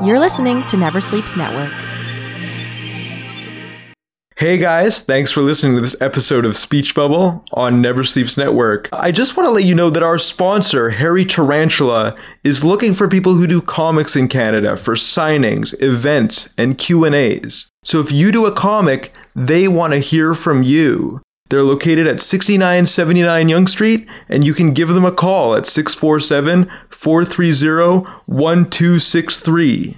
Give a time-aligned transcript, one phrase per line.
[0.00, 1.72] You're listening to Never Sleeps Network.
[4.36, 8.88] Hey guys, thanks for listening to this episode of Speech Bubble on Never Sleeps Network.
[8.92, 13.08] I just want to let you know that our sponsor, Hairy Tarantula, is looking for
[13.08, 17.66] people who do comics in Canada for signings, events, and Q&As.
[17.82, 21.20] So if you do a comic, they want to hear from you.
[21.48, 26.70] They're located at 6979 Yonge Street, and you can give them a call at 647
[26.90, 29.96] 430 1263.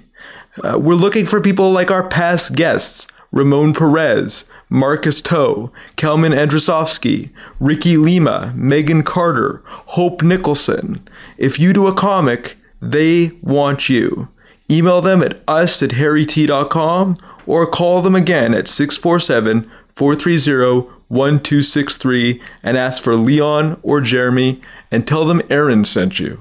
[0.63, 7.29] Uh, we're looking for people like our past guests Ramon Perez, Marcus To, Kalman Andrasofszky,
[7.59, 11.07] Ricky Lima, Megan Carter, Hope Nicholson.
[11.37, 14.27] If you do a comic, they want you.
[14.69, 22.77] Email them at us at hairyt.com or call them again at 647 430 1263 and
[22.77, 26.39] ask for Leon or Jeremy and tell them Aaron sent you.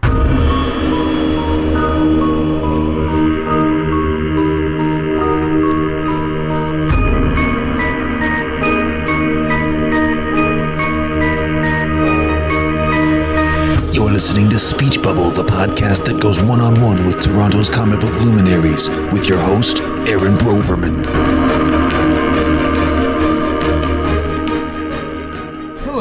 [13.93, 17.99] You're listening to Speech Bubble, the podcast that goes one on one with Toronto's comic
[17.99, 21.70] book luminaries, with your host, Aaron Broverman.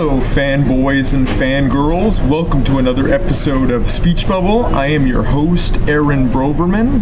[0.02, 2.25] Hello, fanboys and fangirls.
[2.25, 4.64] Welcome to another episode of Speech Bubble.
[4.67, 7.02] I am your host, Aaron Broverman,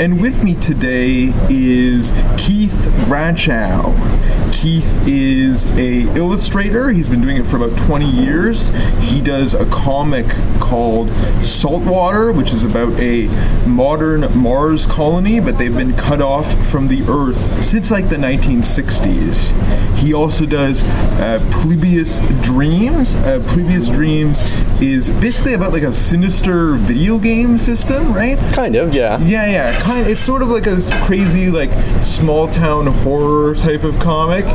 [0.00, 3.92] and with me today is Keith Bradshaw.
[4.60, 6.90] Keith is a illustrator.
[6.90, 8.74] He's been doing it for about 20 years.
[9.08, 10.26] He does a comic
[10.58, 13.28] called Saltwater, which is about a
[13.68, 19.96] modern Mars colony, but they've been cut off from the Earth since like the 1960s.
[19.98, 20.82] He also does
[21.20, 23.14] uh, Plebeius Dreams.
[23.14, 24.40] Uh, Plebeius Dreams
[24.80, 28.38] is basically about like a sinister video game system, right?
[28.54, 29.18] Kind of, yeah.
[29.20, 30.06] Yeah, yeah, kind.
[30.06, 31.70] It's sort of like a crazy, like
[32.02, 34.47] small town horror type of comic.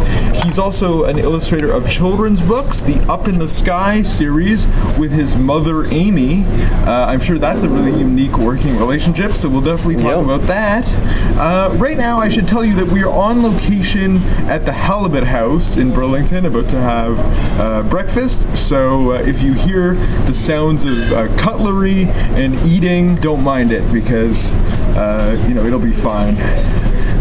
[0.43, 4.67] He's also an illustrator of children's books, the Up in the Sky series
[4.99, 6.43] with his mother Amy.
[6.85, 10.25] Uh, I'm sure that's a really unique working relationship, so we'll definitely talk Yep.
[10.25, 10.93] about that.
[11.37, 14.17] Uh, right now, I should tell you that we are on location
[14.49, 17.19] at the Halibut House in Burlington, about to have
[17.59, 18.55] uh, breakfast.
[18.57, 19.93] So uh, if you hear
[20.25, 22.03] the sounds of uh, cutlery
[22.35, 24.51] and eating, don't mind it because
[24.97, 26.35] uh, you know it'll be fine.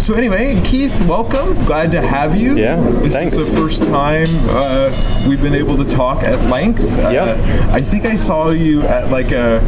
[0.03, 1.55] So anyway, Keith, welcome.
[1.65, 2.57] Glad to have you.
[2.57, 3.35] Yeah, this thanks.
[3.35, 4.91] is the first time uh,
[5.29, 6.81] we've been able to talk at length.
[6.99, 7.71] Uh, Yeah.
[7.73, 9.61] I think I saw you at like a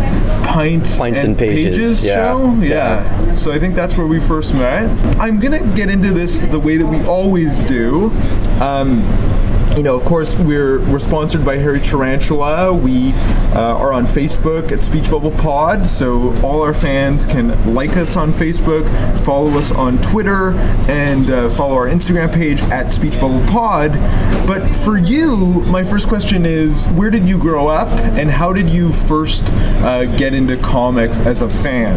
[0.48, 2.14] pint Pints and Pages, yeah.
[2.24, 2.52] show.
[2.60, 3.34] Yeah.
[3.36, 4.90] So I think that's where we first met.
[5.20, 8.10] I'm gonna get into this the way that we always do.
[8.60, 9.04] Um,
[9.76, 12.72] you know, of course, we're we're sponsored by Hairy Tarantula.
[12.72, 13.12] We
[13.54, 18.16] uh, are on Facebook at Speech Bubble Pod, so all our fans can like us
[18.16, 18.84] on Facebook,
[19.24, 20.52] follow us on Twitter,
[20.88, 23.90] and uh, follow our Instagram page at Speech Bubble Pod.
[24.46, 28.70] But for you, my first question is, where did you grow up, and how did
[28.70, 29.44] you first
[29.82, 31.94] uh, get into comics as a fan?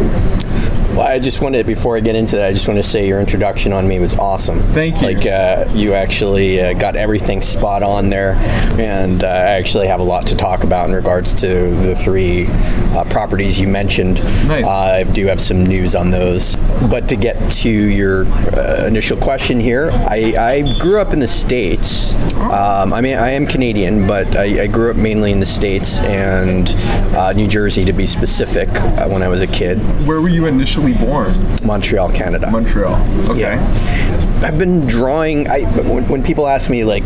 [0.98, 3.20] Well, I just wanted, before I get into that, I just want to say your
[3.20, 4.58] introduction on me was awesome.
[4.58, 5.14] Thank you.
[5.14, 8.32] Like, uh, you actually uh, got everything spot on there,
[8.80, 12.46] and uh, I actually have a lot to talk about in regards to the three
[12.48, 14.16] uh, properties you mentioned.
[14.48, 14.64] Nice.
[14.64, 16.56] Uh, I do have some news on those.
[16.90, 21.28] But to get to your uh, initial question here, I, I grew up in the
[21.28, 22.16] States.
[22.38, 26.00] Um, I mean, I am Canadian, but I, I grew up mainly in the States
[26.00, 26.68] and
[27.14, 29.78] uh, New Jersey, to be specific, uh, when I was a kid.
[30.04, 31.32] Where were you initially born?
[31.64, 32.50] Montreal, Canada.
[32.50, 32.94] Montreal.
[33.30, 33.40] Okay.
[33.40, 34.27] Yeah.
[34.40, 35.48] I've been drawing.
[35.48, 37.02] I when, when people ask me like,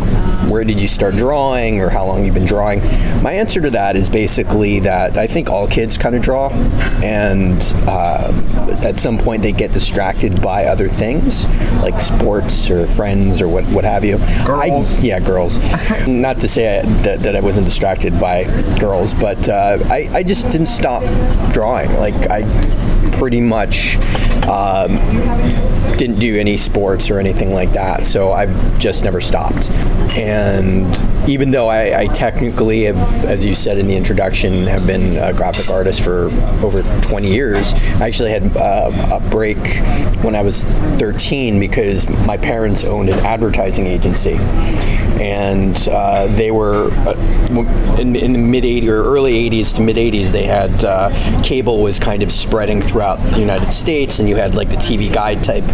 [0.50, 2.81] where did you start drawing or how long you've been drawing,
[3.22, 6.50] my answer to that is basically that I think all kids kind of draw,
[7.03, 7.56] and
[7.87, 8.31] uh,
[8.84, 11.47] at some point they get distracted by other things
[11.82, 14.19] like sports or friends or what what have you.
[14.44, 15.03] Girls.
[15.03, 15.59] I, yeah, girls.
[16.06, 18.44] Not to say I, that, that I wasn't distracted by
[18.78, 21.03] girls, but uh, I I just didn't stop
[21.53, 21.91] drawing.
[21.94, 22.42] Like I
[23.12, 23.97] pretty much
[24.48, 24.97] um,
[25.97, 28.04] didn't do any sports or anything like that.
[28.04, 29.71] So I've just never stopped.
[30.16, 30.86] And
[31.28, 35.33] even though I, I technically have, as you said in the introduction, have been a
[35.33, 36.24] graphic artist for
[36.65, 39.59] over 20 years, I actually had uh, a break
[40.24, 44.36] when I was 13 because my parents owned an advertising agency.
[45.20, 49.97] And uh, they were uh, in, in, the mid 80s or early 80s to mid
[49.97, 50.32] 80s.
[50.32, 51.10] They had uh,
[51.44, 55.12] cable was kind of spreading throughout the United States, and you had like the TV
[55.12, 55.64] Guide type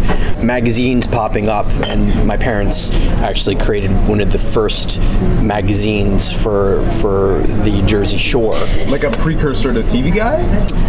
[0.43, 1.67] magazines popping up.
[1.87, 4.99] And my parents actually created one of the first
[5.41, 8.55] magazines for for the Jersey Shore,
[8.87, 10.45] like a precursor to TV Guide.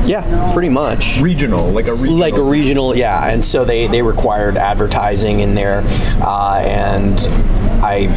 [0.07, 2.19] Yeah, pretty much regional, like a regional.
[2.19, 2.97] like a regional.
[2.97, 5.83] Yeah, and so they they required advertising in there,
[6.23, 7.19] uh, and
[7.83, 8.09] I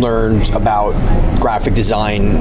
[0.00, 0.92] learned about
[1.40, 2.40] graphic design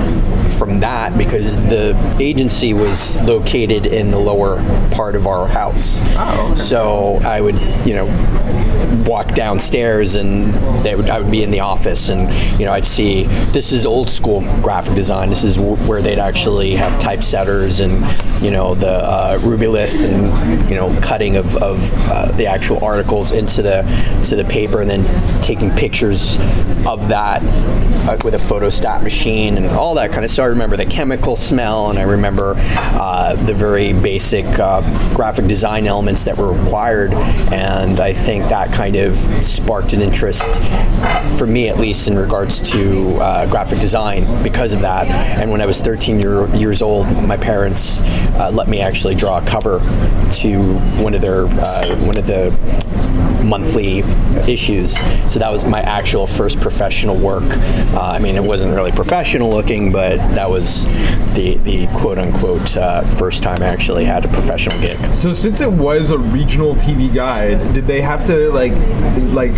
[0.57, 4.57] from that because the agency was located in the lower
[4.91, 5.99] part of our house.
[6.17, 6.55] Oh, okay.
[6.55, 8.05] So I would, you know,
[9.07, 10.45] walk downstairs and
[10.83, 12.29] they would, I would be in the office and,
[12.59, 15.29] you know, I'd see this is old school graphic design.
[15.29, 17.93] This is w- where they'd actually have typesetters and,
[18.43, 23.31] you know, the uh, rubylith and, you know, cutting of, of uh, the actual articles
[23.31, 23.81] into the,
[24.27, 26.37] to the paper and then taking pictures
[26.85, 27.41] of that
[28.09, 30.31] uh, with a photostat machine and all that kind of.
[30.31, 34.81] So I remember the chemical smell, and I remember uh, the very basic uh,
[35.15, 37.13] graphic design elements that were required,
[37.51, 39.15] and I think that kind of
[39.45, 40.59] sparked an interest
[41.37, 45.07] for me, at least in regards to uh, graphic design, because of that.
[45.39, 48.01] And when I was 13 year, years old, my parents
[48.39, 49.79] uh, let me actually draw a cover
[50.31, 52.49] to one of their uh, one of the
[53.43, 53.99] monthly
[54.51, 54.97] issues.
[55.31, 57.28] So that was my actual first professional work.
[57.37, 60.85] Uh, I mean, it wasn't really professional looking, but that was
[61.35, 64.97] the, the quote unquote uh, first time I actually had a professional gig.
[65.13, 68.73] So since it was a regional TV guide, did they have to like
[69.33, 69.51] like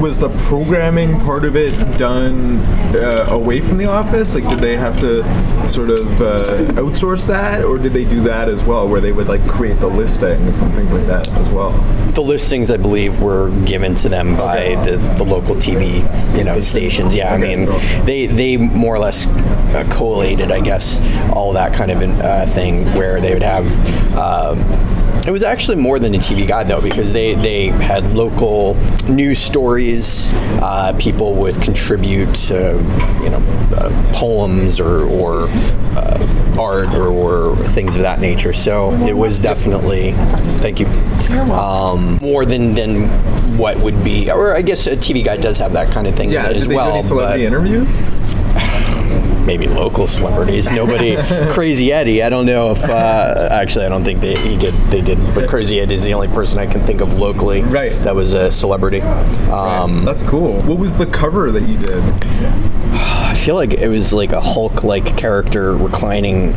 [0.00, 2.58] was the programming part of it done
[2.94, 4.34] uh, away from the office?
[4.34, 5.22] Like, did they have to
[5.66, 6.44] sort of uh,
[6.74, 9.86] outsource that, or did they do that as well, where they would like create the
[9.86, 11.70] listings and things like that as well?
[12.12, 15.96] The listings, I believe, were given to them by the, the local TV,
[16.36, 17.13] you know, stations.
[17.14, 17.66] Yeah, I mean,
[18.04, 21.00] they they more or less uh, collated, I guess,
[21.30, 23.66] all that kind of uh, thing where they would have.
[24.16, 24.58] Um,
[25.26, 28.74] it was actually more than a TV guide though, because they, they had local
[29.08, 30.30] news stories.
[30.60, 32.74] Uh, people would contribute, uh,
[33.22, 33.40] you know,
[33.76, 35.44] uh, poems or, or
[35.96, 38.52] uh, art or, or, things of that nature.
[38.52, 40.86] So it was definitely, thank you,
[41.52, 43.08] um, more than than
[43.58, 46.30] what would be, or I guess a TV guide does have that kind of thing
[46.30, 46.86] yeah, as well.
[46.88, 48.34] Do any celebrity interviews?
[49.46, 50.70] Maybe local celebrities.
[50.72, 51.16] Nobody,
[51.50, 52.22] Crazy Eddie.
[52.22, 55.48] I don't know if uh, actually I don't think they he did they did, but
[55.48, 57.62] Crazy Eddie is the only person I can think of locally.
[57.62, 57.92] Right.
[58.04, 59.00] That was a celebrity.
[59.00, 60.02] Um, right.
[60.04, 60.60] That's cool.
[60.62, 62.02] What was the cover that you did?
[62.96, 66.54] I feel like it was like a Hulk-like character reclining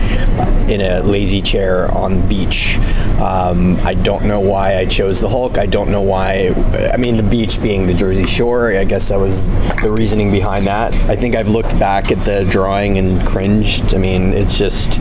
[0.69, 2.77] in a lazy chair on the beach.
[3.19, 5.57] Um, I don't know why I chose the Hulk.
[5.57, 6.49] I don't know why.
[6.93, 8.71] I mean, the beach being the Jersey Shore.
[8.71, 9.45] I guess that was
[9.81, 10.93] the reasoning behind that.
[11.09, 13.95] I think I've looked back at the drawing and cringed.
[13.95, 14.99] I mean, it's just.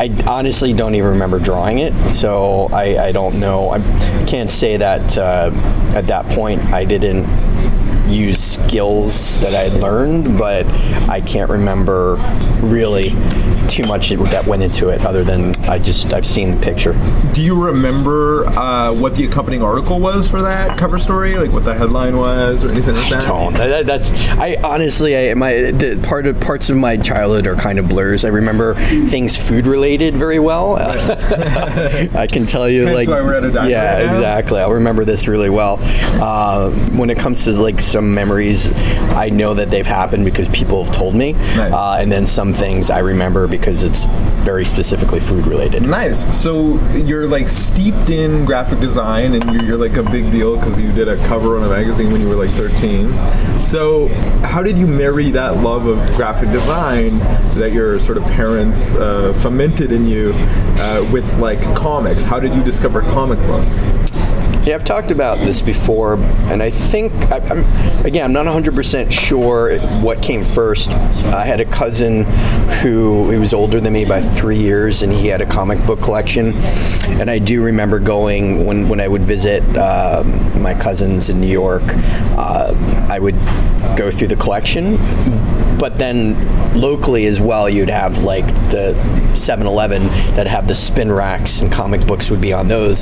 [0.00, 3.70] I honestly don't even remember drawing it, so I, I don't know.
[3.70, 3.80] I
[4.26, 5.50] can't say that uh,
[5.94, 7.24] at that point I didn't
[8.10, 10.66] use skills that I learned, but
[11.08, 12.16] I can't remember
[12.60, 13.10] really
[13.68, 16.94] too much that went into it other than I just I've seen the picture.
[17.32, 21.36] Do you remember uh, what the accompanying article was for that cover story?
[21.36, 23.24] Like what the headline was or anything like that?
[23.24, 23.54] I don't.
[23.54, 27.78] That, that's I honestly I my the part of parts of my childhood are kind
[27.78, 28.24] of blurs.
[28.24, 30.76] I remember things food related very well.
[30.80, 34.60] I can tell you Hence like why we're at a diner yeah right exactly.
[34.60, 35.78] I'll remember this really well.
[36.20, 38.72] Uh, when it comes to like some memories,
[39.12, 41.72] I know that they've happened because people have told me, Right.
[41.72, 44.04] uh, and then some things I remember because it's
[44.44, 45.82] very specifically food related.
[45.82, 46.36] Nice.
[46.36, 50.80] So you're like steeped in graphic design, and you're, you're like a big deal because
[50.80, 53.10] you did a cover on a magazine when you were like 13.
[53.58, 54.08] So
[54.42, 57.18] how did you marry that love of graphic design
[57.54, 62.24] that your sort of parents uh, fomented in you uh, with like comics?
[62.24, 63.86] How did you discover comic books?
[64.62, 66.14] Yeah, I've talked about this before,
[66.50, 70.90] and I think I, I'm again I'm not 100% sure what came first.
[71.32, 72.24] I had a cousin
[72.82, 76.00] who he was older than me by three years, and he had a comic book
[76.00, 76.52] collection.
[77.20, 81.46] And I do remember going when when I would visit um, my cousins in New
[81.46, 81.84] York.
[82.36, 82.74] Uh,
[83.10, 83.36] I would
[83.96, 84.98] go through the collection
[85.80, 86.36] but then
[86.78, 88.92] locally as well, you'd have like the
[89.32, 90.04] 7-Eleven
[90.36, 93.00] that have the spin racks, and comic books would be on those.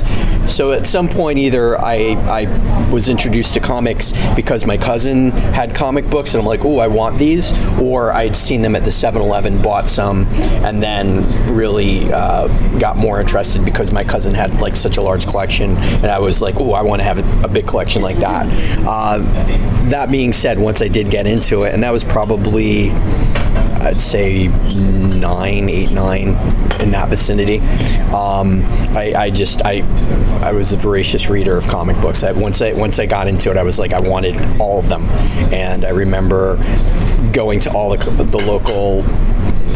[0.49, 5.75] So at some point, either I I was introduced to comics because my cousin had
[5.75, 8.91] comic books, and I'm like, oh, I want these, or I'd seen them at the
[8.91, 10.25] 7-Eleven, bought some,
[10.63, 12.47] and then really uh,
[12.79, 16.41] got more interested because my cousin had like such a large collection, and I was
[16.41, 18.47] like, oh, I want to have a, a big collection like that.
[18.87, 19.19] Uh,
[19.89, 22.68] that being said, once I did get into it, and that was probably
[23.81, 26.29] I'd say nine, eight, nine,
[26.81, 27.59] in that vicinity.
[28.13, 28.63] Um,
[28.95, 29.83] I, I just I
[30.43, 32.23] I was a voracious reader of comic books.
[32.23, 34.89] I, once I once I got into it, I was like I wanted all of
[34.89, 35.03] them,
[35.53, 36.57] and I remember
[37.33, 39.03] going to all the, the local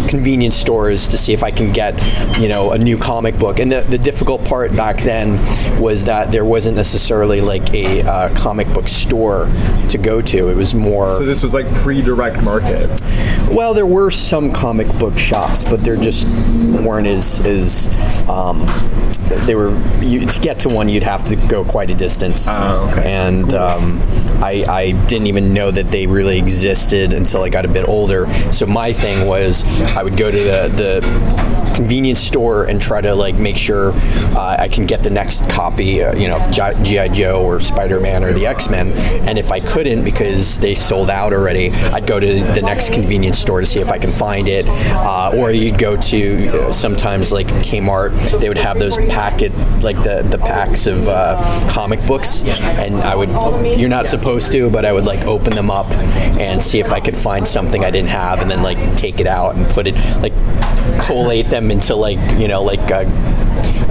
[0.09, 1.93] convenience stores to see if I can get,
[2.39, 3.59] you know, a new comic book.
[3.59, 5.31] And the, the difficult part back then
[5.81, 9.49] was that there wasn't necessarily like a uh, comic book store
[9.89, 10.49] to go to.
[10.49, 11.09] It was more.
[11.09, 12.89] So this was like pre-direct market.
[13.51, 16.25] Well, there were some comic book shops, but they're just
[16.81, 17.89] weren't as as
[18.29, 18.65] um,
[19.45, 19.71] they were.
[20.01, 22.47] You, to get to one, you'd have to go quite a distance.
[22.49, 23.13] Oh, okay.
[23.13, 24.01] And um,
[24.43, 28.27] I, I didn't even know that they really existed until I got a bit older.
[28.51, 29.63] So my thing was
[29.95, 33.91] I would go to the, the convenience store and try to like make sure
[34.35, 38.23] uh, I can get the next copy, uh, you know, GI Joe or Spider Man
[38.23, 38.91] or the X Men.
[39.27, 43.39] And if I couldn't because they sold out already, I'd go to the next convenience
[43.39, 44.65] store to see if I can find it.
[44.67, 49.97] Uh, or you'd go to uh, sometimes like Kmart, they would have those packet like
[49.97, 52.43] the the packs of uh, comic books,
[52.81, 53.29] and I would
[53.79, 55.89] you're not supposed to, but I would like open them up
[56.39, 59.27] and see if I could find something I didn't have, and then like take it
[59.27, 60.33] out and put it like
[61.05, 63.03] collate them into like you know like uh,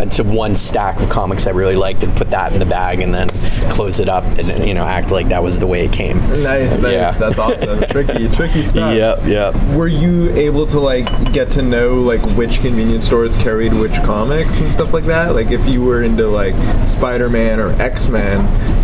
[0.00, 3.12] into one stack of comics I really liked and put that in the bag and
[3.14, 3.28] then
[3.70, 6.16] close it up and you know act like that was the way it came.
[6.42, 6.92] Nice, nice.
[6.92, 7.10] Yeah.
[7.12, 7.80] That's awesome.
[7.90, 8.94] tricky, tricky stuff.
[8.94, 9.54] Yep, yep.
[9.76, 14.60] Were you able to like get to know like which convenience stores carried which comics
[14.60, 15.34] and stuff like that?
[15.34, 16.54] Like if you were into like
[16.86, 18.40] Spider-Man or X-Men,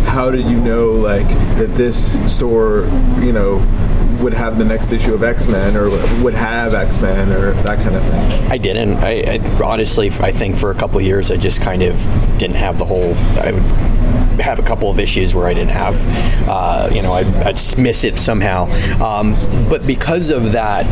[0.07, 2.85] how did you know like that this store,
[3.19, 3.59] you know,
[4.19, 5.89] would have the next issue of X-Men or
[6.23, 8.51] would have X-Men or that kind of thing?
[8.51, 8.97] I didn't.
[8.97, 11.95] I, I honestly, I think for a couple years, I just kind of
[12.37, 13.13] didn't have the whole.
[13.39, 13.98] I would
[14.39, 15.95] have a couple of issues where I didn't have,
[16.47, 18.65] uh, you know, I'd, I'd miss it somehow.
[19.01, 19.33] Um,
[19.69, 20.85] but because of that,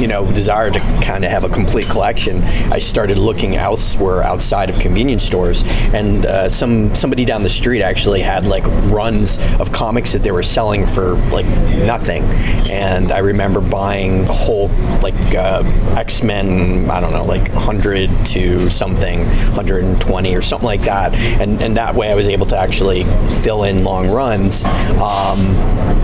[0.00, 4.70] you know, desire to kind of have a complete collection, I started looking elsewhere outside
[4.70, 9.72] of convenience stores, and uh, some somebody down the street actually had like runs of
[9.72, 11.46] comics that they were selling for like
[11.84, 12.22] nothing,
[12.70, 14.68] and I remember buying a whole
[15.02, 15.62] like uh,
[15.96, 21.60] X Men, I don't know, like 100 to something, 120 or something like that, and
[21.62, 24.64] and that way I was able to actually fill in long runs
[25.00, 25.38] um,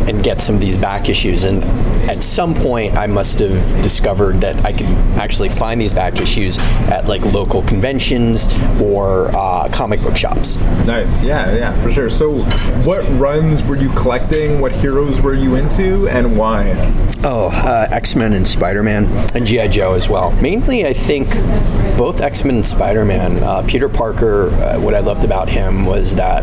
[0.08, 1.44] and get some of these back issues.
[1.44, 1.62] And
[2.10, 4.86] at some point, I must have discovered that I could
[5.16, 6.58] actually find these back issues
[6.90, 8.48] at like local conventions
[8.80, 10.60] or uh, comic book shops.
[10.86, 11.22] Nice.
[11.22, 12.10] Yeah, yeah, for sure.
[12.10, 12.32] So,
[12.84, 14.60] what runs were you collecting?
[14.60, 16.72] What heroes were you into, and why?
[17.24, 19.68] Oh, uh, X Men and Spider Man, and G.I.
[19.68, 20.32] Joe as well.
[20.42, 21.28] Mainly, I think
[21.96, 23.42] both X Men and Spider Man.
[23.42, 26.42] Uh, Peter Parker, uh, what I loved about him was that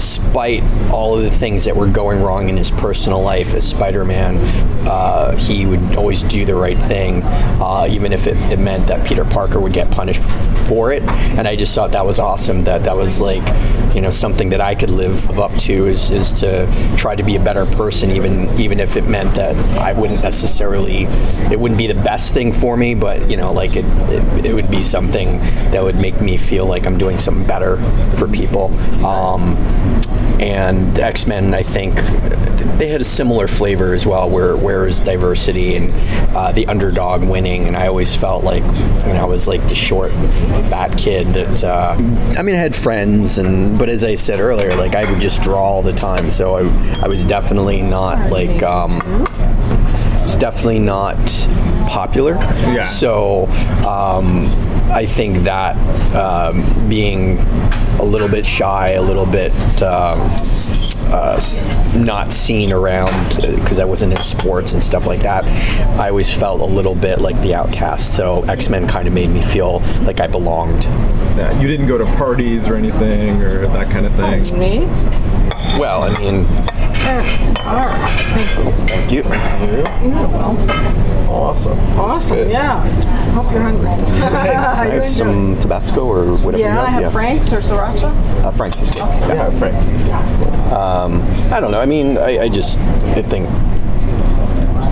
[0.00, 4.34] despite all of the things that were going wrong in his personal life as Spider-Man,
[4.88, 7.20] uh, he would always do the right thing,
[7.60, 11.02] uh, even if it, it, meant that Peter Parker would get punished for it.
[11.36, 12.62] And I just thought that was awesome.
[12.62, 13.42] That that was like,
[13.94, 16.66] you know, something that I could live up to is, is to
[16.96, 21.04] try to be a better person, even even if it meant that I wouldn't necessarily,
[21.52, 24.54] it wouldn't be the best thing for me, but you know, like it, it, it
[24.54, 25.38] would be something
[25.72, 27.76] that would make me feel like I'm doing something better
[28.16, 28.72] for people.
[29.04, 29.56] Um,
[30.40, 31.94] and X Men, I think
[32.78, 35.92] they had a similar flavor as well, where where is diversity and
[36.34, 38.62] uh, the underdog winning, and I always felt like
[39.12, 40.12] know I was like the short,
[40.70, 41.94] fat kid that uh,
[42.38, 45.42] I mean I had friends and but as I said earlier, like I would just
[45.42, 48.90] draw all the time, so I I was definitely not like um,
[50.40, 51.16] definitely not
[51.88, 52.32] popular.
[52.32, 52.80] Yeah.
[52.80, 53.44] So
[53.86, 54.46] um,
[54.90, 55.76] I think that
[56.16, 57.38] um, being
[58.00, 60.18] a little bit shy, a little bit um,
[61.12, 61.40] uh,
[61.96, 65.44] not seen around because I wasn't in sports and stuff like that.
[65.98, 68.16] I always felt a little bit like the outcast.
[68.16, 70.84] So X Men kind of made me feel like I belonged.
[71.36, 74.58] Yeah, you didn't go to parties or anything or that kind of thing.
[74.58, 74.80] Me?
[75.78, 76.46] Well, I mean,
[77.10, 78.10] All right.
[78.88, 79.22] thank you.
[81.28, 81.78] Awesome.
[81.98, 82.48] Awesome.
[82.48, 82.80] Yeah.
[83.32, 83.88] Hope you're hungry.
[83.88, 85.04] How you I have doing?
[85.04, 86.58] some Tabasco or whatever.
[86.58, 88.44] you Yeah, I have Frank's or Sriracha.
[88.44, 89.06] Uh, Frank's is good.
[89.28, 89.88] Yeah, Frank's.
[91.52, 91.80] I don't know.
[91.80, 92.78] I mean, I, I just
[93.16, 93.48] I think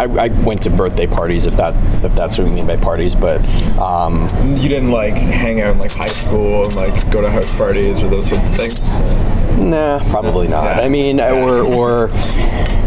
[0.00, 3.14] I, I went to birthday parties if that if that's what you mean by parties,
[3.14, 3.40] but
[3.78, 7.56] um, You didn't like hang out in like high school and like go to house
[7.56, 9.47] parties or those sorts of things.
[9.58, 10.76] Nah, probably not.
[10.76, 10.82] Yeah.
[10.84, 12.10] I mean, or or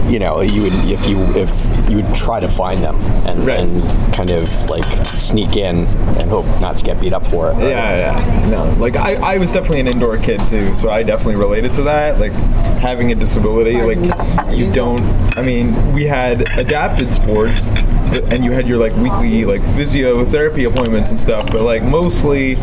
[0.09, 2.95] you know, you would if you if you would try to find them
[3.27, 3.59] and, Right.
[3.59, 3.83] and
[4.15, 5.85] kind of like sneak in
[6.17, 7.53] and hope not to get beat up for it.
[7.53, 7.63] right?
[7.69, 8.49] Yeah, yeah.
[8.49, 11.83] No, like I, I was definitely an indoor kid too, so I definitely related to
[11.83, 12.19] that.
[12.19, 12.31] Like
[12.81, 13.97] having a disability, like
[14.55, 15.01] you don't.
[15.37, 17.67] I mean, we had adapted sports,
[18.31, 22.55] and you had your like weekly like physiotherapy appointments and stuff, but like mostly.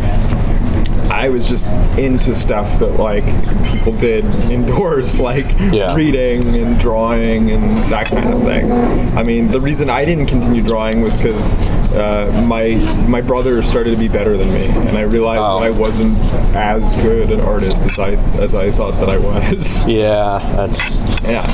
[1.10, 1.66] I was just
[1.98, 3.24] into stuff that like
[3.72, 5.94] people did indoors, like Yeah.
[5.94, 8.70] reading and drawing and that kind of thing.
[9.16, 11.56] I mean, the reason I didn't continue drawing was because
[11.94, 12.74] uh, my
[13.08, 15.60] my brother started to be better than me, and I realized Oh.
[15.60, 16.16] that I wasn't
[16.54, 18.10] as good an artist as I
[18.42, 19.86] as I thought that I was.
[19.88, 21.04] Yeah, that's.
[21.24, 21.46] yeah.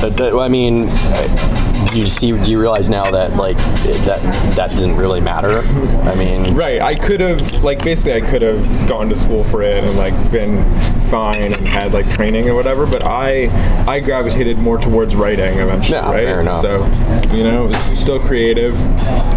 [0.00, 0.92] But that, I mean, do
[1.94, 2.32] you see?
[2.42, 4.20] Do you realize now that like that
[4.56, 5.50] that didn't really matter?
[6.08, 6.80] I mean, Right.
[6.80, 10.14] I could have like basically I could have gone to school for it and like
[10.32, 10.62] been
[11.10, 13.48] fine and had like training or whatever, but I
[13.86, 16.24] I gravitated more towards writing eventually, Yeah, right?
[16.24, 16.62] fair enough.
[16.62, 16.84] So,
[17.34, 18.74] you know, it's still creative.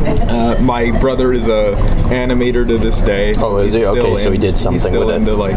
[0.07, 1.75] Uh, my brother is a
[2.11, 3.33] animator to this day.
[3.33, 3.85] so Oh, is he?
[3.85, 5.17] Okay, still so he did something he's still with it.
[5.17, 5.55] into like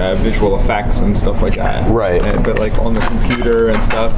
[0.00, 1.88] uh, visual effects and stuff like that.
[1.90, 2.24] Right.
[2.24, 4.12] And, but like on the computer and stuff.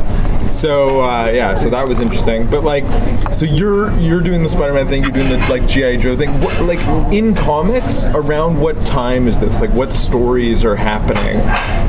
[0.47, 2.49] So uh, yeah, so that was interesting.
[2.51, 2.85] But like,
[3.33, 6.31] so you're you're doing the Spider-Man thing, you're doing the like GI Joe thing.
[6.41, 6.81] What, like
[7.13, 9.61] in comics, around what time is this?
[9.61, 11.37] Like, what stories are happening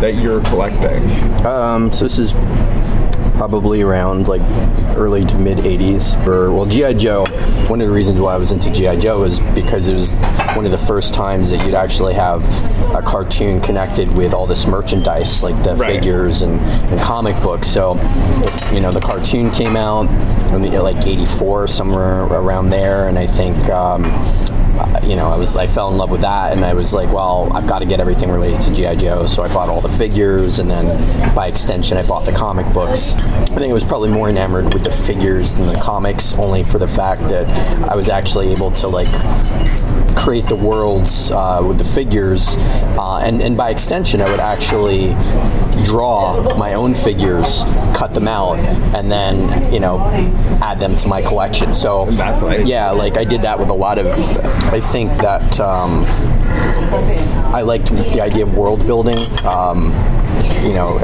[0.01, 1.03] that you're collecting?
[1.45, 2.33] Um, so this is
[3.41, 4.41] probably around like
[4.95, 7.25] early to mid 80s or well GI Joe.
[7.69, 10.15] One of the reasons why I was into GI Joe is because it was
[10.55, 12.43] one of the first times that you'd actually have
[12.93, 15.95] a cartoon connected with all this merchandise like the Right.
[15.95, 16.59] figures and,
[16.91, 17.67] and comic books.
[17.67, 17.95] So
[18.71, 20.03] you know the cartoon came out
[20.53, 23.07] in the, like 84 somewhere around there.
[23.09, 24.03] And I think um,
[25.03, 27.51] you know, I was I fell in love with that, and I was like, well,
[27.53, 29.25] I've got to get everything related to GI Joe.
[29.25, 33.15] So I bought all the figures, and then by extension, I bought the comic books.
[33.15, 36.77] I think I was probably more enamored with the figures than the comics, only for
[36.77, 37.47] the fact that
[37.89, 39.09] I was actually able to like
[40.15, 42.55] create the worlds uh, with the figures,
[42.97, 45.13] uh, and and by extension, I would actually
[45.85, 47.63] draw my own figures,
[47.95, 48.59] cut them out,
[48.95, 49.99] and then you know
[50.61, 51.73] add them to my collection.
[51.73, 52.09] So
[52.65, 54.07] yeah, like I did that with a lot of.
[54.73, 56.03] I think that um,
[57.53, 59.17] I liked the idea of world building.
[59.45, 59.91] Um,
[60.63, 60.99] you know,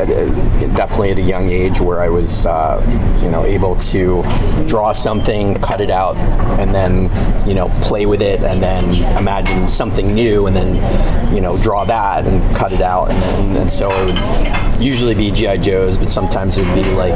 [0.75, 2.81] definitely at a young age where I was, uh,
[3.23, 4.23] you know, able to
[4.67, 6.15] draw something, cut it out,
[6.59, 7.09] and then,
[7.47, 8.83] you know, play with it, and then
[9.17, 13.61] imagine something new, and then, you know, draw that and cut it out, and, then,
[13.63, 17.15] and so it would usually be GI Joes, but sometimes it would be like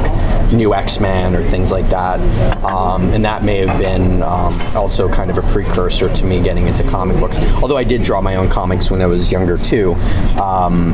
[0.52, 2.20] new X Men or things like that,
[2.64, 6.68] um, and that may have been um, also kind of a precursor to me getting
[6.68, 7.40] into comic books.
[7.62, 9.94] Although I did draw my own comics when I was younger too.
[10.42, 10.94] Um,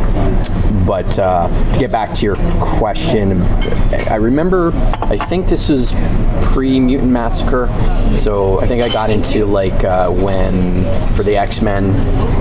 [0.86, 3.34] but uh, to get back to your question,
[4.10, 5.94] I remember I think this was
[6.54, 7.68] pre Mutant Massacre,
[8.18, 10.84] so I think I got into like uh, when
[11.16, 11.86] for the X Men,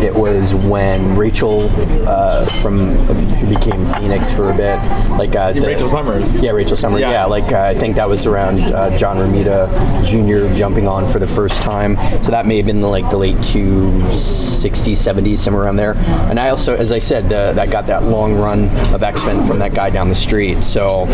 [0.03, 1.69] it was when Rachel
[2.07, 4.77] uh, from who became Phoenix for a bit,
[5.19, 6.43] like uh, the- Rachel Summers.
[6.43, 7.01] Yeah, Rachel Summers.
[7.01, 7.06] Yeah.
[7.11, 9.69] Yeah, like uh, I think that was around uh, John Romita
[10.07, 10.55] Jr.
[10.57, 11.97] jumping on for the first time.
[12.23, 15.95] So that may have been the, like the late 260s, 70s, somewhere around there.
[16.29, 18.65] And I also, as I said, uh, I got that long run
[18.95, 20.63] of X Men from that guy down the street.
[20.65, 21.05] So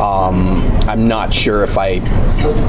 [0.00, 0.56] um,
[0.88, 2.00] I'm not sure if I.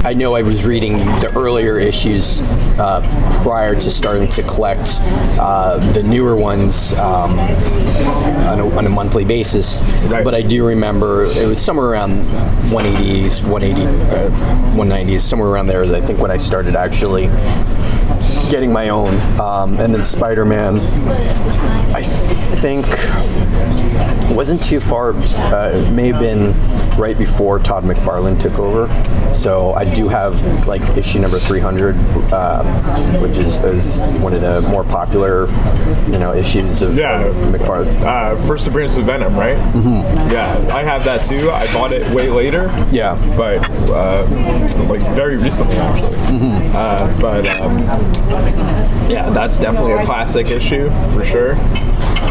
[0.04, 2.42] I know I was reading the earlier issues
[2.80, 3.02] uh,
[3.44, 4.98] prior to starting to collect
[5.40, 7.32] uh, the newer ones um,
[8.50, 9.82] on, a, on a monthly basis.
[10.10, 10.24] Right.
[10.24, 12.12] But I do remember it was somewhere around
[12.72, 14.30] 180s, 180, uh,
[14.76, 17.28] 190s, somewhere around there is I think when I started actually
[18.52, 19.14] getting my own.
[19.40, 20.76] Um, and then Spider-Man,
[21.96, 22.86] I think
[24.36, 25.14] wasn't too far.
[25.14, 26.54] Uh, it may have been
[26.98, 28.88] right before Todd McFarlane took over.
[29.34, 31.96] So I do have like issue number 300,
[32.32, 32.64] uh,
[33.20, 35.48] which is, is one of the more popular,
[36.12, 37.22] you know, issues of, Yeah.
[37.26, 37.94] of McFarlane.
[38.02, 39.58] Uh, first appearance of Venom, right?
[39.58, 40.32] Mm-hmm.
[40.32, 41.50] Yeah, I have that too.
[41.52, 42.68] I bought it way later.
[42.92, 43.16] Yeah.
[43.38, 44.26] but uh,
[44.90, 46.18] like very recently actually.
[46.74, 47.78] Uh, but um,
[49.10, 51.56] yeah, that's definitely a classic issue for sure.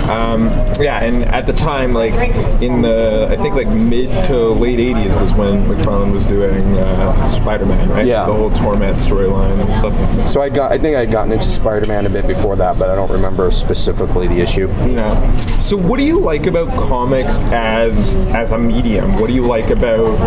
[0.08, 0.46] Um,
[0.80, 2.14] yeah, and at the time, like
[2.62, 7.26] in the I think like mid to late '80s was when McFarlane was doing uh,
[7.26, 8.06] Spider-Man, right?
[8.06, 8.26] Yeah.
[8.26, 9.94] the whole Torment storyline and stuff.
[10.28, 12.94] So I got, I think I'd gotten into Spider-Man a bit before that, but I
[12.94, 14.68] don't remember specifically the issue.
[14.86, 15.32] Yeah.
[15.34, 19.18] So, what do you like about comics as as a medium?
[19.20, 20.18] What do you like about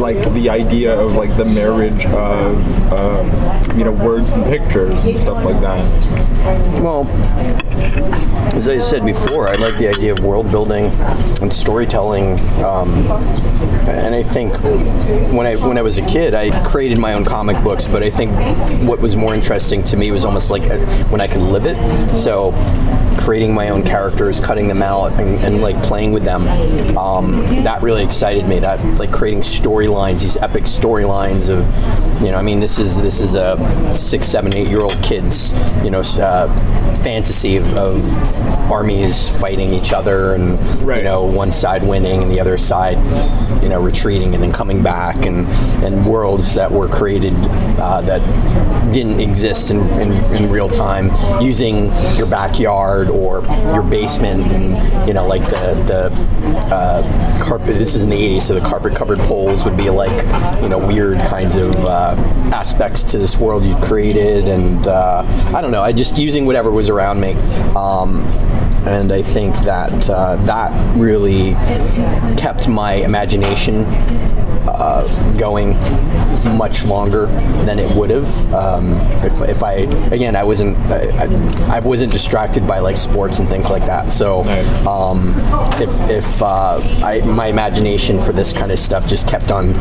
[0.00, 5.16] like the idea of like the marriage of um, you know words and pictures and
[5.16, 5.84] stuff like that?
[6.82, 7.04] Well,
[8.66, 10.86] as I said before, I like the idea of world building
[11.42, 12.38] and storytelling.
[12.64, 12.88] Um,
[13.88, 14.56] and I think
[15.34, 17.86] when I when I was a kid, I created my own comic books.
[17.86, 18.30] But I think
[18.88, 20.78] what was more interesting to me was almost like uh,
[21.10, 21.76] when I could live it.
[22.16, 22.52] So
[23.18, 26.42] creating my own characters, cutting them out, and, and like playing with them.
[26.96, 27.32] Um,
[27.64, 28.60] that really excited me.
[28.60, 33.20] That like creating storylines, these epic storylines of, you know, I mean, this is this
[33.20, 35.52] is a six, seven, eight year old kids,
[35.84, 36.48] you know, uh,
[36.94, 40.98] fantasy of, of armies fighting each other, and Right.
[40.98, 42.96] you know, one side winning and the other side,
[43.62, 45.46] you know, retreating and then coming back, and
[45.84, 47.32] and worlds that were created
[47.78, 48.20] uh, that
[48.92, 51.10] didn't exist in, in, in real time
[51.42, 57.94] using your backyard or your basement and you know like the the uh, carpet this
[57.94, 60.12] is in the 80s so the carpet covered poles would be like
[60.62, 62.14] you know weird kinds of uh,
[62.52, 65.22] aspects to this world you created and uh,
[65.54, 67.32] I don't know I just using whatever was around me.
[67.76, 68.22] Um,
[68.86, 71.54] and I think that uh, that really
[72.36, 73.84] kept my imagination
[74.66, 75.04] uh,
[75.38, 75.74] going
[76.58, 77.26] much longer
[77.64, 78.54] than it would have.
[78.54, 78.92] Um,
[79.24, 79.72] if, if I
[80.12, 81.08] again I wasn't I,
[81.70, 84.10] I, I wasn't distracted by like sports and things like that.
[84.10, 84.40] So
[84.88, 85.32] um,
[85.80, 89.72] if, if uh, I, my imagination for this kind of stuff just kept on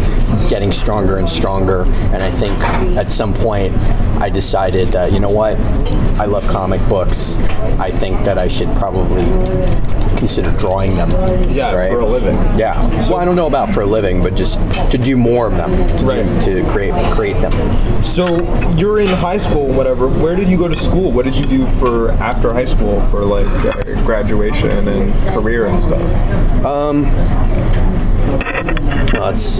[0.49, 1.83] getting stronger and stronger.
[1.83, 2.53] And I think
[2.97, 3.73] at some point
[4.23, 5.57] I decided uh, you know what
[6.17, 7.37] I love comic books
[7.77, 9.25] I think that I should probably
[10.17, 11.09] consider drawing them
[11.49, 11.91] Yeah, right?
[11.91, 12.35] for a living.
[12.57, 12.81] Yeah.
[13.09, 14.57] well, I don't know about for a living, but just
[14.93, 16.41] to do more of them, to, Right.
[16.43, 17.51] to create create them.
[18.01, 18.23] So
[18.77, 20.07] you're in high school, whatever.
[20.07, 21.11] Where did you go to school?
[21.11, 25.77] What did you do for after high school for like uh, graduation and career and
[25.77, 26.01] stuff?
[29.13, 29.59] Well, it's,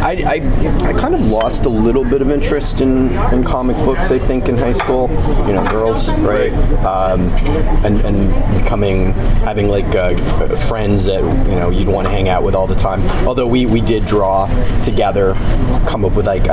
[0.00, 4.10] I, I, I kind of lost a little bit of interest in, in comic books,
[4.10, 5.08] I think, in high school.
[5.46, 6.52] You know, girls, right?
[6.84, 7.20] Um,
[7.84, 9.12] and, and becoming,
[9.44, 10.16] having like uh,
[10.56, 13.00] friends that, you know, you'd want to hang out with all the time.
[13.26, 14.46] Although we, we did draw
[14.84, 15.34] together,
[15.88, 16.44] come up with like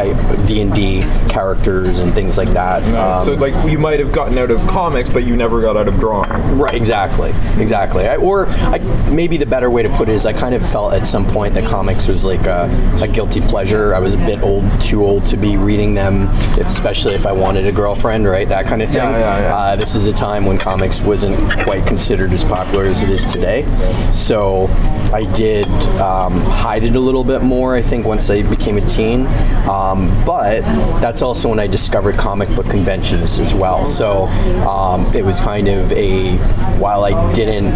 [0.47, 2.83] D&D characters and things like that.
[2.93, 5.87] Um, so like you might have gotten out of comics, but you never got out
[5.87, 6.29] of drawing.
[6.57, 8.07] Right, exactly, exactly.
[8.07, 8.79] I, or I,
[9.11, 11.53] maybe the better way to put it is I kind of felt at some point
[11.55, 12.69] that comics was like a,
[13.01, 13.93] a guilty pleasure.
[13.93, 16.27] I was a bit old, too old to be reading them,
[16.57, 18.47] especially if I wanted a girlfriend, right?
[18.47, 18.97] That kind of thing.
[18.97, 19.55] Yeah, yeah, yeah.
[19.55, 23.31] Uh, this is a time when comics wasn't quite considered as popular as it is
[23.31, 23.63] today.
[23.63, 24.67] So
[25.13, 25.67] I did
[25.99, 29.27] um, hide it a little bit more, I think, once I became a teen.
[29.69, 30.61] Um, but
[31.01, 33.85] that's also when I discovered comic book conventions as well.
[33.85, 34.25] So
[34.67, 36.35] um, it was kind of a,
[36.77, 37.73] while I didn't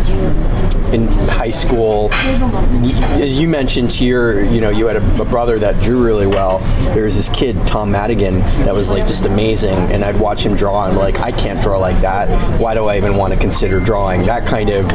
[0.94, 2.10] in high school,
[3.22, 6.28] as you mentioned to your, you know, you had a, a brother that drew really
[6.28, 6.60] well.
[6.94, 10.56] There was this kid, Tom Madigan, that was like just amazing, and I'd watch him
[10.56, 12.28] draw, and like, I can't draw like that.
[12.60, 14.90] Why do I even want to consider drawing that kind of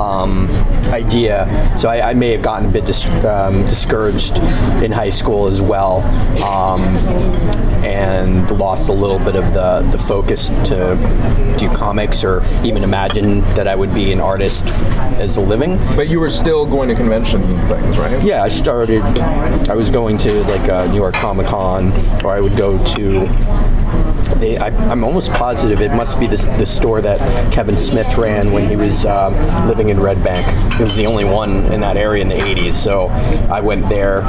[0.00, 0.48] um,
[0.92, 1.46] idea?
[1.76, 4.38] So I, I may have gotten a bit dis- um, discouraged
[4.82, 6.02] in high school as well.
[6.44, 6.80] Um,
[7.82, 10.96] and lost a little bit of the, the focus to
[11.58, 14.68] do comics or even imagine that I would be an artist
[15.18, 15.76] as a living.
[15.96, 18.22] But you were still going to conventions and things, right?
[18.22, 19.02] Yeah, I started.
[19.68, 21.92] I was going to like uh, New York Comic Con,
[22.24, 23.26] or I would go to.
[24.42, 27.18] I, I'm almost positive it must be the, the store that
[27.52, 29.28] Kevin Smith ran when he was uh,
[29.68, 30.46] living in Red Bank.
[30.80, 33.08] It was the only one in that area in the 80s, so
[33.52, 34.22] I went there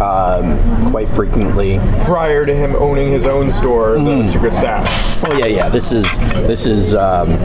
[0.00, 0.58] um,
[0.90, 1.78] quite frequently.
[2.04, 5.08] Prior to him owning his own store, the Secret Stash.
[5.26, 5.68] Oh yeah, yeah.
[5.68, 7.36] This is this is um,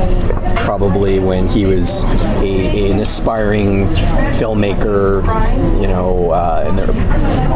[0.57, 2.03] probably when he was
[2.41, 3.86] a, an aspiring
[4.39, 5.21] filmmaker,
[5.80, 6.88] you know, uh, in the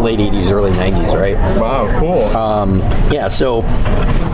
[0.01, 1.35] late '80s, early '90s, right?
[1.59, 2.23] Wow, cool.
[2.37, 2.77] Um,
[3.11, 3.27] yeah.
[3.27, 3.61] So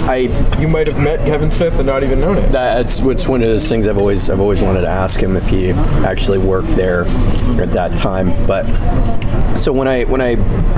[0.05, 2.51] I you might have met Kevin Smith and not even known it.
[2.51, 5.47] that's what's one of those things I've always I've always wanted to ask him if
[5.47, 5.69] he
[6.05, 7.03] actually worked there
[7.61, 8.31] at that time.
[8.45, 8.65] But
[9.55, 10.33] so when I when I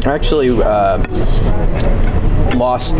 [0.06, 1.00] actually uh,
[2.56, 2.96] lost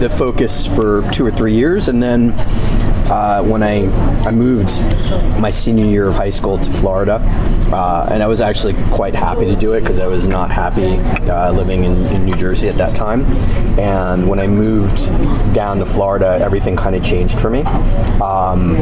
[0.00, 2.32] the focus for two or three years, and then
[3.10, 3.86] uh, when I
[4.26, 4.68] I moved
[5.40, 7.20] my senior year of high school to Florida,
[7.72, 10.98] uh, and I was actually quite happy to do it because I was not happy
[11.30, 13.24] uh, living in, in New Jersey at that time.
[13.78, 17.62] And when I moved down to Florida, everything kind of changed for me.
[18.20, 18.76] Um,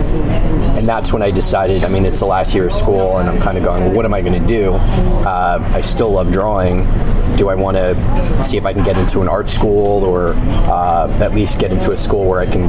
[0.76, 1.84] and that's when I decided.
[1.84, 4.04] I mean, it's the last year of school, and I'm kind of going, well, what
[4.04, 4.72] am I going to do?
[4.72, 6.78] Uh, I still love drawing.
[7.36, 7.94] Do I want to
[8.42, 11.90] see if I can get into an art school, or uh, at least get into
[11.92, 12.62] a school where I can,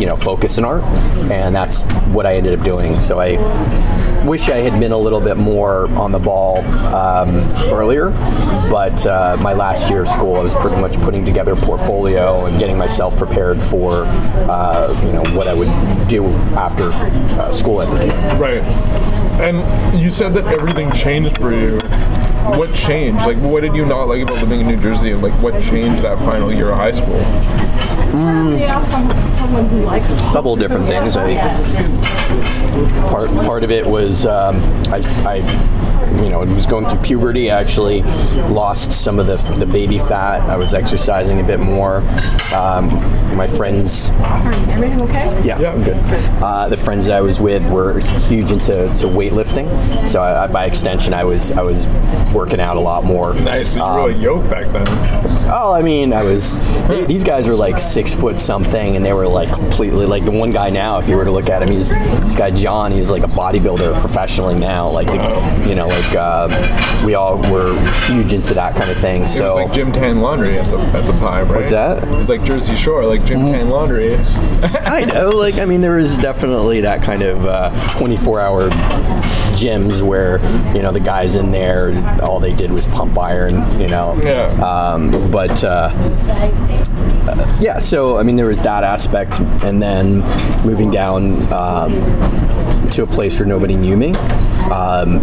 [0.00, 0.84] you know, focus in art?
[1.30, 3.00] And that's what I ended up doing.
[3.00, 3.36] So I
[4.24, 6.58] wish I had been a little bit more on the ball
[6.94, 7.30] um,
[7.72, 8.10] earlier,
[8.70, 12.46] but uh, my last year of school, I was pretty much putting together a portfolio
[12.46, 14.04] and getting myself prepared for,
[14.48, 15.68] uh, you know, what I would
[16.08, 16.84] do after
[17.40, 18.10] uh, school ended.
[18.40, 18.62] Right.
[19.40, 21.78] And you said that everything changed for you.
[22.54, 23.18] What changed?
[23.26, 25.10] Like, what did you not like about living in New Jersey?
[25.10, 27.16] And Like, what changed that final year of high school?
[30.30, 31.16] A couple different things.
[31.16, 31.40] I think
[33.10, 34.56] part part of it was um,
[34.88, 35.40] I, I
[36.22, 37.50] you know it was going through puberty.
[37.50, 38.02] I actually
[38.52, 40.40] lost some of the the baby fat.
[40.48, 41.98] I was exercising a bit more.
[42.54, 42.88] Um,
[43.36, 44.10] my friends,
[44.72, 45.28] Everything okay?
[45.44, 45.72] yeah, Yeah.
[45.72, 45.96] I'm good.
[46.42, 49.68] Uh, the friends that I was with were huge into to weightlifting,
[50.06, 51.86] so I, I- by extension, I was I was
[52.34, 53.34] working out a lot more.
[53.40, 53.74] Nice.
[53.74, 54.86] So you Um, really yoked back then.
[55.48, 56.58] Oh, I mean, I was.
[56.88, 60.30] they- These guys were like six foot something, and they were like completely like the
[60.30, 60.98] one guy now.
[60.98, 62.90] If you were to look at him, he's this guy John.
[62.92, 64.88] He's like a bodybuilder professionally now.
[64.88, 66.48] Like the, you know, like uh,
[67.04, 67.72] we all were
[68.06, 69.26] huge into that kind of thing.
[69.26, 71.60] So It was like Gym Tan Laundry at the, at the time, right?
[71.60, 72.02] What's that?
[72.02, 74.14] It was like Jersey Shore, like Gym Tan Laundry.
[74.84, 78.68] I know, like I mean, there was definitely that kind of uh, 24-hour
[79.56, 80.38] gyms where
[80.76, 83.54] you know the guys in there, all they did was pump iron.
[83.80, 84.18] You know.
[84.22, 84.48] Yeah.
[84.62, 85.90] Um, but uh,
[87.60, 90.20] yeah, so I mean, there was that aspect, and then
[90.64, 91.90] moving down um,
[92.90, 94.10] to a place where nobody knew me.
[94.70, 95.20] Um,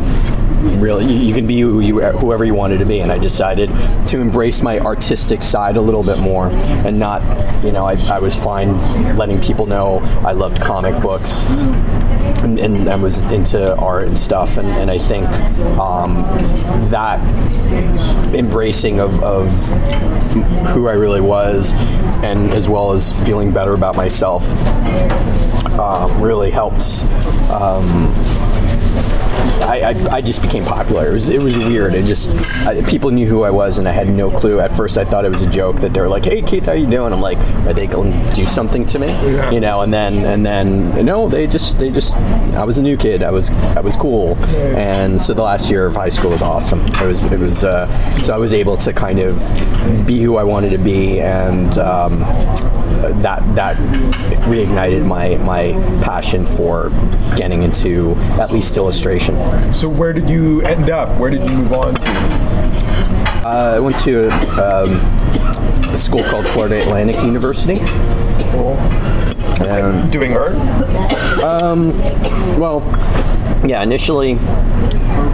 [0.80, 3.70] really, you, can be who you, whoever you wanted to be, and I decided
[4.08, 6.50] to embrace my artistic side a little bit more,
[6.86, 7.22] and not,
[7.64, 8.76] you know, I, I was fine
[9.16, 11.44] letting people know I loved comic books.
[12.44, 15.26] And, and I was into art and stuff, and, and I think
[15.80, 16.16] um,
[16.90, 17.20] that
[18.36, 19.50] embracing of, of
[20.74, 21.74] who I really was,
[22.22, 24.44] and as well as feeling better about myself,
[25.80, 27.04] um, really helped.
[27.50, 28.12] Um,
[29.64, 31.10] I, I, I just became popular.
[31.10, 31.94] It was, it was weird.
[31.94, 34.60] It just I, people knew who I was, and I had no clue.
[34.60, 36.74] At first, I thought it was a joke that they were like, "Hey, Keith, how
[36.74, 39.52] you doing?" I'm like, "Are they going to do something to me?" Yeah.
[39.52, 39.82] You know.
[39.82, 42.18] And then and then no, they just they just
[42.56, 43.24] I was a new kid.
[43.24, 44.36] I was I was cool,
[44.76, 46.80] and so the last year of high school was awesome.
[46.82, 47.88] It was it was uh,
[48.20, 49.38] so I was able to kind of
[50.06, 52.20] be who I wanted to be, and um,
[53.12, 53.76] that that
[54.48, 56.90] reignited my my passion for
[57.36, 59.36] getting into at least illustration.
[59.74, 61.20] So where did you end up?
[61.20, 62.54] Where did you move on to?
[63.46, 64.30] Uh, I went to
[64.62, 64.92] um,
[65.94, 67.80] a school called Florida Atlantic University.
[69.66, 70.54] And Doing art?
[71.44, 71.90] Um,
[72.60, 72.82] well,
[73.66, 74.38] yeah, initially.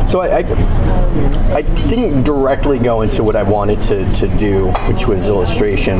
[0.07, 5.07] So I, I, I didn't directly go into what I wanted to, to do, which
[5.07, 5.99] was illustration.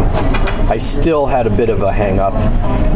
[0.69, 2.33] I still had a bit of a hang up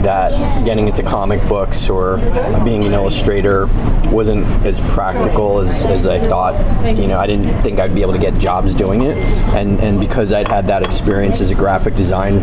[0.03, 0.31] that
[0.63, 2.17] getting into comic books or
[2.63, 3.67] being an illustrator
[4.11, 6.53] wasn't as practical as, as I thought.
[6.95, 9.17] You know, I didn't think I'd be able to get jobs doing it.
[9.55, 12.37] And, and because I'd had that experience as a graphic design,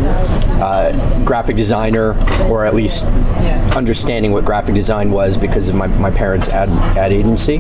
[0.61, 0.93] uh,
[1.25, 2.15] graphic designer,
[2.49, 3.07] or at least
[3.77, 7.59] understanding what graphic design was because of my, my parents' ad, ad agency,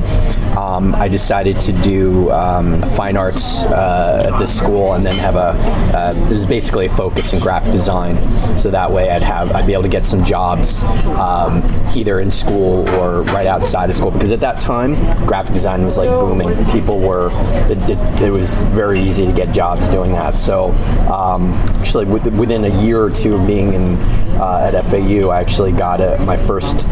[0.57, 5.35] um, I decided to do um, fine arts uh, at this school and then have
[5.35, 5.54] a,
[5.96, 8.16] uh, it was basically a focus in graphic design.
[8.56, 10.85] So that way I'd have, I'd be able to get some jobs
[11.18, 11.62] um,
[11.94, 14.94] either in school or right outside of school because at that time,
[15.26, 16.50] graphic design was like booming.
[16.72, 17.30] People were,
[17.70, 20.37] it, it, it was very easy to get jobs doing that.
[20.37, 20.70] So
[21.12, 23.96] um, actually with, within a year or two of being in,
[24.35, 26.87] uh, at FAU, I actually got a, my first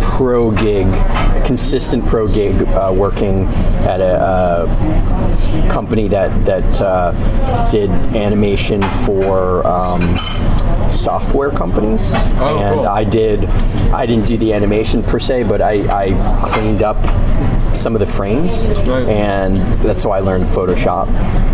[0.00, 0.86] pro gig,
[1.46, 3.46] consistent pro gig, uh, working
[3.86, 10.00] at a uh, company that that uh, did animation for um,
[10.92, 12.86] software companies, Oh, and cool.
[12.88, 13.44] I did.
[13.92, 16.98] I didn't do the animation per se, but I, I cleaned up
[17.74, 19.08] some of the frames, Nice.
[19.08, 21.06] and that's why I learned Photoshop.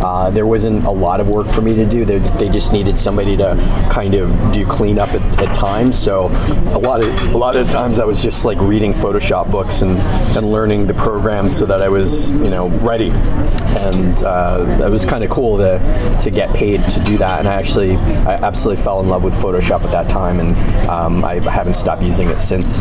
[0.02, 2.04] Uh, there wasn't a lot of work for me to do.
[2.04, 3.56] They, they just needed somebody to
[3.90, 5.96] kind of do cleanup at, at times.
[5.96, 6.26] So
[6.74, 9.96] a lot of a lot of times I was just like reading Photoshop books and,
[10.36, 13.10] and learning the program so that I was you know ready.
[13.10, 15.78] And uh, it was kind of cool to
[16.22, 17.38] to get paid to do that.
[17.40, 17.94] And I actually
[18.26, 20.56] I absolutely fell in love with with Photoshop at that time, and
[20.88, 22.76] um, I haven't stopped using it since.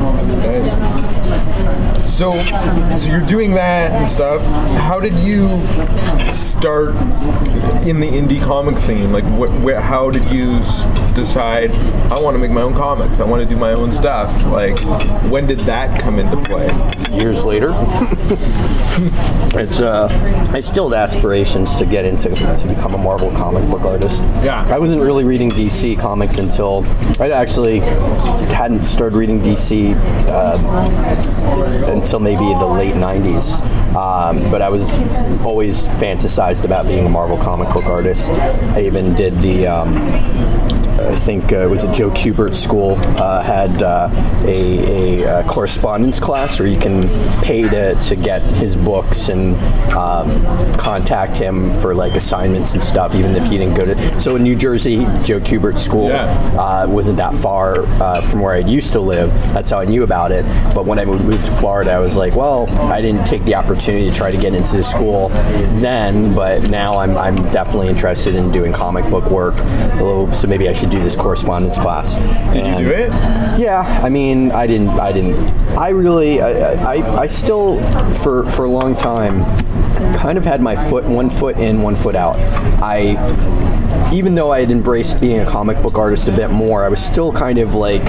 [2.08, 4.42] So, so you're doing that and stuff.
[4.80, 5.48] How did you
[6.32, 6.90] start
[7.86, 9.12] in the indie comic scene?
[9.12, 10.60] Like, what, where, how did you
[11.16, 11.72] decide
[12.12, 13.20] I want to make my own comics?
[13.20, 14.46] I want to do my own stuff.
[14.46, 14.80] Like,
[15.30, 16.68] when did that come into play?
[17.12, 17.70] years later.
[19.60, 20.08] it's uh,
[20.54, 24.44] I still had aspirations to get into to become a Marvel comic book artist.
[24.44, 24.66] Yeah.
[24.70, 26.86] I wasn't really reading DC comics until
[27.20, 27.80] I actually
[28.50, 29.96] hadn't started reading DC
[30.28, 33.62] uh, until maybe the late '90s.
[33.96, 34.98] Um, but I was
[35.44, 38.32] always fantasized about being a Marvel comic book artist.
[38.76, 39.68] I even did the.
[39.68, 44.10] Um, I think uh, it was a Joe Kubert school uh, had uh,
[44.44, 47.04] a, a, uh correspondence class where you can
[47.44, 49.56] pay to, to get his books and
[49.94, 50.28] um,
[50.78, 54.20] contact him for like assignments and stuff, even if you didn't go to.
[54.20, 56.26] So in New Jersey, Joe Kubert school Yeah.
[56.58, 59.32] uh, wasn't that far uh, from where I used to live.
[59.54, 60.46] That's how I knew about it.
[60.74, 64.10] But when I moved to Florida, I was like, well, I didn't take the opportunity
[64.10, 65.30] to try to get into the school
[65.80, 69.56] then, but now I'm, I'm definitely interested in doing comic book work.
[70.34, 72.18] So maybe I should do this correspondence class.
[72.54, 73.10] Did you do it?
[73.60, 75.38] Yeah, I mean, I didn't, I didn't,
[75.78, 77.82] I really, I, I, I still,
[78.14, 79.44] for for a long time,
[80.16, 82.36] kind of had my foot, one foot in, one foot out.
[82.82, 83.16] I,
[84.14, 87.00] even though I had embraced being a comic book artist a bit more, I was
[87.00, 88.02] still kind of like,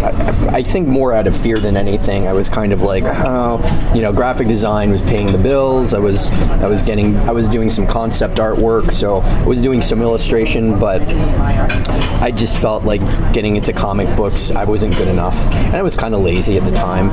[0.00, 2.26] I, I think more out of fear than anything.
[2.26, 5.94] I was kind of like, oh, you know, graphic design was paying the bills.
[5.94, 6.30] I was,
[6.62, 10.78] I was getting, I was doing some concept artwork, so I was doing some illustration,
[10.78, 11.02] but
[12.20, 13.00] I just felt like
[13.32, 16.62] getting into comic books, I wasn't good enough, and I was kind of lazy at
[16.62, 17.10] the time.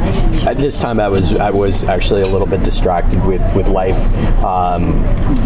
[0.47, 4.15] At this time, I was I was actually a little bit distracted with with life,
[4.43, 4.83] um,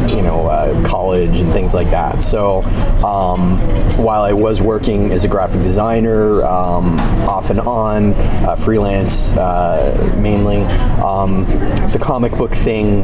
[0.10, 2.22] you know, uh, college and things like that.
[2.22, 2.62] So
[3.04, 3.58] um,
[4.04, 6.98] while I was working as a graphic designer, um,
[7.28, 10.64] off and on, uh, freelance uh, mainly,
[11.04, 11.46] um,
[11.92, 13.04] the comic book thing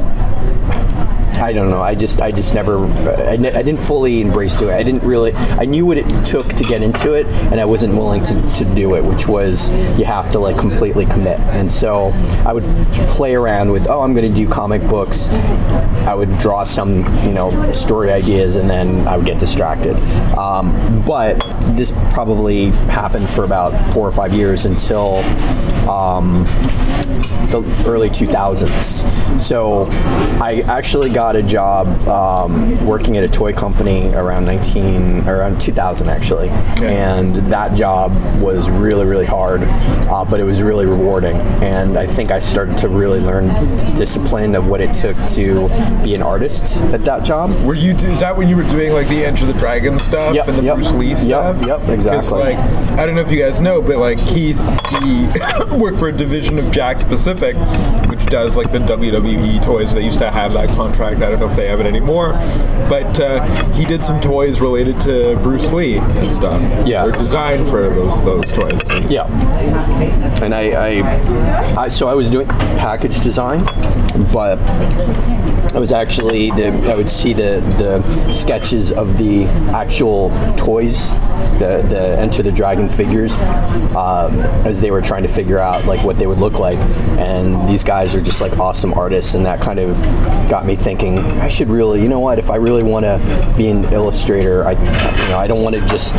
[1.39, 1.81] I don't know.
[1.81, 4.77] I just, I just never, I, ne- I didn't fully embrace doing it.
[4.77, 7.95] I didn't really, I knew what it took to get into it, and I wasn't
[7.95, 11.39] willing to, to do it, which was you have to like completely commit.
[11.39, 12.11] And so
[12.45, 12.63] I would
[13.09, 15.29] play around with, oh, I'm going to do comic books.
[16.05, 19.95] I would draw some, you know, story ideas, and then I would get distracted.
[20.37, 20.71] Um,
[21.07, 21.39] but
[21.75, 25.17] this probably happened for about four or five years until.
[25.89, 26.45] Um,
[27.51, 29.39] the early 2000s.
[29.39, 29.87] So
[30.41, 36.09] I actually got a job um, working at a toy company around 19, around 2000
[36.09, 36.49] actually,
[36.81, 41.35] and that job was really really hard, uh, but it was really rewarding.
[41.61, 43.47] And I think I started to really learn
[43.95, 45.67] discipline of what it took to
[46.03, 47.51] be an artist at that job.
[47.65, 47.91] Were you?
[47.93, 50.63] Is that when you were doing like the Enter the Dragon stuff Yep, and the
[50.63, 51.67] yep, Bruce Lee yep, stuff?
[51.67, 52.39] yep, exactly.
[52.39, 52.57] like,
[52.97, 54.59] I don't know if you guys know, but like Keith,
[55.01, 55.27] he
[55.77, 57.55] worked for a division of Jakks Pacific,
[58.09, 59.93] which does like the WWE toys.
[59.93, 61.10] They used to have that contract.
[61.17, 62.33] I don't know if they have it anymore,
[62.89, 63.43] but uh,
[63.73, 66.61] he did some toys related to Bruce Lee and stuff.
[66.87, 67.05] Yeah.
[67.05, 68.81] or designed for those those toys.
[69.11, 69.25] Yeah.
[70.43, 73.59] And I, I, I, so I was doing package design,
[74.33, 74.57] but
[75.73, 81.13] I was actually the, I would see the the sketches of the actual toys,
[81.59, 83.37] the the Enter the Dragon figures,
[83.95, 84.33] um,
[84.65, 86.77] as they were trying to figure out like what they would look like,
[87.17, 89.95] and these guys are just like awesome artists, and that kind of
[90.49, 93.67] got me thinking I should really, you know what, if I really want to be
[93.69, 96.15] an illustrator, I, you know, I don't want to just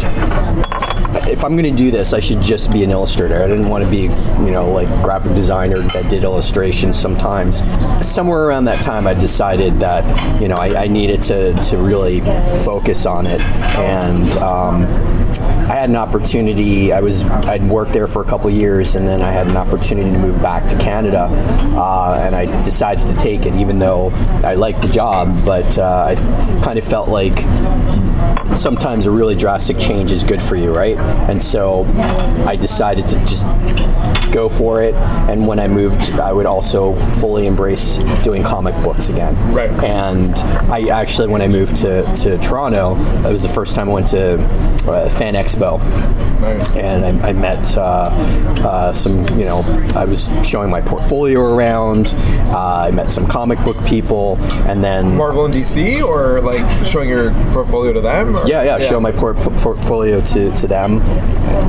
[1.29, 3.43] if I'm going to do this, I should just be an illustrator.
[3.43, 4.03] I didn't want to be,
[4.45, 7.63] you know, like graphic designer that did illustrations sometimes.
[8.05, 12.21] Somewhere around that time, I decided that, you know, I, I needed to, to really
[12.65, 13.41] focus on it.
[13.79, 14.83] And um,
[15.71, 16.93] I had an opportunity.
[16.93, 20.11] I was I'd worked there for a couple years, and then I had an opportunity
[20.11, 24.11] to move back to Canada, uh, and I decided to take it, even though
[24.45, 25.45] I liked the job.
[25.45, 27.35] But uh, I kind of felt like
[28.57, 30.97] sometimes a really drastic change is good for you, right?
[31.29, 31.85] And so
[32.47, 33.45] I decided to just
[34.33, 34.95] go for it.
[35.29, 39.35] And when I moved, I would also fully embrace doing comic books again.
[39.53, 39.71] Right.
[39.85, 40.35] And
[40.71, 44.07] I actually, when I moved to, to Toronto, it was the first time I went
[44.09, 44.35] to
[44.89, 45.79] uh, Fan Expo.
[46.41, 46.77] Nice.
[46.77, 48.09] And I, I met uh,
[48.65, 49.63] uh, some, you know,
[49.95, 52.13] I was showing my portfolio around.
[52.49, 57.09] Uh, I met some comic book people, and then Marvel and DC, or like showing
[57.09, 58.35] your portfolio to them?
[58.37, 60.95] or- yeah, yeah, show my por- portfolio to, to them.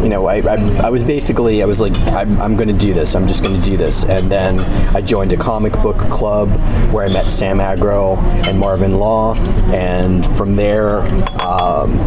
[0.03, 2.85] You know, I, I, I was basically, I was like, I'm, I'm I'm going to
[2.85, 3.15] do this.
[3.15, 4.07] I'm just going to do this.
[4.07, 4.59] And then
[4.95, 6.49] I joined a comic book club
[6.93, 9.33] where I met Sam Agro and Marvin Law.
[9.73, 10.99] And from there,
[11.41, 11.97] um,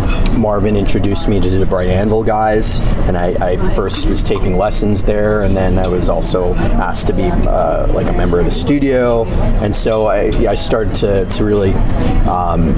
[0.40, 2.78] Marvin introduced me to the Bright Anvil guys.
[3.08, 5.42] And I, I first was taking lessons there.
[5.42, 9.24] And then I was also asked to be uh, like a member of the studio.
[9.64, 11.72] And so I, I started to, to really
[12.28, 12.72] um,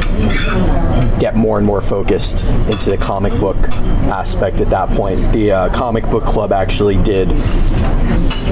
[1.18, 3.56] get more and more focused into the comic book
[4.08, 5.20] aspect at that point.
[5.32, 7.28] The uh, comic book club actually did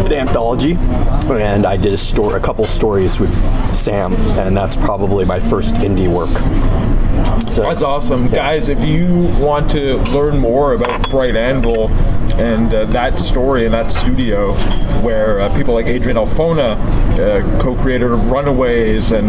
[0.06, 0.74] an anthology,
[1.30, 3.32] and I did a story, a couple stories with
[3.74, 6.30] Sam, and that's probably my first indie work.
[7.50, 8.68] So That's awesome, guys.
[8.68, 11.88] If you want to learn more about Bright Anvil
[12.38, 14.52] and uh, that story and that studio,
[15.02, 16.76] where uh, people like Adrian Alphona,
[17.18, 19.28] uh, co-creator of Runaways, and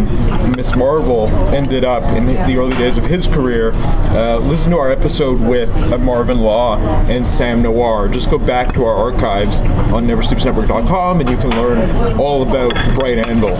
[0.56, 0.76] Ms.
[0.76, 3.72] Marvel ended up in the early days of his career,
[4.14, 6.78] uh, listen to our episode with uh, Marvin Law
[7.08, 8.10] and Sam Noir.
[8.10, 9.60] Just go back to our archives
[9.94, 13.56] on NeverSleepsNetwork.com, and you can learn all about Bright Anvil.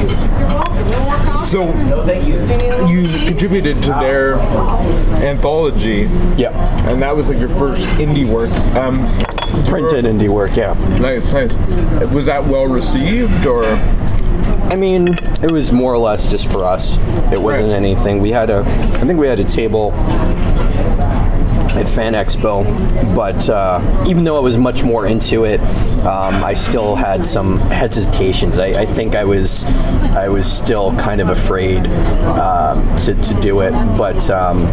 [1.40, 1.66] So
[2.88, 4.40] you contributed to their
[5.24, 6.52] anthology, yeah,
[6.90, 8.50] and that was like your first indie work.
[8.76, 9.06] Um,
[9.70, 10.56] printed indie work.
[10.56, 10.74] Yeah.
[11.00, 11.60] nice, nice.
[12.12, 13.64] Was that well received, or
[14.72, 15.10] I mean,
[15.42, 16.98] it was more or less just for us.
[17.32, 17.76] It wasn't Right.
[17.76, 18.22] anything.
[18.22, 19.92] We had a, I think we had a table
[21.78, 22.64] at Fan Expo,
[23.16, 23.80] but uh,
[24.10, 25.60] even though I was much more into it,
[26.06, 28.58] um, I still had some hesitations.
[28.58, 29.66] I, I think I was,
[30.16, 31.86] I was still kind of afraid
[32.40, 34.64] um, to, to do it, but um,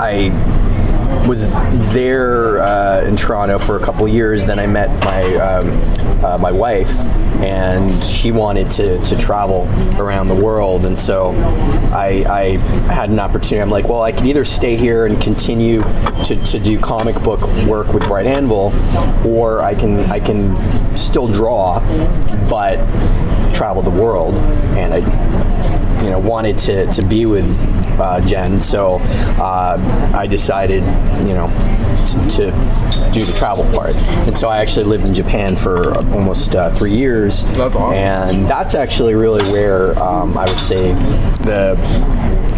[0.00, 0.30] I
[1.28, 1.50] was
[1.92, 4.46] there uh, in Toronto for a couple years.
[4.46, 6.98] Then I met my um, uh, my wife,
[7.40, 11.30] and she wanted to, to travel around the world, and so
[11.92, 13.62] I, I had an opportunity.
[13.62, 15.82] I'm like, well, I can either stay here and continue
[16.24, 18.72] to, to do comic book work with Bright Anvil,
[19.26, 20.54] or I can I can
[20.96, 21.80] still draw,
[22.48, 22.76] but
[23.54, 24.34] travel the world,
[24.76, 24.98] and I
[26.04, 27.46] you know wanted to, to be with
[28.00, 28.98] uh, Jen, so
[29.38, 30.82] uh, I decided
[31.26, 31.46] you know
[32.06, 33.96] to, to do the travel part,
[34.26, 37.44] and so I actually lived in Japan for almost uh, three years.
[37.56, 37.94] That's awesome.
[37.94, 40.92] and that's actually really where um, I would say
[41.44, 41.76] the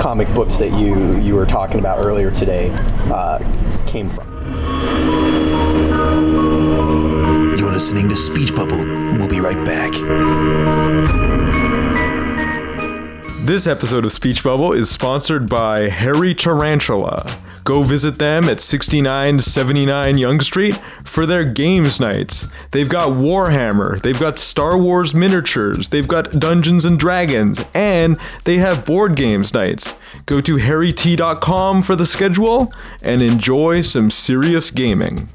[0.01, 2.71] comic books that you you were talking about earlier today
[3.11, 3.39] uh,
[3.87, 4.29] came from.
[7.59, 8.79] You're listening to Speech Bubble.
[9.19, 11.22] We'll be right back.
[13.45, 17.29] This episode of Speech Bubble is sponsored by Hairy Tarantula.
[17.65, 22.47] Go visit them at 6979 Yonge Street for their games nights.
[22.71, 28.59] They've got Warhammer, they've got Star Wars miniatures, they've got Dungeons and Dragons, and they
[28.59, 29.93] have board games nights.
[30.27, 32.73] Go to hairyt.com for the schedule
[33.03, 35.29] and enjoy some serious gaming.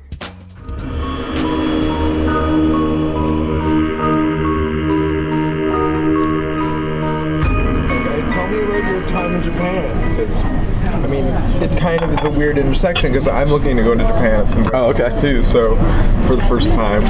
[11.79, 14.63] Kind of is a weird intersection because I'm looking to go to Japan at some
[14.63, 15.15] point Oh, okay.
[15.19, 15.43] too.
[15.43, 15.75] So,
[16.27, 17.01] for the first time,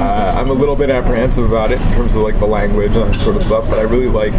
[0.00, 3.12] uh, I'm a little bit apprehensive about it in terms of like the language and
[3.12, 3.68] that sort of stuff.
[3.68, 4.32] But I really like,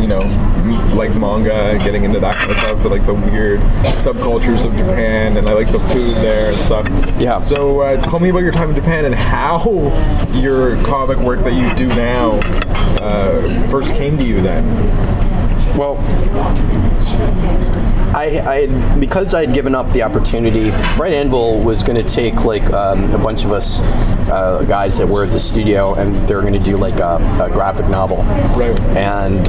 [0.00, 3.14] you know, m- like manga and getting into that kind of stuff, the, like the
[3.14, 3.60] weird
[3.96, 6.86] subcultures of Japan, and I like the food there and stuff.
[7.20, 7.36] Yeah.
[7.36, 9.58] So, uh, tell me about your time in Japan and how
[10.34, 12.38] your comic work that you do now
[13.00, 13.40] uh,
[13.70, 14.64] first came to you then.
[15.76, 15.96] Well,
[18.14, 20.70] I, I because I had given up the opportunity.
[20.96, 23.80] Bright Anvil was going to take like um, a bunch of us
[24.30, 27.16] uh, guys that were at the studio, and they were going to do like a,
[27.42, 28.18] a graphic novel.
[28.56, 28.78] Right.
[28.96, 29.46] And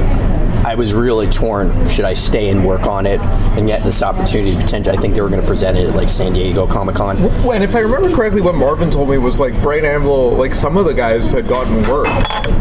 [0.66, 1.68] I was really torn.
[1.88, 3.20] Should I stay and work on it?
[3.56, 6.08] And yet this opportunity, potentially, I think they were going to present it at like
[6.08, 7.16] San Diego Comic Con.
[7.18, 10.76] And if I remember correctly, what Marvin told me was like Bright Anvil, like some
[10.76, 12.06] of the guys had gotten work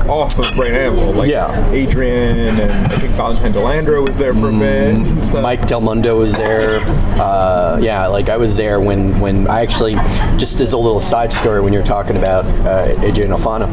[0.08, 1.48] off of Bright Anvil, like Yeah.
[1.72, 5.44] Adrian and I think Valentine De Landro was there for a bit and stuff.
[5.44, 6.80] Mike Del Mundo was there.
[7.18, 9.94] Uh, yeah, like I was there when, when I actually,
[10.38, 13.66] just as a little side story, when you're talking about uh, Adrian Alphona,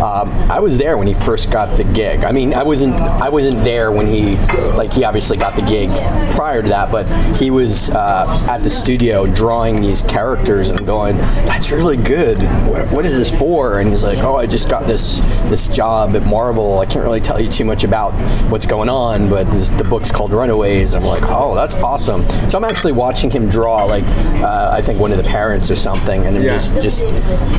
[0.00, 2.22] um, I was there when he first got the gig.
[2.24, 4.36] I mean, I wasn't I wasn't there when he
[4.76, 5.90] like he obviously got the gig
[6.34, 7.06] prior to that, but
[7.36, 11.16] he was uh, at the studio drawing these characters and going,
[11.46, 12.38] "That's really good.
[12.68, 16.16] What, what is this for?" And he's like, "Oh, I just got this this job
[16.16, 16.78] at Marvel.
[16.80, 18.12] I can't really tell you too much about
[18.50, 22.22] what's going on, but this, the book's called Runaways." And I'm like, "Oh, that's awesome."
[22.50, 24.04] So I'm actually watching him draw like
[24.42, 26.50] uh, I think one of the parents or something, and I'm Yeah.
[26.54, 27.02] just just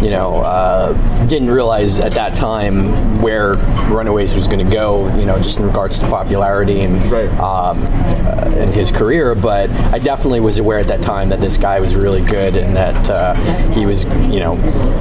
[0.04, 0.94] you know uh,
[1.28, 3.54] didn't realize at that time where
[3.90, 5.10] Runaways was going to go.
[5.18, 7.30] You know, just in regards popularity and Right.
[7.40, 7.84] um,
[8.26, 9.36] uh, in his career.
[9.36, 12.76] But I definitely was aware at that time that this guy was really good and
[12.76, 13.34] that uh,
[13.72, 14.56] he was, you know,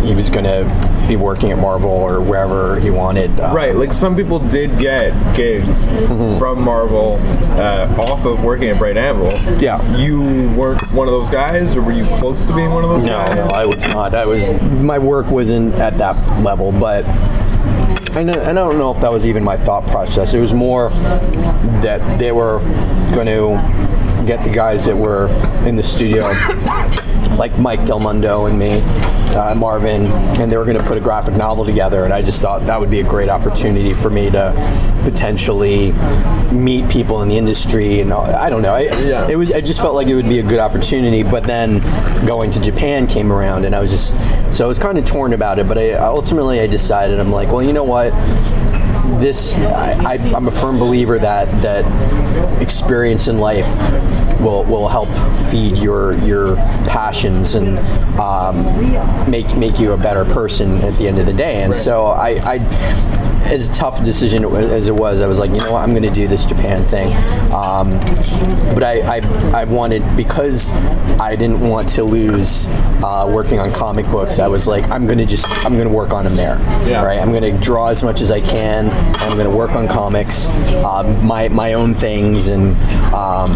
[0.04, 0.64] he was going to
[1.08, 3.38] be working at Marvel or wherever he wanted.
[3.40, 6.38] Um, Right, like some people did get gigs Mm-hmm.
[6.38, 7.16] from Marvel
[7.58, 9.30] uh, off of working at Bright Anvil.
[9.60, 9.80] Yeah.
[9.96, 13.06] You weren't one of those guys, or were you close to being one of those
[13.06, 13.36] No, guys?
[13.36, 14.14] no, I was not.
[14.14, 17.02] I was my work wasn't at that level, but
[18.12, 20.34] I and I don't know if that was even my thought process.
[20.34, 20.88] It was more
[21.80, 22.58] that they were
[23.14, 23.56] going to
[24.26, 25.28] get the guys that were
[25.66, 26.22] in the studio,
[27.36, 28.80] like Mike Del Mundo and me,
[29.34, 30.06] uh, Marvin,
[30.40, 32.04] and they were going to put a graphic novel together.
[32.04, 34.52] And I just thought that would be a great opportunity for me to
[35.04, 35.92] potentially
[36.52, 38.00] meet people in the industry.
[38.00, 38.74] And all- I don't know.
[38.74, 39.28] I, Yeah.
[39.28, 39.52] It was.
[39.52, 41.22] I just felt like it would be a good opportunity.
[41.22, 41.80] But then
[42.26, 45.32] going to Japan came around, and I was just so I was kind of torn
[45.32, 45.66] about it.
[45.68, 48.12] But I ultimately I decided I'm like, well, you know what
[49.20, 51.84] this I, I, I'm a firm believer that that
[52.62, 53.66] experience in life
[54.40, 55.08] will will help
[55.50, 57.78] feed your your passions and
[58.18, 58.64] um,
[59.30, 61.62] make make you a better person at the end of the day.
[61.62, 62.58] And so I, I
[63.44, 66.02] as tough a decision as it was, I was like, you know what, I'm going
[66.02, 67.08] to do this Japan thing.
[67.52, 67.90] Um,
[68.74, 70.72] but I, I, I wanted because
[71.20, 72.68] I didn't want to lose
[73.02, 74.38] uh, working on comic books.
[74.38, 76.58] I was like, I'm going to just I'm going to work on them there.
[76.88, 77.04] Yeah.
[77.04, 77.18] Right.
[77.18, 78.88] I'm going to draw as much as I can.
[79.20, 80.48] I'm going to work on comics,
[80.84, 82.76] um, my my own things, and,
[83.12, 83.50] um,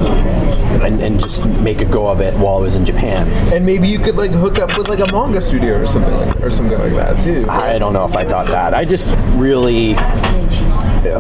[0.82, 3.28] and and just make a go of it while I was in Japan.
[3.52, 6.50] And maybe you could like hook up with like a manga studio or something, or
[6.50, 7.46] something like that too.
[7.48, 8.74] I don't know if I thought that.
[8.74, 9.73] I just really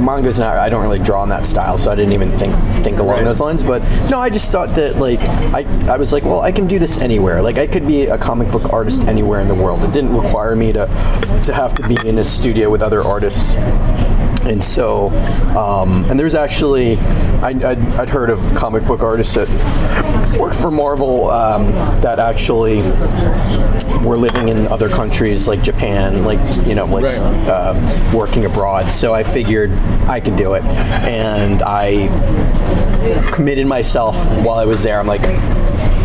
[0.00, 0.56] manga's not.
[0.58, 3.24] I don't really draw in that style, so I didn't even think think along Right.
[3.24, 3.62] those lines.
[3.62, 5.20] But no, I just thought that like
[5.54, 7.42] I I was like, well, I can do this anywhere.
[7.42, 9.84] Like I could be a comic book artist anywhere in the world.
[9.84, 10.86] It didn't require me to
[11.46, 13.54] to have to be in a studio with other artists.
[14.46, 15.08] And so,
[15.56, 16.96] um, and there's actually,
[17.42, 19.48] I, I'd, I'd heard of comic book artists that
[20.38, 21.66] worked for Marvel um,
[22.02, 22.78] that actually
[24.06, 27.20] were living in other countries like Japan, like you know, like Right.
[27.48, 28.84] uh, working abroad.
[28.84, 29.70] So I figured
[30.08, 32.08] I could do it, and I
[33.32, 34.98] committed myself while I was there.
[35.00, 35.22] I'm like,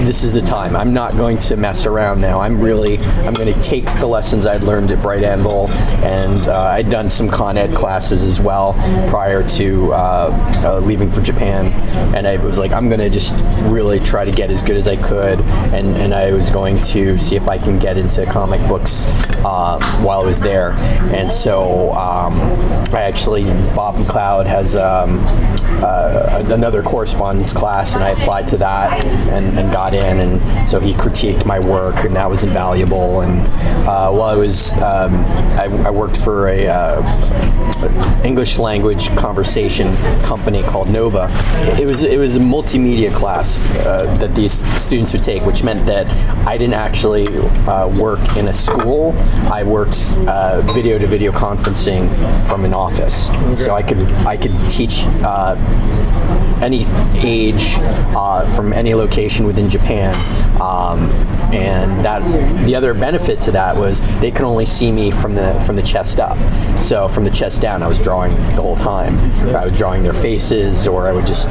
[0.05, 0.75] this is the time.
[0.75, 2.39] I'm not going to mess around now.
[2.39, 5.69] I'm really, I'm going to take the lessons I'd learned at Bright Anvil,
[6.03, 8.73] and uh, I'd done some Con Ed classes as well
[9.09, 11.67] prior to uh, uh, leaving for Japan.
[12.15, 13.35] And I was like, I'm going to just
[13.71, 15.39] really try to get as good as I could,
[15.73, 19.05] and, and I was going to see if I can get into comic books
[19.45, 20.71] uh, while I was there.
[21.13, 22.33] And so um,
[22.93, 23.43] I actually,
[23.75, 25.19] Bob McLeod has um,
[25.81, 30.19] uh, another correspondence class, and I applied to that and, and got in.
[30.19, 33.21] And so he critiqued my work, and that was invaluable.
[33.21, 33.41] And
[33.87, 35.13] uh, while I was, um,
[35.57, 41.27] I, I worked for a uh, English language conversation company called Nova.
[41.79, 45.85] It was it was a multimedia class uh, that these students would take, which meant
[45.85, 46.07] that
[46.45, 47.27] I didn't actually
[47.67, 49.13] uh, work in a school.
[49.51, 52.07] I worked uh, video to video conferencing
[52.47, 53.27] from an office,
[53.63, 55.03] so I could I could teach.
[55.23, 55.55] Uh,
[56.61, 56.83] any
[57.15, 57.75] age
[58.15, 60.13] uh, from any location within Japan.
[60.61, 60.99] Um,
[61.53, 62.21] and that
[62.65, 65.81] the other benefit to that was they could only see me from the from the
[65.81, 66.37] chest up.
[66.79, 69.17] So from the chest down, I was drawing the whole time.
[69.55, 71.49] I was drawing their faces, or I would just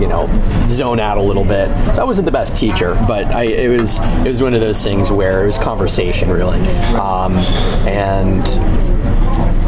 [0.00, 0.26] you know
[0.68, 1.68] zone out a little bit.
[1.94, 4.82] So I wasn't the best teacher, but I it was it was one of those
[4.82, 6.60] things where it was conversation really,
[6.96, 7.32] um,
[7.86, 8.44] and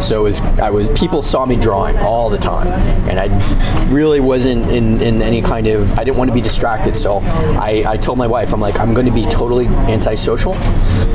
[0.01, 2.68] so it was I was people saw me drawing all the time,
[3.09, 3.28] and I
[3.88, 6.96] really wasn't in, in any kind of I didn't want to be distracted.
[6.96, 10.55] So I, I told my wife I'm like I'm going to be totally antisocial,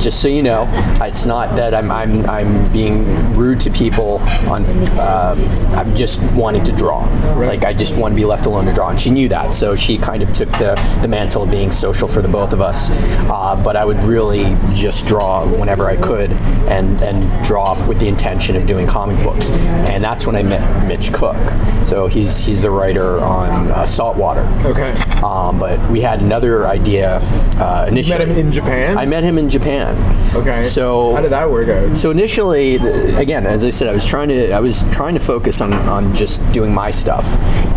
[0.00, 0.66] just so you know.
[1.02, 4.18] It's not that I'm I'm, I'm being rude to people.
[4.46, 4.64] On
[5.00, 5.38] um,
[5.76, 7.04] I'm just wanting to draw.
[7.36, 9.52] Like I just want to be left alone to draw, and she knew that.
[9.52, 12.60] So she kind of took the the mantle of being social for the both of
[12.60, 12.90] us.
[13.28, 16.30] Uh, but I would really just draw whenever I could,
[16.70, 19.50] and and draw with the intention of doing comic books.
[19.88, 21.36] And that's when I met Mitch Cook.
[21.84, 24.42] So he's he's the writer on uh, Saltwater.
[24.66, 24.90] Okay.
[25.22, 27.20] Um, but we had another idea
[27.58, 28.18] uh, initially.
[28.18, 28.98] Met him in Japan.
[28.98, 29.94] I met him in Japan.
[30.34, 30.62] okay.
[30.62, 31.96] So how did that work out?
[31.96, 32.74] so initially,
[33.16, 36.14] again, as I said, I was trying to I was trying to focus on, on
[36.14, 37.24] just doing my stuff,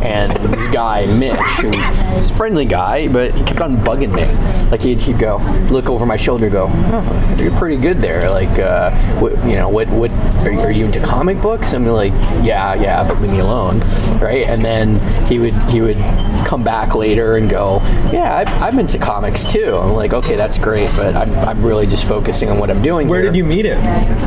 [0.04, 4.26] and this guy Mitch, who was a friendly guy, but he kept on bugging me.
[4.72, 5.38] Like he'd, he'd go
[5.72, 8.30] look over my shoulder, go, oh, "You're pretty good there.
[8.30, 10.12] Like, uh, what, you know, what what
[10.46, 13.80] are, you- are you into comic books?" I'm like, "Yeah, yeah, but leave me alone."
[14.20, 14.46] Right?
[14.48, 15.98] And then he would he would
[16.46, 17.80] come back later and go,
[18.12, 21.86] "Yeah, I, I'm into comics too." I'm like, "Okay, that's great, but I'm, I'm really
[21.86, 23.80] just focusing on what I'm doing." Where here." did you meet him?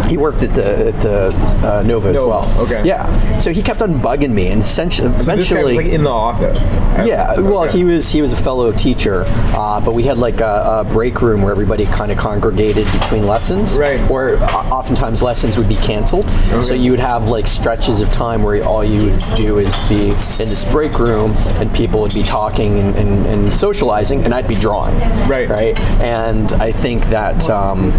[0.09, 1.17] He worked at the at the
[1.65, 2.45] uh, Nova as well.
[2.65, 2.83] okay.
[2.87, 3.05] Yeah.
[3.39, 6.79] So he kept on bugging me, and essentially, So eventually, was like in the office.
[7.05, 9.25] yeah, well, he was he was a fellow teacher,
[9.57, 13.27] uh, but we had like a, a break room where everybody kind of congregated between
[13.27, 13.77] lessons.
[13.77, 13.99] Right.
[14.11, 14.37] Where
[14.73, 16.25] oftentimes lessons would be canceled,
[16.61, 20.11] so you would have like stretches of time where all you would do is be
[20.11, 24.49] in this break room, and people would be talking and, and, and socializing, and I'd
[24.49, 24.95] be drawing.
[25.29, 25.49] Right.
[25.49, 25.79] Right.
[26.03, 27.93] And I think that um,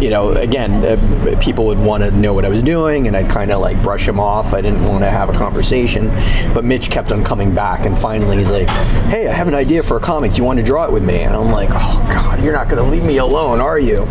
[0.00, 3.30] you know, again, uh, people would want to know what I was doing, and I'd
[3.30, 4.54] kind of like brush him off.
[4.54, 6.08] I didn't want to have a conversation,
[6.54, 8.68] but Mitch kept on coming back, and finally he's like,
[9.08, 10.32] "Hey, I have an idea for a comic.
[10.32, 12.68] Do you want to draw it with me?" And I'm like, "Oh God, you're not
[12.68, 14.06] going to leave me alone, are you?"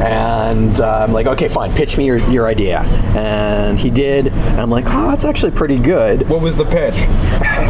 [0.00, 1.72] And uh, I'm like, "Okay, fine.
[1.72, 2.80] Pitch me your, your idea."
[3.16, 6.94] And he did, and I'm like, "Oh, that's actually pretty good." What was the pitch?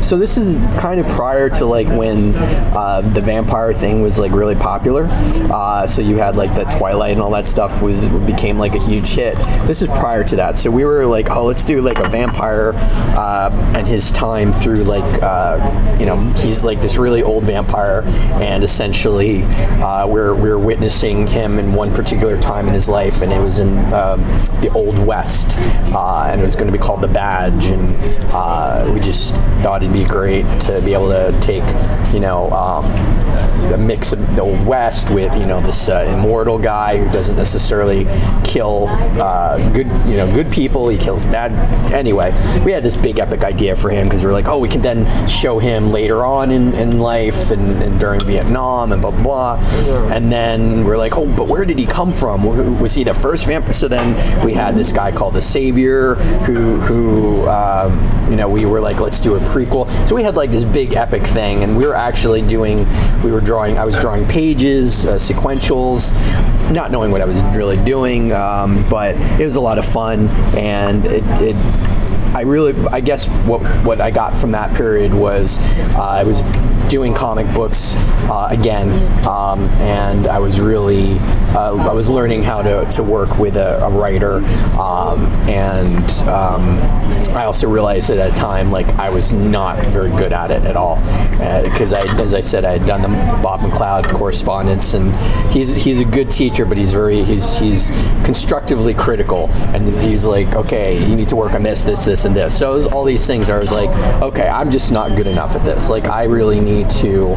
[0.04, 4.32] So this is kind of prior to like when uh, the vampire thing was like
[4.32, 5.06] really popular.
[5.10, 8.78] Uh, so you had like the Twilight and all that stuff was became like a
[8.78, 9.36] huge hit.
[9.66, 10.56] This is prior to that.
[10.58, 14.84] So we were like, oh, let's do like a vampire uh, and his time through
[14.84, 18.02] like uh, you know he's like this really old vampire
[18.40, 19.42] and essentially
[19.82, 23.58] uh, we're we're witnessing him in one particular time in his life and it was
[23.58, 24.20] in um,
[24.60, 25.54] the old west
[25.94, 27.96] uh, and it was going to be called the badge and
[28.32, 31.64] uh, we just thought it'd be great to be able to take
[32.12, 32.84] you know um,
[33.74, 38.06] a mix of the west with you know this uh, immortal guy who doesn't necessarily
[38.44, 38.86] kill
[39.20, 40.88] uh, good you know good people.
[40.88, 41.52] He kills bad
[41.92, 42.32] anyway
[42.64, 44.82] we had this big epic idea for him because we are like oh we can
[44.82, 49.22] then show him later on in, in life and, and during Vietnam and blah blah
[49.22, 50.14] blah.
[50.14, 52.44] And then we're like oh but where did he come from?
[52.80, 54.14] Was he the first vampire so then
[54.44, 56.14] we had this guy called the savior
[56.44, 57.92] who who um,
[58.30, 59.88] you know we were like let's do a prequel.
[60.06, 62.86] So we had like this big epic thing and we were actually doing
[63.22, 66.14] we were drawing i was drawing pages uh, sequentials
[66.72, 70.28] not knowing what i was really doing um, but it was a lot of fun
[70.56, 71.56] and it, it
[72.34, 75.58] I really, I guess what what I got from that period was
[75.96, 76.42] uh, I was
[76.88, 77.96] doing comic books
[78.28, 78.88] uh, again,
[79.26, 81.16] um, and I was really
[81.54, 84.36] uh, I was learning how to, to work with a, a writer,
[84.78, 86.78] um, and um,
[87.34, 90.76] I also realized at that time like I was not very good at it at
[90.76, 90.96] all
[91.40, 93.08] Uh, because I, as I said, I had done the
[93.42, 95.12] Bob McLeod correspondence, and
[95.52, 97.90] he's he's a good teacher, but he's very he's he's
[98.24, 102.34] constructively critical, and he's like, okay, you need to work on this, this, this, and
[102.34, 102.58] this.
[102.58, 103.50] So it was all these things.
[103.50, 105.88] I was like, okay, I'm just not good enough at this.
[105.88, 107.36] Like I really need to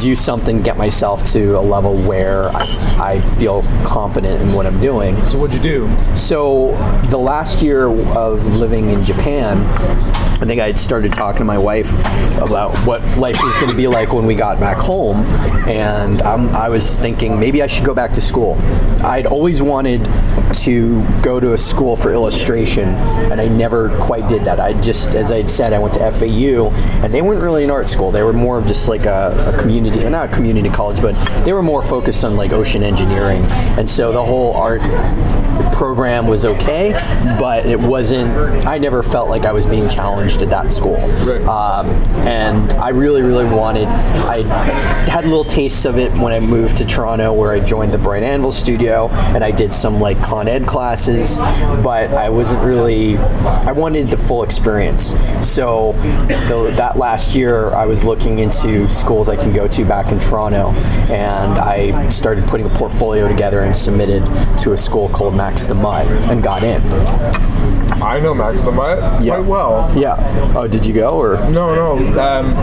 [0.00, 2.62] do something, get myself to a level where I,
[2.98, 5.16] I feel competent in what I'm doing.
[5.22, 5.96] So what'd you do?
[6.16, 6.72] So
[7.10, 9.58] the last year of living in Japan,
[10.40, 11.92] I think I had started talking to my wife
[12.40, 15.24] about what life was going to be like when we got back home,
[15.66, 18.56] and um, I was thinking maybe I should go back to school.
[19.02, 20.04] I'd always wanted
[20.62, 22.88] to go to a school for illustration,
[23.32, 24.60] and I never quite did that.
[24.60, 26.70] I just, as I had said, I went to FAU,
[27.02, 28.12] and they weren't really an art school.
[28.12, 31.14] They were more of just like a, a community, not a community college, but
[31.44, 33.42] they were more focused on like ocean engineering,
[33.76, 34.82] and so the whole art
[35.72, 36.92] program was okay,
[37.40, 38.30] but it wasn't.
[38.68, 40.96] I never felt like I was being challenged at that school,
[41.48, 41.86] um,
[42.26, 43.86] and I really, really wanted.
[43.86, 44.42] I
[45.10, 48.22] had little tastes of it when I moved to Toronto, where I joined the Bright
[48.22, 51.38] Anvil Studio, and I did some like Con Ed classes,
[51.82, 53.16] but I wasn't really.
[53.16, 55.16] I wanted the full experience.
[55.44, 60.12] So the, that last year, I was looking into schools I can go to back
[60.12, 60.70] in Toronto,
[61.10, 64.24] and I started putting a portfolio together and submitted
[64.58, 66.82] to a school called Max the Mutt and got in.
[68.02, 69.36] I know Max Yeah.
[69.36, 69.92] quite well.
[69.98, 70.16] Yeah.
[70.56, 71.36] Oh, did you go or?
[71.50, 71.96] No, no.
[72.20, 72.54] Um,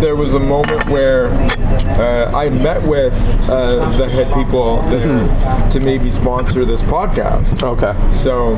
[0.00, 1.28] there was a moment where
[1.98, 3.14] uh, I met with
[3.48, 7.62] uh, the head people there to maybe sponsor this podcast.
[7.62, 7.92] Okay.
[8.12, 8.54] So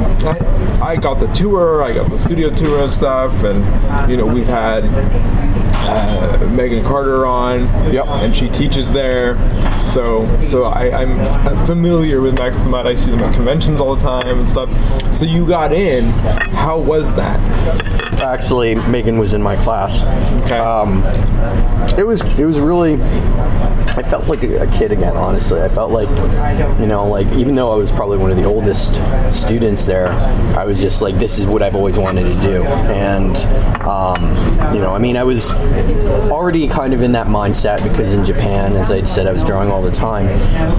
[0.80, 4.26] I, I got the tour, I got the studio tour and stuff, and you know
[4.26, 4.84] we've had
[5.86, 7.60] uh, Megan Carter on,
[7.92, 8.06] Yep.
[8.08, 9.36] and she teaches there.
[9.80, 12.86] So so I, I'm f- familiar with Max the Mutt.
[12.86, 14.68] I see them at conventions all the time and stuff.
[15.14, 16.04] So you got in.
[16.54, 17.38] How was that?
[18.22, 20.02] Actually, Megan was in my class.
[20.46, 20.58] Okay.
[20.58, 21.02] Um,
[21.98, 22.94] it was it was really.
[23.98, 25.16] I felt like a, a kid again.
[25.16, 26.08] Honestly, I felt like,
[26.78, 28.96] you know, like even though I was probably one of the oldest
[29.32, 30.08] students there,
[30.54, 32.62] I was just like, this is what I've always wanted to do.
[32.92, 33.34] And,
[33.80, 34.20] um,
[34.74, 35.50] you know, I mean, I was
[36.30, 39.70] already kind of in that mindset because in Japan, as I said, I was drawing
[39.70, 40.26] all the time.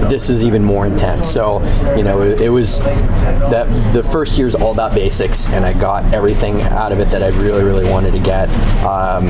[0.10, 1.28] This was even more intense.
[1.28, 1.62] So,
[1.96, 5.74] you know, it, it was that the first year is all about basics, and I
[5.74, 8.50] got everything out of it that I really, really wanted to get.
[8.86, 9.28] Um,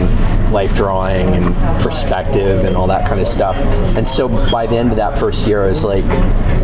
[0.52, 3.58] life drawing and perspective and all that kind of stuff.
[3.98, 6.04] And so by the end of that first year, I was like,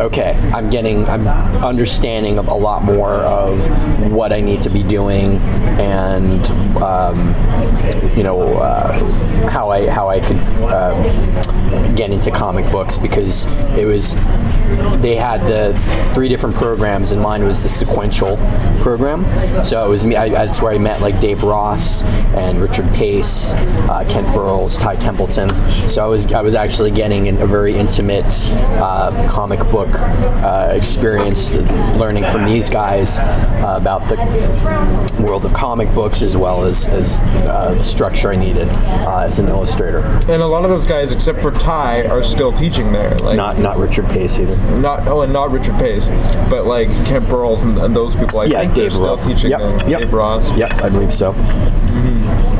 [0.00, 1.26] okay, I'm getting, I'm
[1.62, 5.38] understanding a lot more of what I need to be doing
[5.78, 6.46] and,
[6.82, 7.18] um,
[8.16, 8.83] you know, uh,
[9.50, 10.94] how I how I could uh,
[11.94, 14.14] get into comic books because it was
[15.00, 15.74] they had the
[16.14, 18.36] three different programs and mine was the sequential
[18.80, 19.22] program.
[19.64, 20.16] So it was me.
[20.16, 22.04] I, that's where I met like Dave Ross
[22.34, 23.52] and Richard Pace,
[23.88, 25.48] uh, Kent Burles, Ty Templeton.
[25.68, 28.26] So I was I was actually getting a very intimate
[28.80, 31.54] uh, comic book uh, experience,
[31.96, 37.18] learning from these guys uh, about the world of comic books as well as, as
[37.46, 38.68] uh, the structure I needed
[39.06, 39.98] uh, as an illustrator.
[40.28, 43.14] And a lot of those guys, except for Ty, are still teaching there.
[43.18, 44.56] Like Not not Richard Pace either.
[44.80, 46.06] not oh, and not Richard Pace,
[46.50, 48.40] but like Kent Burles and, and those people.
[48.40, 49.26] I Yeah, think they're Dave still Ross.
[49.26, 49.88] teaching Yep, there.
[49.90, 50.00] yep.
[50.00, 50.58] Dave Ross.
[50.58, 51.32] Yep, I believe so.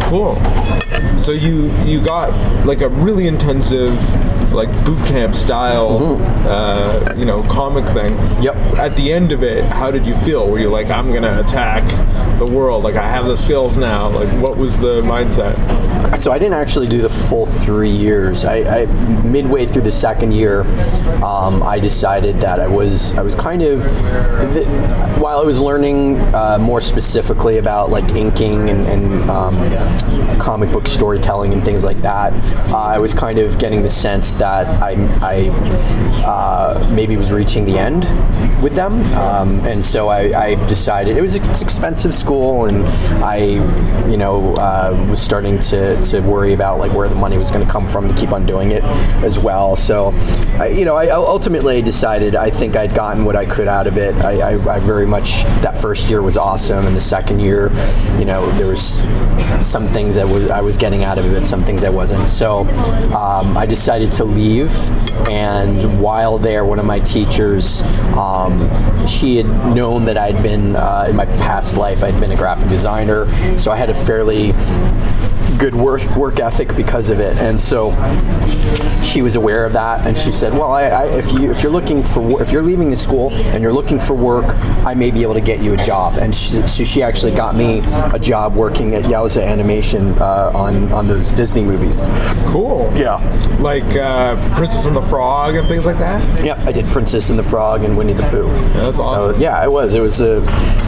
[0.08, 0.36] Cool.
[1.18, 2.30] So you you got
[2.66, 3.92] like a really intensive
[4.52, 8.10] like boot camp style uh, you know comic thing.
[8.12, 8.42] Mm-hmm.
[8.42, 8.56] Yep.
[8.78, 10.48] At the end of it, how did you feel?
[10.48, 11.82] Were you like I'm gonna attack
[12.38, 12.84] the world?
[12.84, 14.08] Like I have the skills now.
[14.08, 15.54] Like what was the mindset?
[16.16, 18.44] So I didn't actually do the full three years.
[18.44, 18.86] I, I
[19.28, 20.60] midway through the second year,
[21.22, 23.84] um, I decided that I was I was kind of
[25.20, 29.56] while I was learning uh, more specifically about like inking and, and um,
[30.38, 32.32] comic book storytelling and things like that.
[32.70, 35.50] Uh, I was kind of getting the sense that I, I
[36.24, 38.04] uh, maybe was reaching the end
[38.62, 42.84] with them, um, and so I, I decided it was it's expensive school, and
[43.22, 43.36] I,
[44.08, 47.64] you know, uh, was starting to, to worry about like where the money was going
[47.64, 48.82] to come from to keep on doing it
[49.22, 49.76] as well.
[49.76, 50.12] So,
[50.58, 53.96] I, you know, I ultimately decided I think I'd gotten what I could out of
[53.96, 54.14] it.
[54.16, 57.70] I, I, I very much that first year was awesome, and the second year,
[58.18, 59.02] you know, there was
[59.66, 62.28] some things that was I was getting out of it, some things I wasn't.
[62.28, 62.60] So,
[63.14, 64.70] um, I decided to leave,
[65.28, 67.82] and while there, one of my teachers,
[68.16, 68.68] um,
[69.06, 72.68] she had known that I'd been uh, in my past life, I'd been a graphic
[72.68, 73.26] designer,
[73.58, 74.52] so I had a fairly
[75.58, 77.90] good work work ethic because of it, and so
[79.02, 81.72] she was aware of that, and she said, "Well, I, I, if you if you're
[81.72, 84.46] looking for if you're leaving the school and you're looking for work,
[84.84, 87.54] I may be able to get you a job." And she, so she actually got
[87.54, 87.82] me
[88.12, 92.02] a job working at Yowza Animation uh, on on those Disney movies.
[92.46, 92.90] Cool.
[92.94, 93.16] Yeah.
[93.60, 96.44] Like uh, Princess and the Frog and things like that.
[96.44, 98.48] Yep, I did Princess and the Frog and Winnie the Pooh.
[98.80, 99.34] That's awesome.
[99.34, 99.94] So, yeah, it was.
[99.94, 100.40] It was a.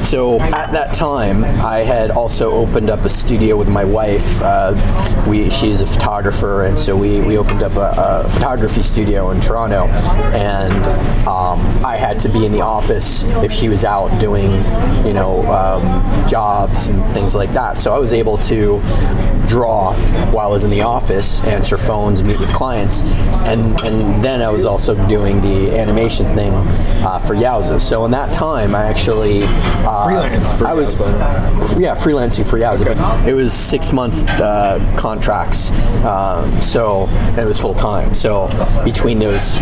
[0.06, 4.40] So at that time, I had also opened up a studio with my wife.
[4.40, 4.72] Uh,
[5.28, 7.92] we she's a photographer, and so we, we opened up a,
[8.24, 9.86] a photography studio in Toronto,
[10.30, 10.72] and
[12.06, 14.52] had to be in the office if she was out doing,
[15.04, 17.78] you know, um, jobs and things like that.
[17.78, 18.80] So I was able to
[19.46, 19.94] draw
[20.32, 23.02] while I was in the office, answer phones, meet with clients,
[23.46, 26.52] and and then I was also doing the animation thing
[27.04, 27.80] uh, for Yowza.
[27.80, 31.00] So in that time, I actually uh, Freelance for I was
[31.78, 35.70] yeah freelancing for Yowza, but it was six month uh, contracts,
[36.04, 37.06] um, so
[37.38, 38.14] it was full time.
[38.14, 38.48] So
[38.84, 39.58] between those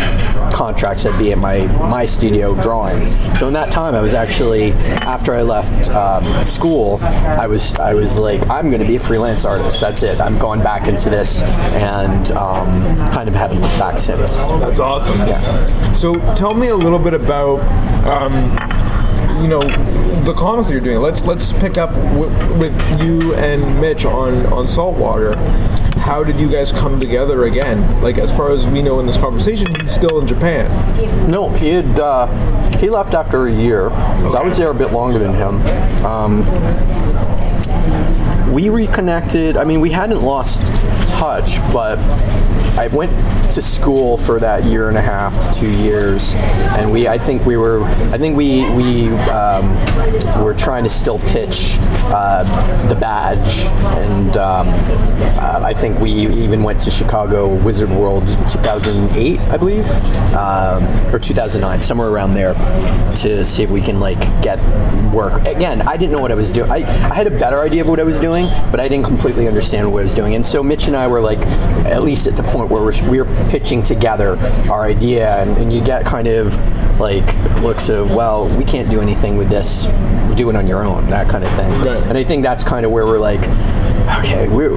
[0.53, 3.07] contracts, I'd be at my my studio drawing.
[3.35, 4.71] So in that time, I was actually
[5.03, 8.99] after I left um, school, I was I was like I'm going to be a
[8.99, 9.81] freelance artist.
[9.81, 10.19] That's it.
[10.19, 11.41] I'm going back into this,
[11.73, 12.67] and um,
[13.13, 14.43] kind of haven't looked back since.
[14.59, 15.17] That's awesome.
[15.27, 15.39] Yeah.
[15.93, 17.59] So tell me a little bit about,
[18.05, 18.33] um,
[19.41, 19.61] you know,
[20.25, 20.99] the comics that you're doing.
[20.99, 25.35] Let's let's pick up w- with you and Mitch on on Saltwater.
[26.05, 27.79] How did you guys come together again?
[28.03, 30.69] Like as far as we know in this conversation, he's still in Japan.
[31.29, 32.27] No, he had uh,
[32.77, 33.89] he left after a year.
[33.89, 35.55] So I was there a bit longer than him.
[36.05, 36.43] Um,
[38.53, 39.57] we reconnected.
[39.57, 40.61] I mean, we hadn't lost
[41.17, 41.95] touch, but
[42.77, 46.33] I went to school for that year and a half to two years,
[46.77, 47.07] and we.
[47.07, 47.81] I think we were.
[47.83, 49.69] I think we we um,
[50.43, 51.77] were trying to still pitch
[52.11, 52.43] uh,
[52.89, 53.65] the badge,
[53.97, 59.89] and um, uh, I think we even went to Chicago Wizard World 2008, I believe,
[60.35, 62.53] um, or 2009, somewhere around there,
[63.17, 64.59] to see if we can like get
[65.13, 65.45] work.
[65.45, 66.69] Again, I didn't know what I was doing.
[66.69, 66.77] I,
[67.09, 69.91] I had a better idea of what I was doing, but I didn't completely understand
[69.91, 70.35] what I was doing.
[70.35, 71.39] And so Mitch and I were like,
[71.85, 74.35] at least at the point where we're, we were pitching together
[74.69, 76.53] our idea, and, and you get kind of
[76.99, 77.25] like
[77.61, 79.85] looks of well, we can't do anything with this.
[80.35, 81.71] Do it on your own, that kind of thing.
[81.81, 82.05] Right.
[82.07, 83.41] And I think that's kind of where we're like,
[84.19, 84.71] okay, we're,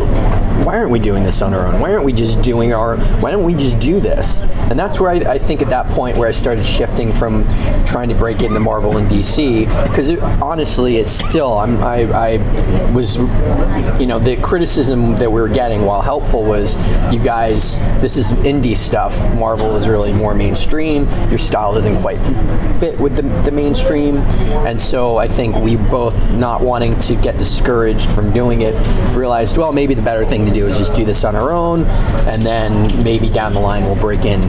[0.64, 1.80] why aren't we doing this on our own?
[1.80, 2.96] Why aren't we just doing our?
[3.20, 4.42] Why don't we just do this?
[4.70, 7.44] And that's where I, I think at that point where I started shifting from
[7.86, 12.92] trying to break into Marvel and DC because it, honestly, it's still I'm, I, I
[12.92, 13.18] was,
[14.00, 16.76] you know, the criticism that we were getting, while helpful, was
[17.12, 19.34] you guys, this is indie stuff.
[19.36, 21.06] Marvel is really more mainstream.
[21.28, 24.16] Your style doesn't quite fit with the, the mainstream,
[24.66, 28.74] and so I think we both not wanting to get discouraged from doing it
[29.14, 31.80] realized, well, maybe the better thing to do is just do this on our own,
[32.26, 32.72] and then
[33.04, 34.40] maybe down the line we'll break in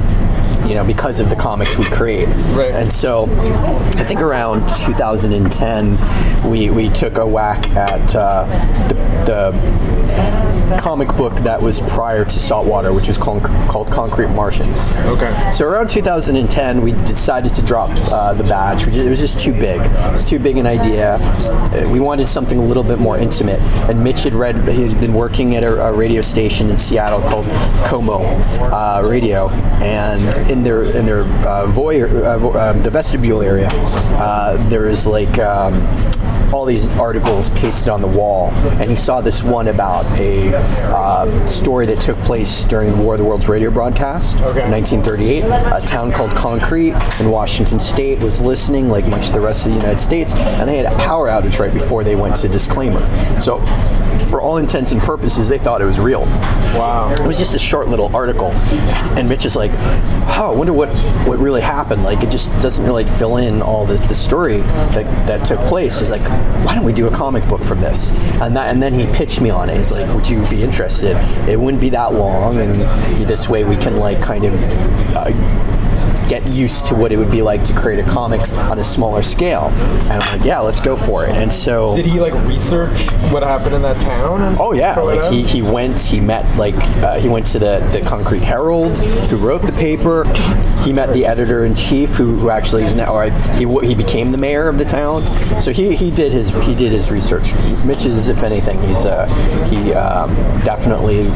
[0.68, 2.28] you know, because of the comics we create.
[2.56, 2.72] Right.
[2.72, 8.46] And so I think around 2010, we, we took a whack at uh,
[8.88, 8.96] the,
[9.26, 14.90] the comic book that was prior to Saltwater, which was called, called Concrete Martians.
[15.08, 15.32] Okay.
[15.52, 18.86] So around 2010, we decided to drop uh, the badge.
[18.86, 19.80] We ju- It was just too big.
[19.82, 21.18] It was too big an idea.
[21.22, 23.60] Uh, We wanted something a little bit more intimate.
[23.90, 27.22] And Mitch had read, he had been working at a, a radio station in Seattle
[27.22, 27.46] called
[27.90, 28.20] KOMO
[28.72, 29.50] uh, Radio,
[29.82, 33.70] and in their in their uh, voyeur, uh, uh, the vestibule area,
[34.20, 35.38] uh, there is like.
[35.40, 35.74] Um,
[36.54, 40.52] all these articles pasted on the wall, and he saw this one about a
[40.94, 44.70] uh, story that took place during the War of the Worlds radio broadcast, Okay.
[44.70, 45.44] 1938.
[45.44, 49.74] A town called Concrete in Washington State was listening, like much of the rest of
[49.74, 53.00] the United States, and they had a power outage right before they went to disclaimer.
[53.40, 53.60] So,
[54.30, 56.22] for all intents and purposes, they thought it was real.
[56.76, 57.12] Wow.
[57.12, 58.52] It was just a short little article,
[59.18, 59.72] and Mitch is like,
[60.38, 60.90] "Oh, I wonder what
[61.26, 62.04] what really happened.
[62.04, 64.58] Like, it just doesn't really fill in all this the story
[64.94, 66.22] that, that took place." He's like,
[66.66, 68.12] "Why don't we do a comic book from this?"
[68.42, 69.78] And that, and then he pitched me on it.
[69.78, 71.18] He's like, "Would you be interested?
[71.50, 72.76] It wouldn't be that long, and
[73.28, 74.54] this way we can like kind of."
[75.16, 75.89] Uh,
[76.30, 79.22] get used to what it would be like to create a comic on a smaller
[79.22, 79.66] scale
[80.12, 83.44] and I'm like yeah let's go for it and so Did he like research what
[83.44, 84.42] happened in that town?
[84.42, 87.80] And Oh yeah, like he, he went, he met like uh, he went to the,
[87.92, 88.98] the Concrete Herald,
[89.30, 90.26] who wrote the paper.
[90.84, 94.32] He met the editor in chief, who, who actually is now, or he he became
[94.32, 95.22] the mayor of the town.
[95.62, 97.52] So he, he did his he did his research.
[97.86, 99.26] Mitch is, if anything, he's uh,
[99.70, 100.30] he um,
[100.64, 101.28] definitely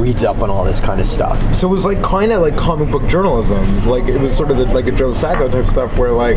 [0.00, 1.38] reads up on all this kind of stuff.
[1.54, 3.86] So it was like kind of like comic book journalism.
[3.86, 6.36] Like it was sort of the, like a Joe Sacco type stuff where like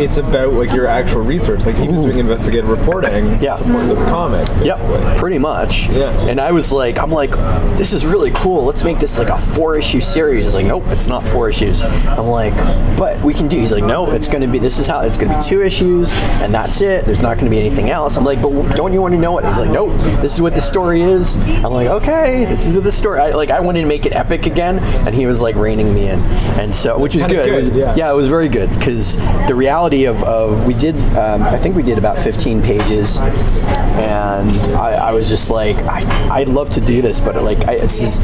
[0.00, 1.66] it's about like your actual research.
[1.66, 3.56] Like he was doing investigative reporting Yeah.
[3.56, 4.46] to support this comic.
[4.64, 5.16] Yep, basically.
[5.18, 5.88] pretty much.
[5.90, 6.28] Yeah.
[6.28, 7.30] And I was like, I'm like,
[7.78, 8.64] this is really cool.
[8.64, 10.44] Let's make this like a four issue series.
[10.44, 11.82] He's like, nope, it's not four issues.
[11.82, 12.54] I'm like,
[12.98, 13.56] but we can do.
[13.58, 14.58] He's like, no, it's going to be.
[14.58, 17.04] This is how it's going to be two issues, and that's it.
[17.04, 18.16] There's not going to be anything else.
[18.16, 19.44] I'm like, but don't you want to know it?
[19.44, 19.90] He's like, nope,
[20.20, 21.36] this is what the story is.
[21.64, 23.20] I'm like, okay, this is what the story.
[23.20, 26.08] I, like, I wanted to make it epic again, and he was like reining me
[26.08, 26.18] in,
[26.58, 27.46] and so which was Kinda good.
[27.46, 27.94] It good, was- yeah.
[27.96, 29.16] yeah, it was very good because
[29.48, 34.48] the reality of, of we did um, I think we did about 15 pages and
[34.76, 37.98] I, I was just like I, I'd love to do this but like I, it's
[38.00, 38.22] just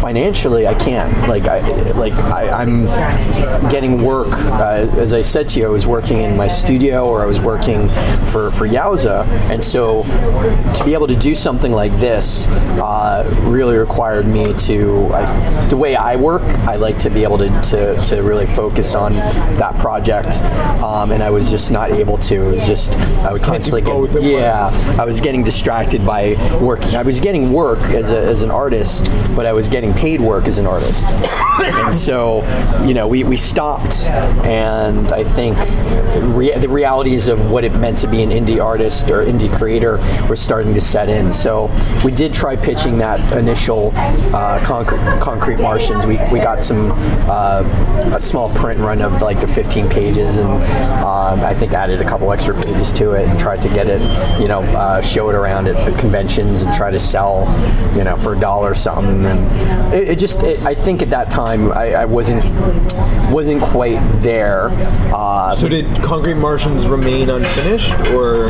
[0.00, 1.12] financially I can't.
[1.28, 1.60] Like I
[1.92, 2.84] like I, I'm
[3.70, 7.22] getting work uh, as I said to you I was working in my studio or
[7.22, 7.88] I was working
[8.32, 9.26] for for Yowza.
[9.50, 12.46] And so to be able to do something like this
[12.78, 17.38] uh, really required me to I, the way I work I like to be able
[17.38, 20.42] to, to, to really focus on that project.
[20.82, 22.34] Um, and I was just not able to.
[22.34, 22.94] It was just
[23.24, 24.68] I would constantly get yeah.
[24.98, 26.94] I was getting distracted by working.
[26.94, 29.04] I was getting work as, a, as an artist
[29.36, 31.06] but I was getting paid work as an artist.
[31.54, 32.42] And so
[32.84, 34.08] you know we, we stopped
[34.44, 35.56] and I think
[36.36, 39.98] rea- the realities of what it meant to be an indie artist or indie creator
[40.28, 41.32] were starting to set in.
[41.32, 41.70] So
[42.04, 43.92] we did try pitching that initial
[44.34, 46.06] uh, concrete, concrete Martians.
[46.06, 46.90] We, we got some
[47.28, 47.62] uh,
[48.14, 50.50] a small print run of like the 15 pages and
[51.04, 54.00] um, I think added a couple extra pages to it and tried to get it
[54.40, 57.44] you know uh, show it around at conventions and try to sell
[57.96, 59.46] you know for a dollar something and
[59.94, 62.44] it, it just it, I think at that time I, I wasn't
[63.32, 64.68] wasn't quite there
[65.14, 68.46] uh, So did Concrete Martians remain unfinished, or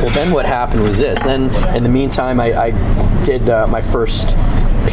[0.00, 1.22] well, then what happened was this.
[1.22, 1.42] Then,
[1.74, 4.36] in the meantime, I, I did uh, my first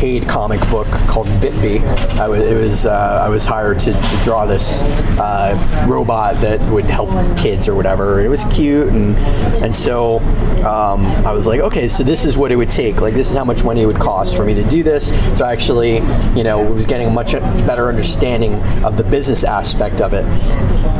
[0.01, 1.79] paid comic book called Bitby.
[2.19, 4.81] I was, it was uh, I was hired to, to draw this
[5.19, 5.53] uh,
[5.87, 8.19] robot that would help kids or whatever.
[8.19, 9.15] It was cute, and
[9.63, 10.17] and so
[10.65, 12.99] um, I was like, okay, so this is what it would take.
[12.99, 15.37] Like, this is how much money it would cost for me to do this.
[15.37, 15.97] So I actually,
[16.35, 17.33] you know, was getting a much
[17.67, 20.25] better understanding of the business aspect of it.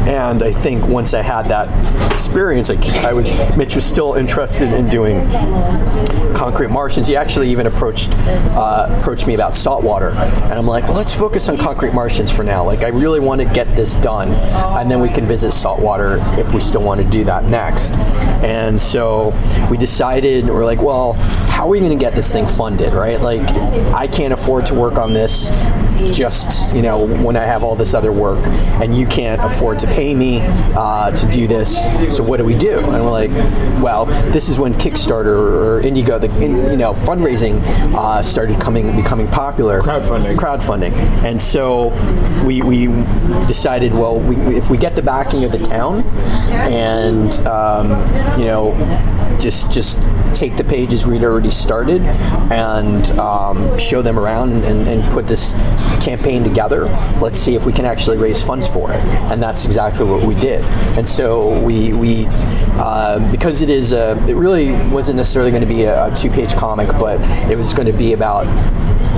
[0.07, 1.67] And I think once I had that
[2.11, 5.29] experience, like I was, Mitch was still interested in doing
[6.35, 7.07] concrete Martians.
[7.07, 8.09] He actually even approached
[8.51, 12.43] uh, approached me about saltwater, and I'm like, well, let's focus on concrete Martians for
[12.43, 12.63] now.
[12.63, 14.29] Like I really want to get this done,
[14.79, 17.91] and then we can visit saltwater if we still want to do that next.
[18.43, 19.33] And so
[19.69, 21.13] we decided we're like, well,
[21.49, 23.19] how are we going to get this thing funded, right?
[23.19, 23.41] Like
[23.93, 25.49] I can't afford to work on this
[26.13, 28.39] just you know when I have all this other work,
[28.81, 30.39] and you can't afford to pay me
[30.75, 32.15] uh, to do this.
[32.15, 32.79] So what do we do?
[32.79, 33.31] And we're like,
[33.81, 37.61] well, this is when Kickstarter or Indigo, the you know fundraising
[37.93, 39.81] uh, started coming becoming popular.
[39.81, 40.35] Crowdfunding.
[40.37, 40.91] Crowdfunding,
[41.23, 41.89] and so
[42.45, 42.87] we we
[43.47, 46.03] decided, well, we, if we get the backing of the town,
[46.71, 47.89] and um,
[48.39, 48.71] you know,
[49.39, 49.99] just just
[50.35, 52.01] take the pages we'd already started
[52.51, 55.53] and um, show them around and, and put this
[56.03, 56.85] campaign together.
[57.19, 58.99] Let's see if we can actually raise funds for it,
[59.31, 60.63] and that's exactly what we did.
[60.97, 62.25] And so we we
[62.77, 66.55] uh, because it is a, it really wasn't necessarily going to be a, a two-page
[66.55, 68.45] comic, but it was going to be about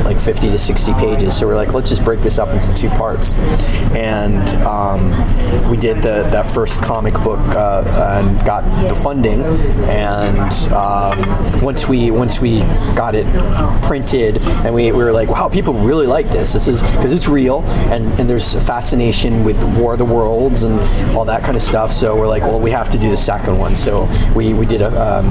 [0.03, 1.37] like 50 to 60 pages.
[1.37, 3.35] So we're like, let's just break this up into two parts.
[3.93, 4.99] And um,
[5.69, 7.83] we did the that first comic book uh,
[8.19, 9.41] and got the funding.
[9.89, 12.59] And um, once we once we
[12.95, 13.25] got it
[13.83, 16.53] printed, and we, we were like, wow, people really like this.
[16.53, 17.61] This is because it's real,
[17.91, 20.79] and, and there's a fascination with War of the Worlds and
[21.15, 21.91] all that kind of stuff.
[21.91, 23.75] So we're like, well, we have to do the second one.
[23.75, 25.25] So we, we did a, um,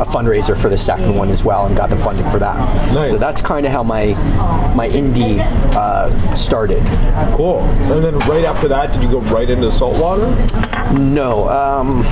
[0.00, 2.56] a fundraiser for the second one as well and got the funding for that.
[2.94, 3.10] Nice.
[3.10, 4.06] So that's kind of how my
[4.74, 5.38] my indie
[5.74, 6.82] uh, started.
[7.36, 7.60] Cool.
[7.92, 10.26] And then right after that, did you go right into saltwater?
[10.94, 11.48] No.
[11.48, 12.02] Um,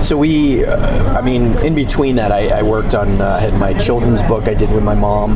[0.00, 3.72] so we, uh, I mean, in between that, I, I worked on, uh, had my
[3.74, 5.32] children's book I did with my mom.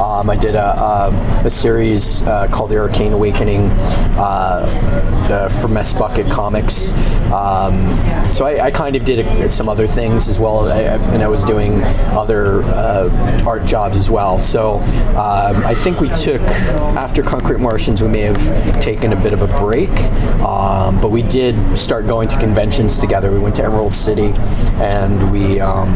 [0.00, 1.10] Um, I did a, a,
[1.44, 3.68] a series uh, called The Arcane Awakening
[4.16, 4.66] uh,
[5.30, 7.17] uh, for Mess Bucket Comics.
[7.32, 7.74] Um,
[8.26, 11.28] so I, I kind of did a, some other things as well, I, and I
[11.28, 11.80] was doing
[12.12, 14.38] other uh, art jobs as well.
[14.38, 16.40] So um, I think we took,
[16.96, 19.90] after Concrete Martians, we may have taken a bit of a break,
[20.40, 23.30] um, but we did start going to conventions together.
[23.30, 24.32] We went to Emerald City
[24.80, 25.88] and we um,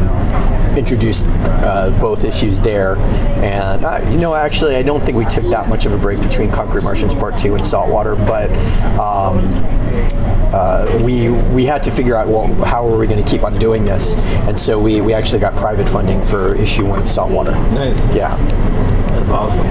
[0.77, 2.95] introduced uh, both issues there.
[3.43, 3.81] And,
[4.13, 6.83] you know, actually, I don't think we took that much of a break between Concrete
[6.83, 8.49] Martians Part 2 and Saltwater, but
[8.99, 9.39] um,
[10.53, 13.53] uh, we we had to figure out well how are we going to keep on
[13.55, 14.15] doing this,
[14.47, 17.51] and so we, we actually got private funding for issue one of Saltwater.
[17.73, 18.15] Nice.
[18.15, 18.35] Yeah,
[19.15, 19.65] That's awesome.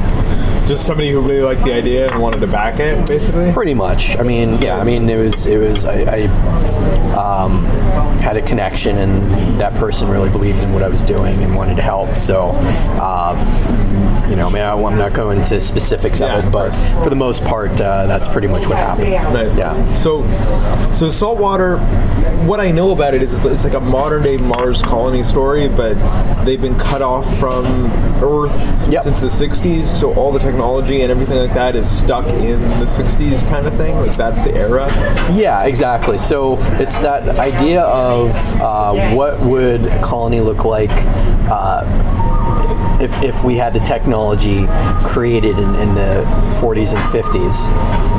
[0.67, 3.53] Just somebody who really liked the idea and wanted to back it, basically.
[3.53, 4.17] pretty much.
[4.19, 7.65] I mean, yeah, I mean it was it was I, I um,
[8.21, 11.77] had a connection, and that person really believed in what I was doing and wanted
[11.77, 12.11] to help.
[12.17, 12.51] So.
[13.01, 13.37] Um,
[14.33, 16.71] you know, I mean, I, I'm not going into specifics Yeah, of it, of but
[17.05, 19.11] for the most part, uh, that's pretty much what happened.
[19.11, 19.59] Nice.
[19.59, 19.73] Yeah.
[19.93, 20.27] So,
[20.91, 21.77] so saltwater.
[22.49, 25.69] What I know about it is it's, it's like a modern day Mars colony story,
[25.69, 25.95] but
[26.45, 27.65] they've been cut off from
[28.25, 29.03] Earth Yep.
[29.03, 29.85] since the '60s.
[29.85, 33.77] So all the technology and everything like that is stuck in the '60s kind of
[33.77, 33.97] thing.
[33.97, 34.89] Like that's the era.
[35.35, 36.17] Yeah, exactly.
[36.17, 38.31] So it's that idea of
[38.63, 40.91] uh, what would a colony look like
[41.51, 41.85] uh,
[43.03, 44.67] if, if we had the technology
[45.05, 46.25] created in, in the
[46.61, 47.71] 40s and 50s.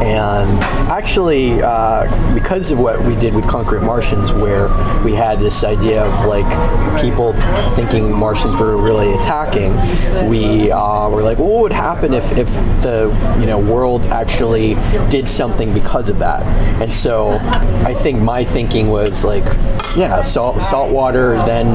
[0.02, 0.62] And
[0.92, 2.04] actually, uh,
[2.34, 4.68] because of what we did with Concrete Martians, where
[5.06, 6.46] we had this idea of like
[7.02, 7.34] people
[7.76, 9.72] thinking Martians were really attacking,
[10.30, 12.48] we uh, were like, what would happen if, if
[12.82, 13.10] the
[13.40, 14.74] you know world actually
[15.10, 16.44] did something because of that?
[16.82, 17.38] And so
[17.86, 19.46] I think my thinking was like,
[19.96, 21.68] yeah, salt saltwater then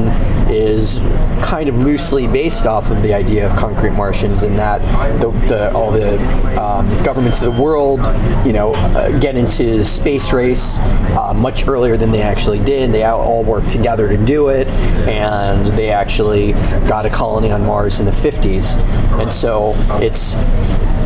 [0.51, 0.99] is
[1.45, 4.81] kind of loosely based off of the idea of concrete Martians, and that
[5.21, 6.17] the, the all the
[6.61, 8.01] um, governments of the world,
[8.45, 10.81] you know, uh, get into space race
[11.17, 12.91] uh, much earlier than they actually did.
[12.93, 14.67] They all- all worked together to do it,
[15.07, 16.53] and they actually
[16.89, 18.77] got a colony on Mars in the 50s.
[19.21, 20.35] And so it's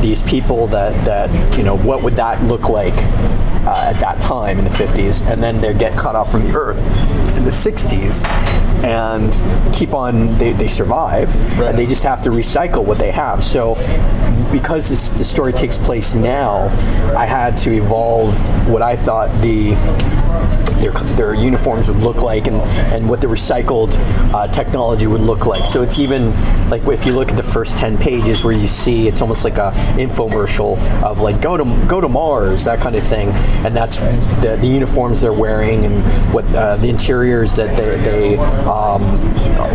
[0.02, 2.94] these people that that you know, what would that look like?
[3.64, 6.54] uh, at that time in the 50s, and then they get cut off from the
[6.56, 6.78] earth
[7.36, 8.24] in the 60s
[8.84, 9.32] and
[9.74, 13.44] keep on, they, they survive, and they just have to recycle what they have.
[13.44, 13.74] So,
[14.50, 16.66] because this, the story takes place now,
[17.16, 18.34] I had to evolve
[18.68, 19.74] what I thought the
[20.82, 22.56] their, their uniforms would look like and,
[22.92, 23.94] and what the recycled
[24.34, 25.64] uh, technology would look like.
[25.64, 26.32] So it's even
[26.68, 29.58] like if you look at the first 10 pages where you see it's almost like
[29.58, 33.28] a infomercial of like go to go to Mars, that kind of thing.
[33.64, 33.98] And that's
[34.40, 39.02] the, the uniforms they're wearing and what uh, the interiors that they, they um,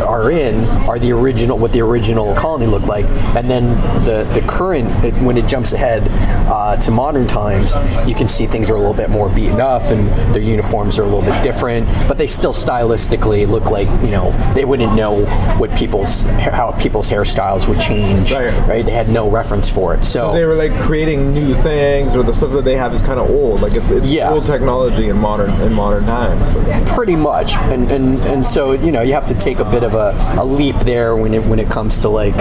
[0.03, 3.05] are in are the original what the original colony looked like,
[3.35, 3.63] and then
[4.05, 6.03] the the current it, when it jumps ahead
[6.49, 7.73] uh, to modern times,
[8.07, 11.03] you can see things are a little bit more beaten up and their uniforms are
[11.03, 15.25] a little bit different, but they still stylistically look like you know they wouldn't know
[15.57, 18.31] what people's how people's hairstyles would change,
[18.67, 18.85] Right.
[18.85, 22.33] They had no reference for it, So they were like creating new things, or the
[22.33, 23.61] stuff that they have is kind of old.
[23.61, 24.29] Like it's, it's Yeah.
[24.31, 26.55] old technology in modern in modern times.
[26.91, 29.93] pretty much and, and and so you know you have to take a bit of
[29.93, 32.35] a, a leap there when it when it comes to like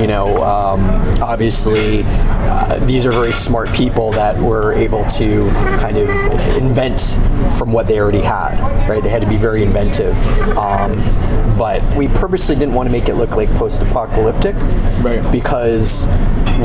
[0.00, 0.80] you know um,
[1.22, 5.48] obviously uh, these are very smart people that were able to
[5.80, 6.08] kind of
[6.58, 7.00] invent
[7.58, 8.54] from what they already had
[8.88, 10.16] right they had to be very inventive
[10.56, 10.92] um,
[11.58, 14.54] but we purposely didn't want to make it look like post-apocalyptic
[15.02, 15.22] Right.
[15.32, 16.06] because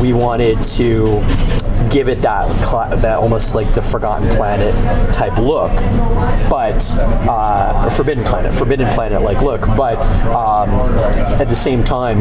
[0.01, 1.21] we wanted to
[1.91, 4.73] give it that cla that almost like the Forgotten Planet
[5.13, 5.71] type look,
[6.49, 6.83] but
[7.29, 9.61] uh, Forbidden Planet, Forbidden Planet like look.
[9.77, 10.69] But um,
[11.39, 12.19] at the same time,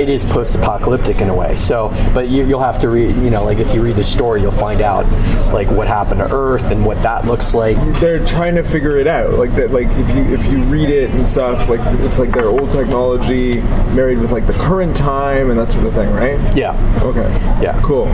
[0.00, 1.54] it is post-apocalyptic in a way.
[1.56, 4.40] So, but you, you'll have to read, you know, like if you read the story,
[4.40, 5.06] you'll find out
[5.52, 7.76] like what happened to Earth and what that looks like.
[8.00, 9.34] They're trying to figure it out.
[9.34, 9.70] Like that.
[9.70, 13.60] Like if you if you read it and stuff, like it's like their old technology
[13.94, 16.38] married with like the current time and that sort of thing, right?
[16.56, 16.72] Yeah.
[17.02, 17.28] Okay.
[17.62, 17.80] Yeah.
[17.82, 18.06] Cool.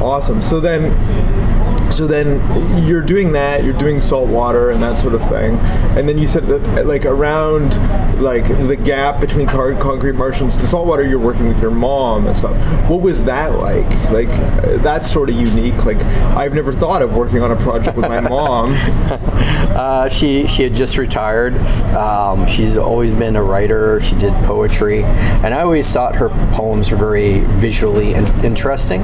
[0.00, 0.42] Awesome.
[0.42, 0.92] So then,
[1.90, 2.40] so then
[2.86, 3.64] you're doing that.
[3.64, 5.56] You're doing salt water and that sort of thing.
[5.96, 7.76] And then you said that like around
[8.20, 12.36] like the gap between concrete Martians to salt water you're working with your mom and
[12.36, 12.56] stuff.
[12.88, 13.86] What was that like?
[14.10, 14.28] Like
[14.82, 15.84] that's sort of unique.
[15.84, 15.98] Like
[16.36, 18.76] I've never thought of working on a project with my mom.
[19.76, 21.54] Uh, she she had just retired.
[21.94, 24.00] Um, she's always been a writer.
[24.00, 29.02] She did poetry, and I always thought her poems were very visually in- interesting.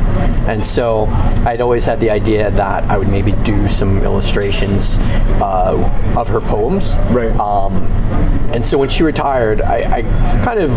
[0.48, 1.08] And so
[1.44, 4.96] I'd always had the idea that I would maybe do some illustrations
[5.40, 6.96] uh, of her poems.
[7.10, 7.30] Right.
[7.38, 7.82] Um,
[8.52, 10.02] and so when she retired, I, I
[10.44, 10.70] kind of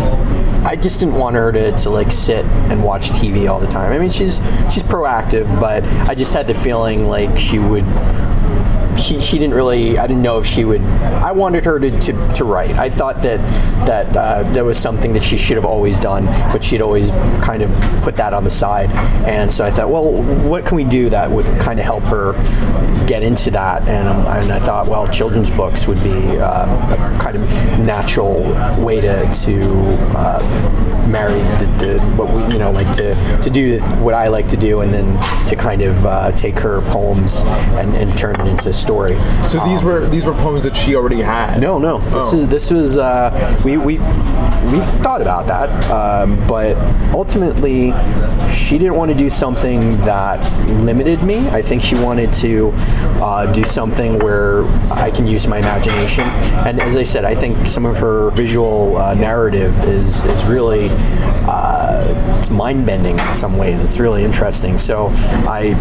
[0.65, 3.93] I just didn't want her to, to like sit and watch TV all the time.
[3.93, 4.37] I mean, she's
[4.73, 7.85] she's proactive, but I just had the feeling like she would
[8.97, 12.33] she, she didn't really I didn't know if she would I wanted her to, to,
[12.35, 12.71] to write.
[12.71, 13.39] I thought that
[13.85, 17.11] that uh, was something that she should have always done but she'd always
[17.43, 17.71] kind of
[18.01, 18.89] put that on the side.
[19.27, 22.33] And so I thought well what can we do that would kind of help her
[23.07, 23.81] get into that?
[23.87, 27.41] And, um, and I thought well children's books would be um, a kind of
[27.79, 28.43] natural
[28.83, 29.59] way to, to
[30.15, 34.47] uh, marry the, the what we you know like to, to do what I like
[34.49, 37.41] to do and then to kind of uh, take her poems
[37.75, 39.15] and, and turn it into a story.
[39.47, 41.59] So these were these were poems that she already had.
[41.61, 41.99] No, no.
[41.99, 42.37] This Oh.
[42.39, 43.31] is this was uh,
[43.63, 46.75] we we we thought about that, um, but
[47.13, 47.93] ultimately
[48.51, 50.39] she didn't want to do something that
[50.83, 51.47] limited me.
[51.49, 52.71] I think she wanted to
[53.21, 56.23] uh, do something where I can use my imagination.
[56.65, 60.87] And as I said, I think some of her visual uh, narrative is is really
[61.47, 63.81] uh, it's mind bending in some ways.
[63.81, 64.77] It's really interesting.
[64.77, 65.09] So
[65.47, 65.75] I.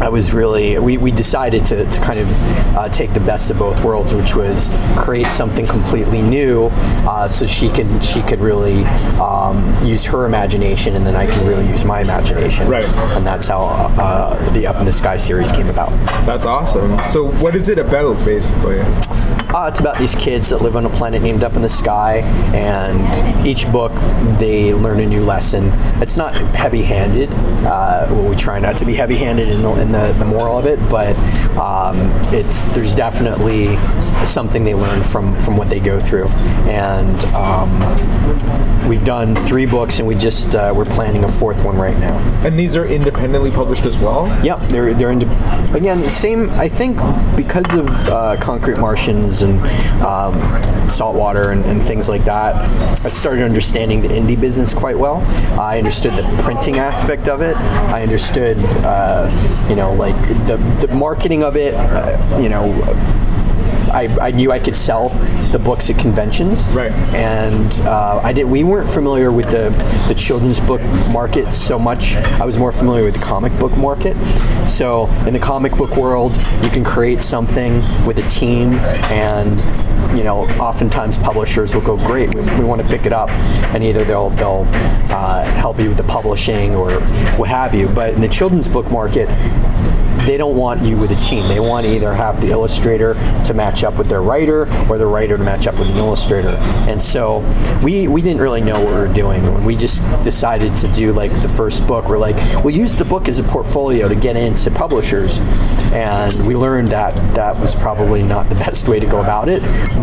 [0.00, 3.58] I was really we, we decided to, to kind of uh, take the best of
[3.58, 6.68] both worlds, which was create something completely new,
[7.06, 8.84] uh, so she could she could really
[9.20, 12.68] um, use her imagination, and then I can really use my imagination.
[12.68, 12.84] Right.
[13.16, 13.60] And that's how
[13.98, 15.90] uh, the Up in the Sky series came about.
[16.24, 16.98] That's awesome.
[17.04, 18.80] So what is it about basically?
[19.52, 22.22] Uh, it's about these kids that live on a planet named Up in the Sky,
[22.54, 23.90] and each book
[24.38, 25.64] they learn a new lesson.
[26.00, 27.28] It's not heavy-handed.
[27.66, 30.66] Uh, well, we try not to be heavy-handed in the, in the, the moral of
[30.66, 31.16] it, but
[31.58, 31.96] um,
[32.32, 33.76] it's there's definitely
[34.24, 36.28] something they learn from from what they go through.
[36.68, 41.76] And um, we've done three books, and we just uh, we're planning a fourth one
[41.76, 42.16] right now.
[42.44, 44.26] And these are independently published as well.
[44.44, 45.26] Yep, they're they're into
[45.74, 46.50] again same.
[46.50, 46.96] I think
[47.36, 49.58] because of uh, Concrete Martians and
[50.02, 50.34] um,
[50.90, 52.54] saltwater and, and things like that,
[53.04, 55.22] I started understanding the indie business quite well.
[55.58, 57.56] I understood the printing aspect of it.
[57.56, 59.28] I understood, uh,
[59.68, 60.16] you know, like
[60.46, 60.56] the
[60.86, 61.74] the marketing of it.
[61.74, 63.29] Uh, you know.
[63.90, 65.08] I, I knew I could sell
[65.52, 66.92] the books at conventions, Right.
[67.14, 68.44] And uh, I did.
[68.46, 69.70] We weren't familiar with the
[70.08, 70.80] the children's book
[71.12, 72.16] market so much.
[72.40, 74.16] I was more familiar with the comic book market.
[74.66, 76.32] So in the comic book world,
[76.62, 77.74] you can create something
[78.06, 78.74] with a team,
[79.10, 79.60] and
[80.16, 83.30] you know, oftentimes publishers will go, "Great, we, we want to pick it up,"
[83.74, 84.64] and either they'll they'll
[85.10, 86.92] uh, help you with the publishing or
[87.36, 87.88] what have you.
[87.88, 89.28] But in the children's book market,
[90.30, 91.42] they don't want you with a team.
[91.48, 93.14] They want to either have the illustrator
[93.46, 96.56] to match up with their writer or the writer to match up with an illustrator.
[96.88, 97.40] And so
[97.82, 101.12] we we didn't really know what we were doing when we just decided to do
[101.12, 102.08] like the first book.
[102.08, 105.40] We're like, we'll use the book as a portfolio to get into publishers,
[105.92, 109.62] and we learned that that was probably not the best way to go about it.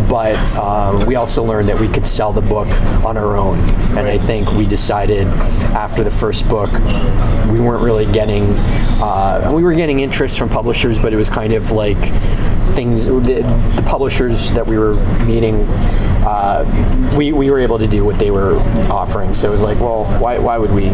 [0.09, 2.67] But um, we also learned that we could sell the book
[3.05, 3.59] on our own,
[3.95, 5.25] and I think we decided
[5.71, 6.69] after the first book
[7.49, 8.43] we weren't really getting
[8.99, 11.97] uh, we were getting interest from publishers, but it was kind of like
[12.73, 14.95] things the, the publishers that we were
[15.25, 15.55] meeting
[16.25, 16.65] uh,
[17.15, 18.55] we, we were able to do what they were
[18.91, 19.35] offering.
[19.35, 20.89] So it was like well why, why would we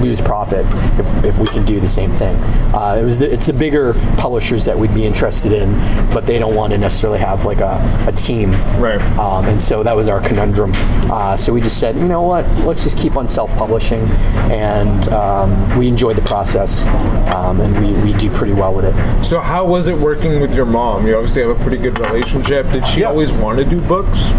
[0.00, 0.64] lose profit
[0.98, 2.36] if, if we can do the same thing
[2.74, 5.72] uh, it was the, it's the bigger publishers that we'd be interested in
[6.12, 7.78] but they don't want to necessarily have like a,
[8.08, 9.00] a team Right.
[9.18, 10.72] um, and so that was our conundrum
[11.10, 14.02] uh, so we just said you know what let's just keep on self-publishing
[14.50, 16.86] and um, we enjoyed the process
[17.34, 20.54] um, and we, we do pretty well with it So how was it working with
[20.54, 21.06] your mom?
[21.06, 22.66] You obviously have a pretty good relationship.
[22.70, 23.08] Did she Yeah.
[23.08, 24.30] always want to do books?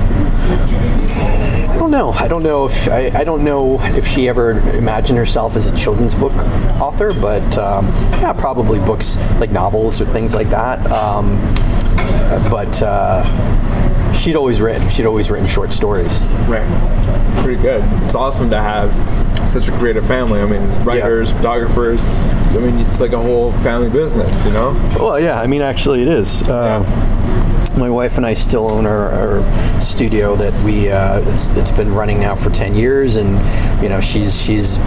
[1.92, 2.12] I don't know.
[2.12, 5.76] I don't know if I, I don't know if she ever imagined herself as a
[5.76, 6.32] children's book
[6.80, 7.86] author, but um,
[8.22, 10.80] yeah, probably books like novels or things like that.
[10.90, 11.36] Um,
[12.50, 14.88] but uh, she'd always written.
[14.88, 16.24] She'd always written short stories.
[16.48, 16.66] Right.
[17.44, 17.84] Pretty good.
[18.04, 18.90] It's awesome to have
[19.50, 20.40] such a creative family.
[20.40, 22.06] I mean, writers, photographers.
[22.56, 24.72] I mean, it's like a whole family business, you know?
[24.98, 25.42] Well, yeah.
[25.42, 26.48] I mean, actually, it is.
[26.48, 26.84] Uh,
[27.78, 31.94] my wife and I still own our, our studio that we uh, it's, it's been
[31.94, 33.30] running now for 10 years and
[33.82, 34.78] you know she's she's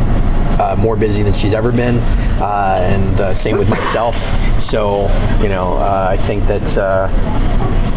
[0.60, 1.96] uh, more busy than she's ever been
[2.40, 4.14] uh, and uh, same with myself
[4.60, 5.08] so
[5.42, 7.08] you know uh, I think that uh,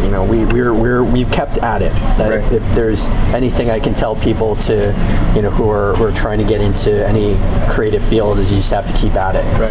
[0.04, 2.38] you know we, we're, we're we've kept at it that Right.
[2.52, 4.92] if, if there's anything I can tell people to
[5.36, 7.36] you know who are, who are trying to get into any
[7.68, 9.70] creative field is you just have to keep at it Right.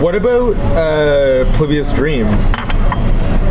[0.00, 2.26] What about uh, Polybius Dream?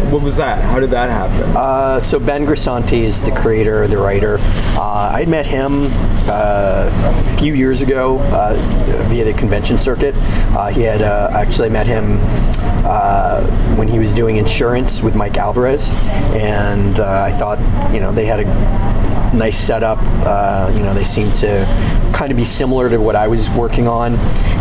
[0.09, 0.59] What was that?
[0.63, 1.55] How did that happen?
[1.55, 4.37] Uh, so Ben Grisanti is the creator, the writer.
[4.75, 5.83] Uh, I met him
[6.27, 8.55] uh, a few years ago uh,
[9.09, 10.15] via the convention circuit.
[10.17, 12.17] Uh, he had actually met him
[13.77, 15.93] when he was doing insurance with Mike Alvarez,
[16.33, 17.59] and I thought
[17.93, 18.45] you know they had a
[19.35, 19.99] nice setup.
[20.01, 21.65] Uh, you know they seemed to
[22.13, 24.13] kind of be similar to what I was working on,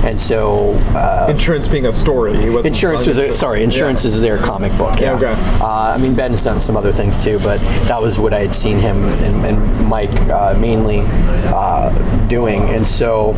[0.04, 2.36] and so uh, Insurance being a story.
[2.36, 3.62] He Insurance was a, sorry.
[3.62, 4.08] Insurance Yeah.
[4.08, 5.00] is their comic book.
[5.00, 5.14] Yeah.
[5.14, 5.32] Okay.
[5.60, 7.58] Uh, I mean, Ben's done some other things too, but
[7.88, 11.00] that was what I had seen him and, and Mike uh, mainly
[11.54, 11.90] uh,
[12.28, 13.34] doing, and so.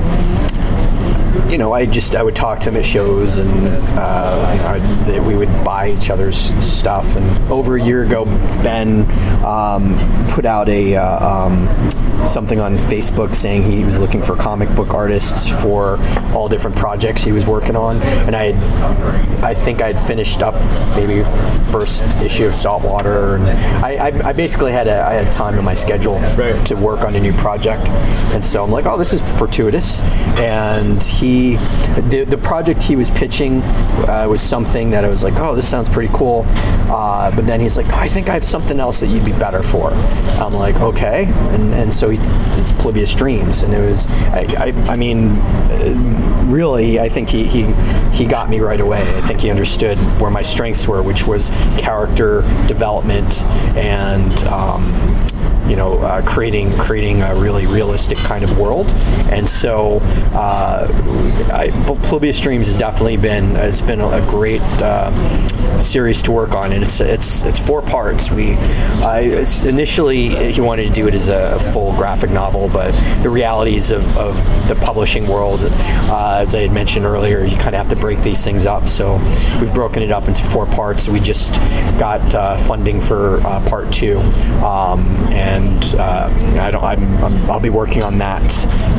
[1.48, 3.50] You know, I just I would talk to him at shows, and
[3.98, 7.16] uh, you know, we would buy each other's stuff.
[7.16, 8.24] And over a year ago,
[8.62, 9.00] Ben
[9.44, 9.96] um,
[10.28, 11.66] put out a uh, um,
[12.26, 15.98] something on Facebook saying he was looking for comic book artists for
[16.34, 17.96] all different projects he was working on,
[18.26, 20.54] and I had, I think I'd finished up
[20.96, 21.22] maybe
[21.70, 23.44] first issue of Saltwater, and
[23.84, 26.54] I, I, I basically had a, I had time in my schedule Right.
[26.66, 27.86] to work on a new project,
[28.34, 30.02] and so I'm like, oh, this is fortuitous,
[30.40, 31.56] and he,
[32.08, 33.60] the, the project he was pitching
[34.08, 36.44] uh, was something that I was like, oh, this sounds pretty cool,
[36.90, 39.32] uh, but then he's like, oh, I think I have something else that you'd be
[39.32, 39.90] better for.
[40.40, 42.18] I'm like, okay, and and so he,
[42.58, 43.89] it's Polybius Dreams, and it was,
[44.32, 47.72] I, I, I mean, uh, really, I think he, he
[48.12, 49.00] he got me right away.
[49.00, 53.42] I think he understood where my strengths were, which was character development
[53.76, 54.44] and.
[54.44, 55.19] Um,
[55.70, 58.86] you know, uh, creating creating a really realistic kind of world,
[59.30, 60.00] and so
[60.34, 60.86] uh,
[62.40, 65.10] Dreams has definitely been it's been a great uh,
[65.78, 68.30] series to work on, and it's it's it's four parts.
[68.30, 68.54] We
[69.02, 72.92] I, initially he wanted to do it as a full graphic novel, but
[73.22, 74.34] the realities of, of
[74.68, 78.20] the publishing world, uh, as I had mentioned earlier, you kind of have to break
[78.20, 78.88] these things up.
[78.88, 79.18] So
[79.60, 81.08] we've broken it up into four parts.
[81.08, 81.54] We just
[81.98, 84.18] got uh, funding for uh, part two,
[84.64, 85.59] um, and
[85.94, 86.82] uh, I don't.
[86.82, 88.42] I'm, I'm, I'll be working on that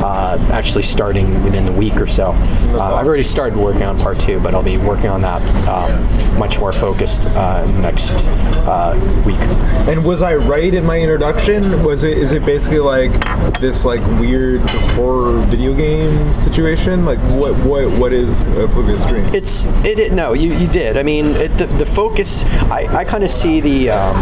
[0.02, 2.32] uh, actually starting within the week or so.
[2.32, 6.38] Uh, I've already started working on part two, but I'll be working on that um,
[6.38, 8.26] much more focused uh, next
[8.66, 8.94] uh,
[9.26, 9.40] week.
[9.88, 11.62] And was I right in my introduction?
[11.84, 13.12] Was it is it basically like
[13.60, 14.60] this like weird
[14.94, 17.04] horror video game situation?
[17.04, 19.24] Like what what what is uh, Polybius Dream?
[19.34, 23.04] It's it, it no you, you did I mean it, the, the focus I, I
[23.04, 24.14] kind of see the um,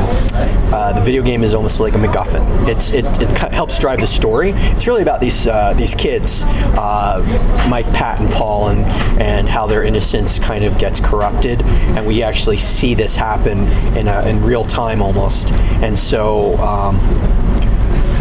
[0.73, 2.30] uh, the video game is almost like a MacGuffin
[2.69, 4.53] it's it, it helps drive the story.
[4.55, 6.45] It's really about these uh, these kids
[6.77, 8.85] uh, Mike Pat and Paul and
[9.21, 13.59] and how their innocence kind of gets corrupted and we actually see this happen
[13.97, 15.53] in a, in real time almost.
[15.83, 16.97] And so um,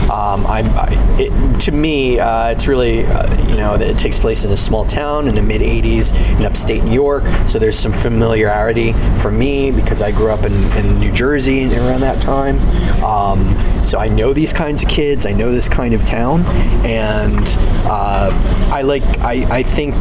[0.10, 0.88] Um, I'm, I,
[1.19, 4.86] it, to me, uh, it's really, uh, you know, it takes place in a small
[4.86, 7.23] town in the mid 80s in upstate New York.
[7.45, 12.02] So there's some familiarity for me because I grew up in, in New Jersey around
[12.02, 12.56] that time.
[13.03, 13.40] Um,
[13.86, 15.26] so I know these kinds of kids.
[15.26, 16.41] I know this kind of town,
[16.86, 17.44] and
[17.86, 18.30] uh,
[18.73, 19.03] I like.
[19.19, 19.95] I, I think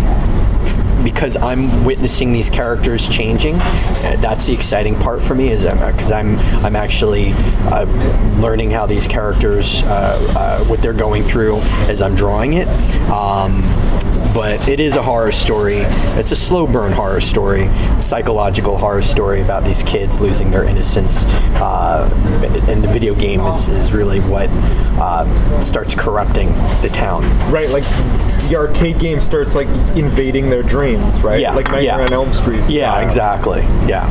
[1.05, 3.55] because I'm witnessing these characters changing.
[3.57, 7.31] uh, That's the exciting part for me, is because I'm I'm actually
[7.71, 7.87] uh,
[8.41, 11.57] learning how these characters uh, uh, what they're going through
[11.89, 12.69] as I'm drawing it.
[13.11, 13.63] Um,
[14.35, 15.77] but it is a horror story.
[15.77, 17.67] It's a slow burn horror story,
[17.99, 21.25] psychological horror story about these kids losing their innocence.
[21.61, 22.09] Uh,
[22.69, 24.49] and the video game is, is really what
[25.01, 25.25] uh,
[25.63, 26.49] starts corrupting
[26.83, 27.23] the town.
[27.51, 27.85] Right, like
[28.49, 29.67] the arcade game starts like
[29.97, 31.41] invading their dreams, right?
[31.41, 32.05] Yeah, like Nightmare yeah.
[32.05, 32.63] on Elm Street.
[32.69, 33.61] Yeah, exactly.
[33.87, 34.07] Yeah.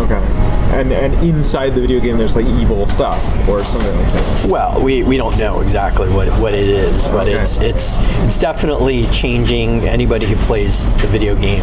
[0.00, 0.41] Okay.
[0.72, 4.46] And and inside the video game, there's like evil stuff or something like that.
[4.50, 7.32] Well, we, we don't know exactly what, what it is, but Okay.
[7.38, 9.80] it's it's it's definitely changing.
[9.82, 11.62] Anybody who plays the video game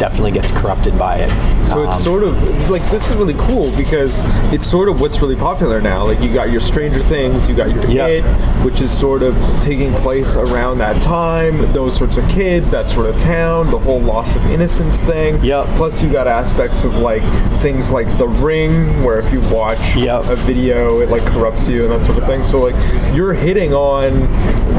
[0.00, 1.30] definitely gets corrupted by it.
[1.66, 2.34] So it's Um, sort of
[2.70, 4.22] like this is really cool because
[4.52, 6.04] it's sort of what's really popular now.
[6.04, 8.06] Like you got your Stranger Things, you got your Yeah.
[8.06, 8.24] It,
[8.64, 11.56] which is sort of taking place around that time.
[11.72, 15.42] Those sorts of kids, that sort of town, the whole loss of innocence thing.
[15.44, 15.66] Yep.
[15.76, 17.22] Plus you got aspects of like
[17.62, 20.24] things like The Ring, where if you watch Yep.
[20.30, 22.42] a video, it like corrupts you and that sort of thing.
[22.42, 22.74] So like
[23.14, 24.10] you're hitting on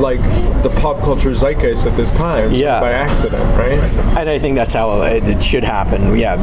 [0.02, 0.20] like
[0.64, 2.80] the pop culture zeitgeist at this time Yeah.
[2.80, 4.18] by accident, right?
[4.18, 6.16] And I think that's how it, should happen.
[6.18, 6.36] Yeah,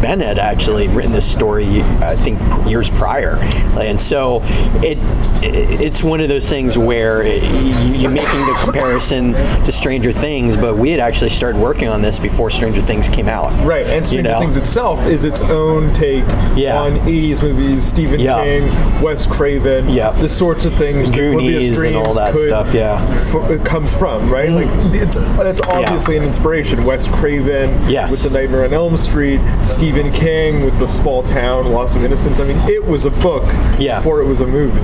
[0.00, 3.36] Ben had actually written this story, I think, years prior,
[3.78, 4.40] and so
[4.82, 4.98] it,
[5.42, 9.32] it it's one of those things where it, you, you're making the comparison
[9.64, 13.28] to Stranger Things, but we had actually started working on this before Stranger Things came
[13.28, 13.50] out.
[13.64, 14.40] Right, and Stranger know?
[14.40, 16.24] Things itself is its own take
[16.56, 16.78] Yeah.
[16.78, 18.42] on 80s movies, Stephen Yeah.
[18.42, 20.10] King, Wes Craven, Yeah.
[20.10, 23.00] the sorts of things that Goonies and all that could stuff, yeah.
[23.10, 24.50] f- it comes from, right?
[24.50, 26.84] Like it's that's obviously an inspiration.
[26.84, 28.10] Wes Craven Yes.
[28.10, 32.38] with the Nightmare on Elm Street, Stephen King with the small town Loss of Innocence.
[32.40, 33.44] I mean, it was a book
[33.78, 33.96] Yeah.
[33.96, 34.80] before it was a movie.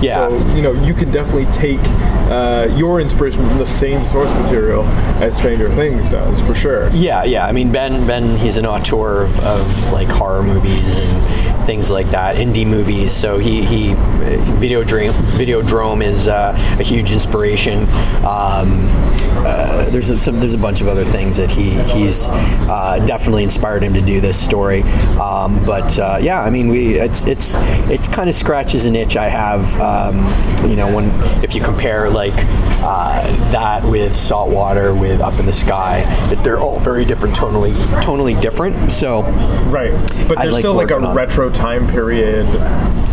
[0.00, 0.28] Yeah.
[0.28, 1.80] So you know, you can definitely take
[2.30, 4.84] uh, your inspiration from the same source material
[5.20, 6.88] as Stranger Things does, for sure.
[6.90, 7.44] Yeah, yeah.
[7.44, 12.06] I mean, Ben, Ben, he's an auteur of, of like horror movies and things like
[12.08, 13.12] that, indie movies.
[13.12, 13.94] So he, he
[14.60, 17.80] Videodrome, Videodrome is uh, a huge inspiration.
[18.24, 18.86] Um,
[19.42, 23.42] uh, there's a, some, there's a bunch of other things that he he's uh, definitely
[23.44, 24.82] inspired him to do this story.
[25.18, 27.56] Um, but uh, yeah, I mean, we it's it's
[27.90, 29.80] it's kind of scratches an itch I have.
[29.80, 30.16] Um,
[30.68, 31.06] you know, when
[31.42, 32.34] if you compare like
[32.82, 33.22] uh,
[33.52, 37.72] that with Saltwater, with Up in the Sky, that they're all very different, tonally
[38.02, 38.92] tonally different.
[38.92, 39.22] So
[39.70, 39.92] Right,
[40.28, 42.46] but there's like still like a on- retro time period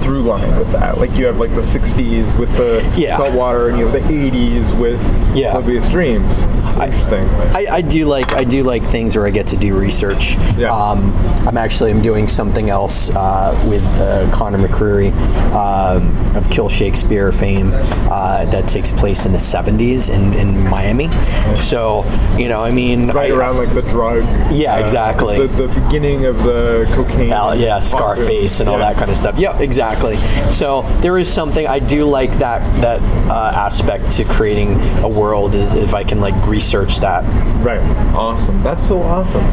[0.08, 0.98] through line with that.
[0.98, 3.18] Like you have like the '60s with the Yeah.
[3.18, 5.02] saltwater, and you have the '80s with
[5.36, 5.52] Yeah.
[5.52, 6.48] Polybius Dreams.
[6.64, 7.26] It's interesting.
[7.54, 10.38] I, I do like I do like things where I get to do research.
[10.58, 10.72] Yeah.
[10.72, 11.12] Um,
[11.46, 15.12] I'm actually I'm doing something else uh, with uh, Conor McCreery
[15.54, 16.08] um,
[16.38, 17.68] of Kill Shakespeare fame
[18.10, 21.10] uh, that takes place in the 70s in, in Miami.
[21.58, 22.06] So
[22.38, 24.24] you know I mean right I- around like the drug.
[24.54, 25.46] Yeah, uh, exactly.
[25.46, 27.28] The, the beginning of the cocaine.
[27.28, 28.94] Yeah, Scarface and all Yeah.
[28.94, 29.38] that kind of stuff.
[29.38, 29.97] Yeah, exactly.
[29.98, 35.56] So there is something I do like that that uh, aspect to creating a world
[35.56, 37.24] is if I can like research that.
[37.64, 37.82] Right.
[38.16, 38.62] Awesome.
[38.64, 39.44] That's so awesome.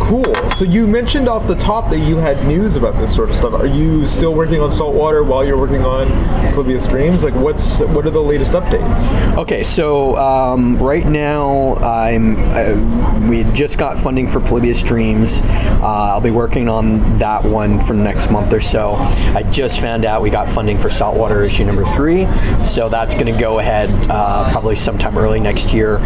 [0.00, 0.34] Cool.
[0.50, 3.54] So you mentioned off the top that you had news about this sort of stuff.
[3.54, 6.06] Are you still working on Saltwater while you're working on
[6.52, 7.24] Polybius Dreams?
[7.24, 9.36] Like, what's what are the latest updates?
[9.38, 15.40] Okay, so um, right now I'm uh, we just got funding for Polybius Dreams.
[15.80, 18.94] Uh, I'll be working on that one for the next month or so.
[19.34, 22.24] I just found out we got funding for Saltwater issue number three,
[22.64, 25.98] so that's going to go ahead uh, probably sometime early next year.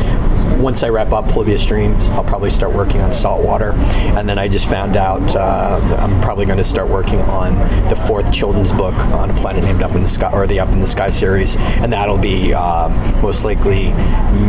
[0.58, 3.72] Once I wrap up Polybius Dreams, I'll probably start working on Saltwater,
[4.16, 7.54] and then I just found out uh, I'm probably going to start working on
[7.88, 10.70] the fourth children's book on a planet named Up in the Sky, or the Up
[10.70, 12.88] in the Sky series, and that'll be uh,
[13.22, 13.92] most likely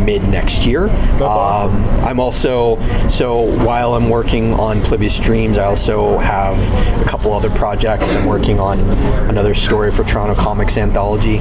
[0.04, 0.88] mid next year.
[1.20, 1.76] awesome.
[1.76, 2.76] Um, I'm also
[3.08, 6.56] so while I'm working on Polybius Dreams, I also have
[7.00, 8.14] a couple other projects.
[8.16, 8.78] I'm working on
[9.28, 11.38] another story for Toronto Comics Anthology.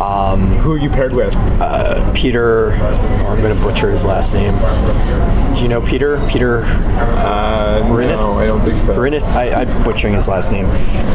[0.00, 1.34] Um, Who are you paired with?
[2.14, 4.54] Peter, oh, I'm going to butcher his last name.
[5.56, 6.18] Do you know Peter?
[6.28, 8.16] Peter Uh, Rinith?
[8.16, 8.96] no, I don't think so.
[8.96, 10.66] Rinith, I, I'm butchering his last name.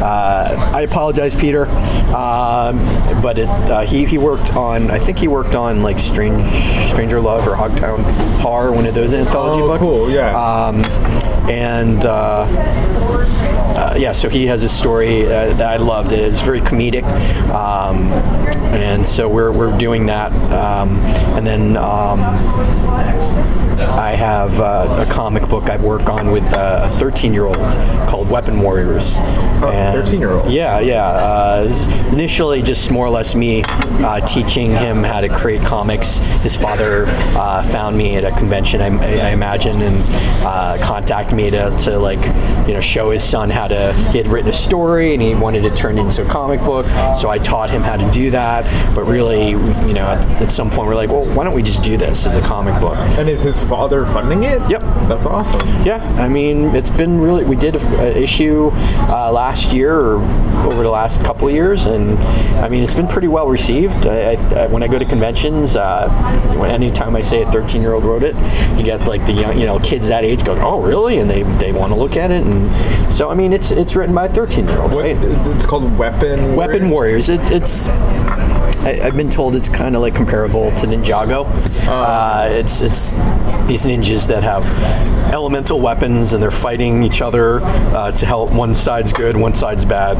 [0.02, 1.66] Uh, I apologize, Peter.
[2.14, 2.78] Um,
[3.22, 7.20] but it, uh, he, he worked on, I think he worked on like Strange, Stranger
[7.20, 7.98] Love or Hogtown
[8.40, 9.82] Horror, one of those anthology Oh, books.
[9.82, 10.30] cool, yeah.
[10.36, 10.76] Um,
[11.50, 12.04] and
[13.80, 16.12] uh, yeah, so he has a story uh, that I loved.
[16.12, 17.02] It's very comedic,
[17.50, 17.96] um,
[18.74, 20.32] and so we're, we're doing that.
[20.52, 20.98] Um,
[21.36, 22.20] and then um,
[23.80, 27.56] I have uh, a comic book I work on with uh, a 13 year old
[28.08, 29.16] called Weapon Warriors.
[29.62, 30.50] And- 13-year-old.
[30.50, 31.06] Yeah, yeah.
[31.06, 31.72] Uh,
[32.12, 36.18] initially, just more or less me uh, teaching him how to create comics.
[36.42, 39.96] His father uh, found me at a convention, I, I imagine, and
[40.44, 42.20] uh, contacted me to, to like
[42.66, 43.92] you know show his son how to.
[44.12, 46.86] He had written a story and he wanted to turn it into a comic book,
[47.16, 48.64] so I taught him how to do that.
[48.94, 51.84] But really, you know, at, at some point we're like, well, why don't we just
[51.84, 52.96] do this as a comic book?
[53.18, 54.60] And is his father funding it?
[54.70, 54.80] Yep.
[55.10, 55.60] That's awesome.
[55.84, 57.44] Yeah, I mean, it's been really.
[57.44, 58.70] We did an issue
[59.08, 60.16] uh, last year or
[60.66, 62.16] over the last couple of years, and
[62.58, 64.06] I mean, it's been pretty well received.
[64.06, 66.08] I, I, when I go to conventions, uh,
[66.56, 68.36] when anytime I say a 13 year old wrote it,
[68.78, 71.42] you get like the young, you know kids that age go, oh really, and they,
[71.42, 72.70] they want to look at it, and
[73.10, 75.16] so I mean, it's it's written by a 13 year old, right?
[75.20, 76.56] it's called Weapon.
[76.56, 77.28] Weapon Warriors.
[77.28, 77.88] It's it's.
[77.88, 81.44] I, I've been told it's kind of like comparable to Ninjago.
[81.86, 83.12] Uh, it's it's
[83.66, 84.64] these ninjas that have
[85.32, 88.52] elemental weapons and they're fighting each other uh, to help.
[88.54, 90.16] One side's good, one side's bad.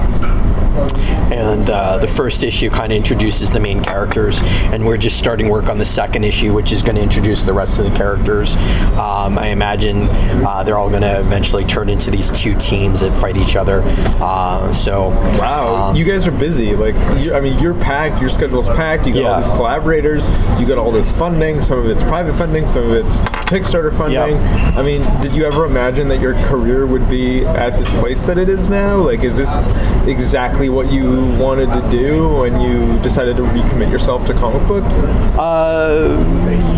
[1.32, 4.40] And uh, the first issue kind of introduces the main characters,
[4.72, 7.52] and we're just starting work on the second issue, which is going to introduce the
[7.52, 8.56] rest of the characters.
[8.96, 10.02] Um, I imagine
[10.44, 13.82] uh, they're all going to eventually turn into these two teams that fight each other.
[14.20, 16.74] Uh, so Wow, um, you guys are busy.
[16.74, 16.94] Like,
[17.24, 18.20] you I mean, you're packed.
[18.20, 19.06] Your schedule's packed.
[19.06, 20.28] You got all these collaborators.
[20.60, 21.60] You got all this funding.
[21.60, 22.66] Some of it's private funding.
[22.66, 24.36] Some of it's Kickstarter funding.
[24.36, 24.74] Yeah.
[24.76, 28.38] I mean, did you ever imagine that your career would be at this place that
[28.38, 28.96] it is now?
[28.96, 29.56] Like, is this
[30.06, 34.98] exactly what you wanted to do when you decided to recommit yourself to comic books?
[35.38, 36.16] Uh,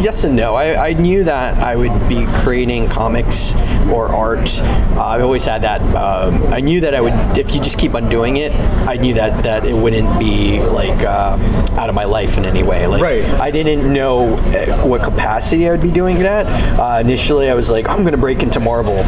[0.02, 0.54] yes and no.
[0.54, 3.54] I, I knew that I would be creating comics
[3.90, 4.48] or art.
[4.60, 5.80] Uh, I've always had that.
[5.94, 8.52] Um, I knew that I would, if you just keep on doing it,
[8.86, 11.36] I knew that that it wouldn't be like uh,
[11.78, 12.86] out of my life in any way.
[12.86, 13.24] Like, Right.
[13.40, 16.46] I didn't know uh, what capacity I would be doing it at.
[16.78, 18.98] Uh, initially, I was like, I'm going to break into Marvel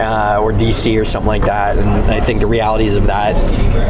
[0.00, 3.34] uh, or DC or something like that, and I think the realities of that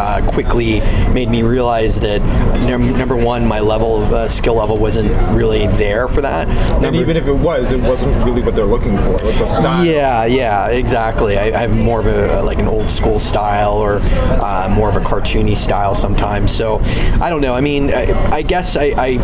[0.01, 0.80] uh, quickly
[1.12, 2.20] made me realize that
[2.66, 6.48] num- number one, my level of uh, skill level wasn't really there for that.
[6.84, 9.12] And even if it was, it wasn't really what they're looking for.
[9.12, 9.84] Like the style.
[9.84, 11.38] yeah, yeah, exactly.
[11.38, 14.96] I, I have more of a like an old school style or uh, more of
[14.96, 16.52] a cartoony style sometimes.
[16.52, 16.80] So
[17.20, 17.54] I don't know.
[17.54, 19.18] I mean, I, I guess I, I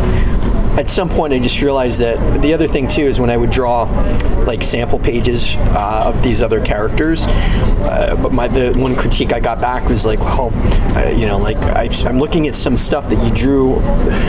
[0.77, 3.51] at some point I just realized that the other thing too is when I would
[3.51, 3.85] draw
[4.49, 7.27] like sample pages uh, of these other characters.
[7.29, 10.51] Uh, but my the one critique I got back was like, well,
[10.97, 13.81] uh, you know, like I, I'm looking at some stuff that you drew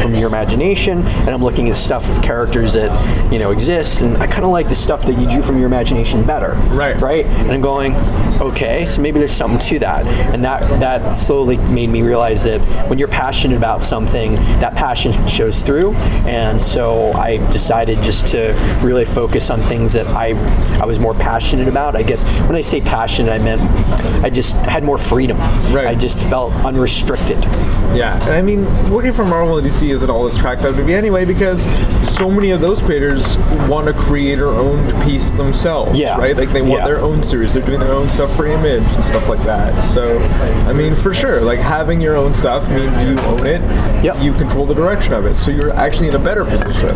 [0.01, 2.91] from your imagination, and I'm looking at stuff of characters that
[3.31, 5.67] you know exist, and I kind of like the stuff that you drew from your
[5.67, 6.51] imagination better.
[6.75, 6.99] Right.
[6.99, 7.25] Right.
[7.25, 7.95] And I'm going,
[8.41, 12.59] okay, so maybe there's something to that, and that that slowly made me realize that
[12.89, 15.93] when you're passionate about something, that passion shows through,
[16.25, 18.53] and so I decided just to
[18.83, 20.29] really focus on things that I
[20.81, 21.95] I was more passionate about.
[21.95, 23.61] I guess when I say passionate, I meant
[24.23, 25.37] I just had more freedom.
[25.73, 25.87] Right.
[25.87, 27.37] I just felt unrestricted.
[27.95, 30.85] Yeah, and I mean, working for Marvel and DC isn't all it's cracked up to
[30.85, 31.63] be anyway, because
[32.07, 33.35] so many of those creators
[33.67, 35.97] want to create their own piece themselves.
[35.97, 36.17] Yeah.
[36.17, 36.37] Right?
[36.37, 36.85] Like they want Yeah.
[36.85, 37.53] their own series.
[37.55, 39.73] They're doing their own stuff for Image and stuff like that.
[39.85, 40.19] So,
[40.69, 43.61] I mean, for sure, like having your own stuff means you own it.
[44.03, 44.17] Yep.
[44.21, 46.89] You control the direction of it, so you're actually in a better position,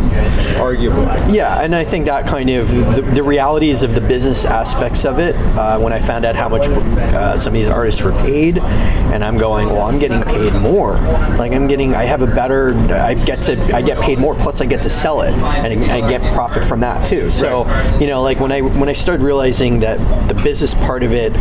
[0.60, 1.34] arguably.
[1.34, 5.18] Yeah, and I think that kind of the, the realities of the business aspects of
[5.18, 5.36] it.
[5.56, 9.22] Uh, when I found out how much uh, some of these artists were paid, and
[9.22, 10.94] I'm going, well, I'm getting paid more.
[11.36, 14.34] Like I'm getting, I have a better, I get to, I get paid more.
[14.34, 17.30] Plus, I get to sell it, and I get profit from that too.
[17.30, 17.66] So,
[18.00, 19.98] you know, like when I when I started realizing that
[20.28, 21.32] the business part of it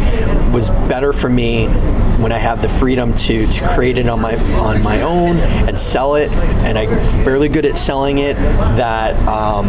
[0.54, 1.68] was better for me
[2.22, 5.36] when I have the freedom to, to create it on my on my own
[5.68, 6.32] and sell it,
[6.66, 6.90] and I'm
[7.24, 8.36] fairly good at selling it.
[8.76, 9.68] That um,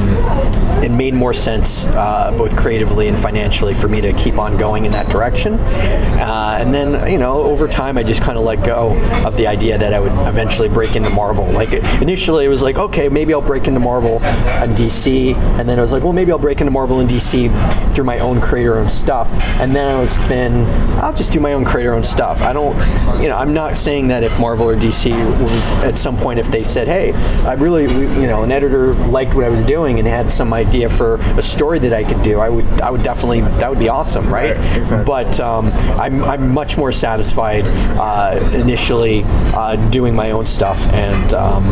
[0.84, 4.84] it made more sense uh, both creatively and financially for me to keep on going
[4.84, 5.54] in that direction.
[5.54, 8.92] Uh, and then you know over time I just kind of let go
[9.24, 11.46] of the idea that I would eventually break into Marvel.
[11.46, 15.78] Like initially it was like okay maybe I'll break into Marvel and DC, and then
[15.78, 17.50] it was like well maybe I'll break into Marvel and DC
[17.94, 19.60] through my own creator own stuff.
[19.60, 20.64] And then I was then
[21.02, 22.42] I'll just do my own creator own stuff.
[22.42, 22.76] I don't
[23.22, 26.48] you know I'm not saying that if Marvel or DC was at some point if
[26.48, 27.12] they said hey
[27.46, 30.88] I really you know, an editor liked what I was doing and had some idea
[30.88, 33.88] for a story that I could do, I would, I would definitely, that would be
[33.88, 34.56] awesome, right?
[34.56, 35.04] Right, exactly.
[35.06, 35.66] But um,
[35.98, 37.64] I'm, I'm much more satisfied
[37.98, 39.22] uh, initially
[39.54, 40.92] uh, doing my own stuff.
[40.92, 41.62] And um,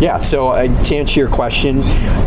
[0.00, 1.82] yeah, so uh, to answer your question,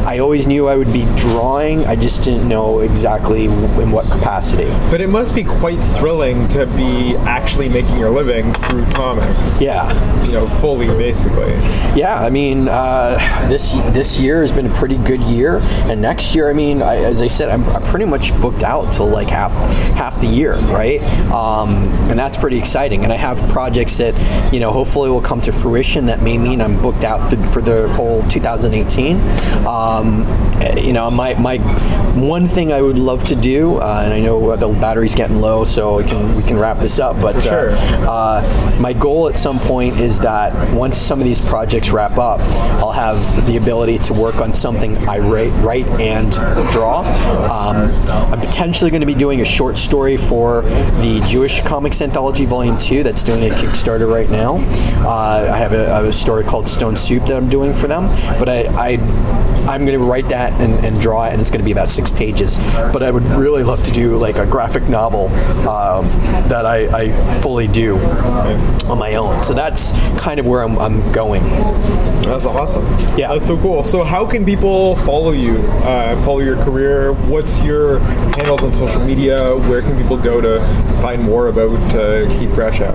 [0.06, 1.86] I always knew I would be drawing.
[1.86, 4.66] I just didn't know exactly in what capacity.
[4.92, 9.62] But it must be quite thrilling to be actually making your living through comics.
[9.62, 9.92] Yeah.
[10.26, 11.54] You know, fully, basically.
[12.00, 13.18] Yeah, I mean, uh,
[13.48, 15.60] this this year has been a pretty good year,
[15.90, 18.92] and next year, I mean, I, as I said, I'm, I'm pretty much booked out
[18.92, 19.52] till like half
[19.94, 21.02] half the year, right?
[21.32, 21.70] Um,
[22.10, 23.04] and that's pretty exciting.
[23.04, 24.14] And I have projects that
[24.54, 26.08] you know hopefully will come to fruition.
[26.08, 29.18] That may mean I'm booked out th- for the whole 2018.
[29.68, 30.26] Um,
[30.78, 31.58] you know, my my
[32.16, 35.64] one thing I would love to do, uh, and I know the battery's getting low,
[35.64, 37.22] so we can we can wrap this up.
[37.22, 37.72] But sure.
[37.72, 42.18] uh, uh, my goal at some point is that once some of these projects wrap
[42.18, 42.40] up,
[42.82, 46.32] I'll have the ability to work on something I write, write and
[46.72, 47.00] draw.
[47.52, 47.92] Um,
[48.32, 52.78] I'm potentially going to be doing a short story for the Jewish Comics Anthology Volume
[52.78, 54.56] 2 that's doing a Kickstarter right now.
[55.06, 58.06] Uh, I have a, a story called Stone Soup that I'm doing for them,
[58.40, 58.92] but I, I,
[59.70, 61.90] I'm going to write that and, and draw it, and it's going to be about
[61.90, 62.58] six pages.
[62.94, 65.28] But I would really love to do like a graphic novel
[65.68, 66.08] um,
[66.48, 67.12] that I, I
[67.42, 67.98] fully do
[68.88, 69.40] on my own.
[69.40, 71.44] So that's kind of where I'm, I'm going.
[72.24, 72.84] That's awesome.
[73.18, 73.30] Yeah.
[73.30, 73.84] That's so cool.
[73.84, 77.14] So, how can people follow you, uh, follow your career?
[77.14, 78.00] What's your
[78.36, 79.56] handles on social media?
[79.56, 80.60] Where can people go to
[81.02, 82.94] find more about uh, Keith Grachow?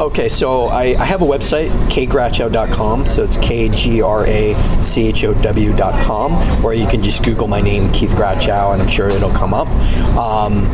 [0.00, 3.06] Okay, so I, I have a website, kgrachow.com.
[3.06, 7.46] So it's K G R A C H O W.com, or you can just Google
[7.46, 9.68] my name, Keith Grachow, and I'm sure it'll come up.
[10.16, 10.66] Um,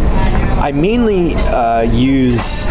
[0.59, 2.71] I mainly uh, use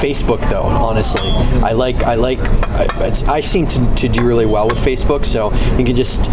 [0.00, 0.62] Facebook though.
[0.62, 1.28] Honestly,
[1.62, 5.24] I like I like I, it's- I seem to, to do really well with Facebook.
[5.24, 6.30] So you can just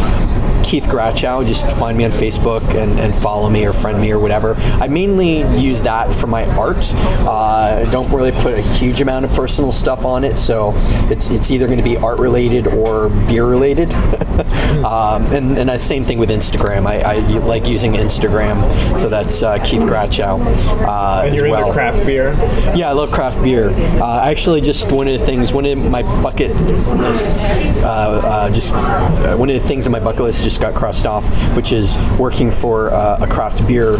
[0.63, 1.45] Keith Grachow.
[1.45, 4.55] Just find me on Facebook and, and follow me or friend me or whatever.
[4.81, 6.91] I mainly use that for my art.
[7.25, 10.71] Uh, I don't really put a huge amount of personal stuff on it, so
[11.09, 13.91] it's it's either going to be art related or beer related.
[14.83, 16.85] um, and and the same thing with Instagram.
[16.85, 17.15] I, I
[17.45, 18.57] like using Instagram,
[18.97, 20.39] so that's uh, Keith Grachow.
[20.85, 21.61] Uh, And you're well.
[21.61, 22.33] into craft beer.
[22.75, 23.52] Yeah, I love craft beer.
[23.61, 27.45] Uh, actually, just one of the things, one of my bucket list,
[27.83, 31.05] uh, uh, just uh, one of the things on my bucket list just got crossed
[31.05, 33.95] off, which is working for uh, a craft beer,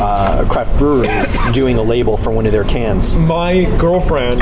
[0.00, 1.08] uh, craft brewery,
[1.52, 3.16] doing a label for one of their cans.
[3.16, 4.40] My girlfriend,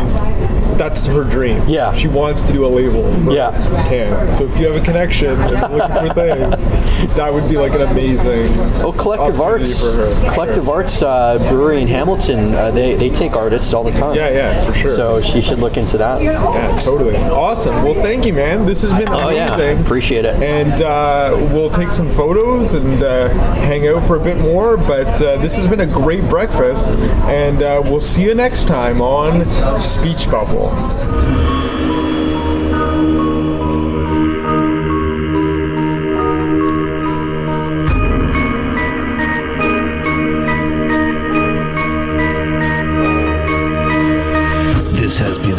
[0.78, 1.60] that's her dream.
[1.66, 1.92] Yeah.
[1.94, 3.50] She wants to do a label for Yeah.
[3.88, 4.30] can.
[4.32, 7.72] So if you have a connection and you're looking for things, that would be like
[7.74, 8.46] an amazing.
[8.84, 12.54] Oh, Collective Arts, for her, Collective Arts uh, Brewery in Hamilton.
[12.54, 14.14] Uh, they they take artists all the time.
[14.16, 14.90] Yeah, yeah, for sure.
[14.94, 16.22] So she should look into that.
[16.22, 16.38] Yeah,
[16.78, 17.16] totally.
[17.16, 17.74] Awesome.
[17.84, 18.66] Well, thank you, man.
[18.66, 19.84] This has been Oh yeah, amazing.
[19.84, 20.36] appreciate it.
[20.42, 23.28] and uh, we'll take some photos and uh,
[23.66, 24.76] hang out for a bit more.
[24.76, 26.88] But uh, this has been a great breakfast,
[27.28, 29.44] and uh, we'll see you next time on
[29.78, 30.70] Speech Bubble.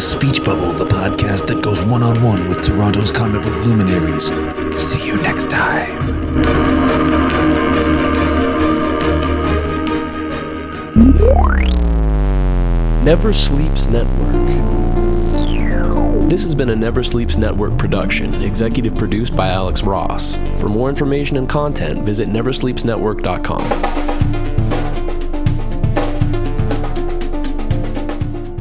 [0.00, 4.26] Speech Bubble, the podcast that goes one on one with Toronto's comic book luminaries.
[4.80, 5.98] See you next time.
[13.04, 14.32] Never Sleeps Network.
[16.28, 20.36] This has been a Never Sleeps Network production, executive produced by Alex Ross.
[20.58, 24.07] For more information and content, visit neversleepsnetwork.com.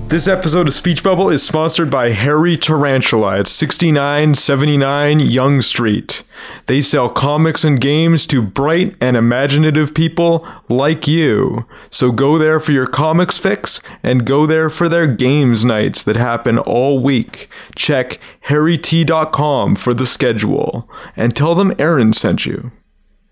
[0.07, 6.23] This episode of Speech Bubble is sponsored by Hairy Tarantula at 6979 Yonge Street.
[6.67, 11.65] They sell comics and games to bright and imaginative people like you.
[11.89, 16.15] So go there for your comics fix and go there for their games nights that
[16.15, 17.49] happen all week.
[17.75, 22.71] Check hairyt.com for the schedule and tell them Aaron sent you.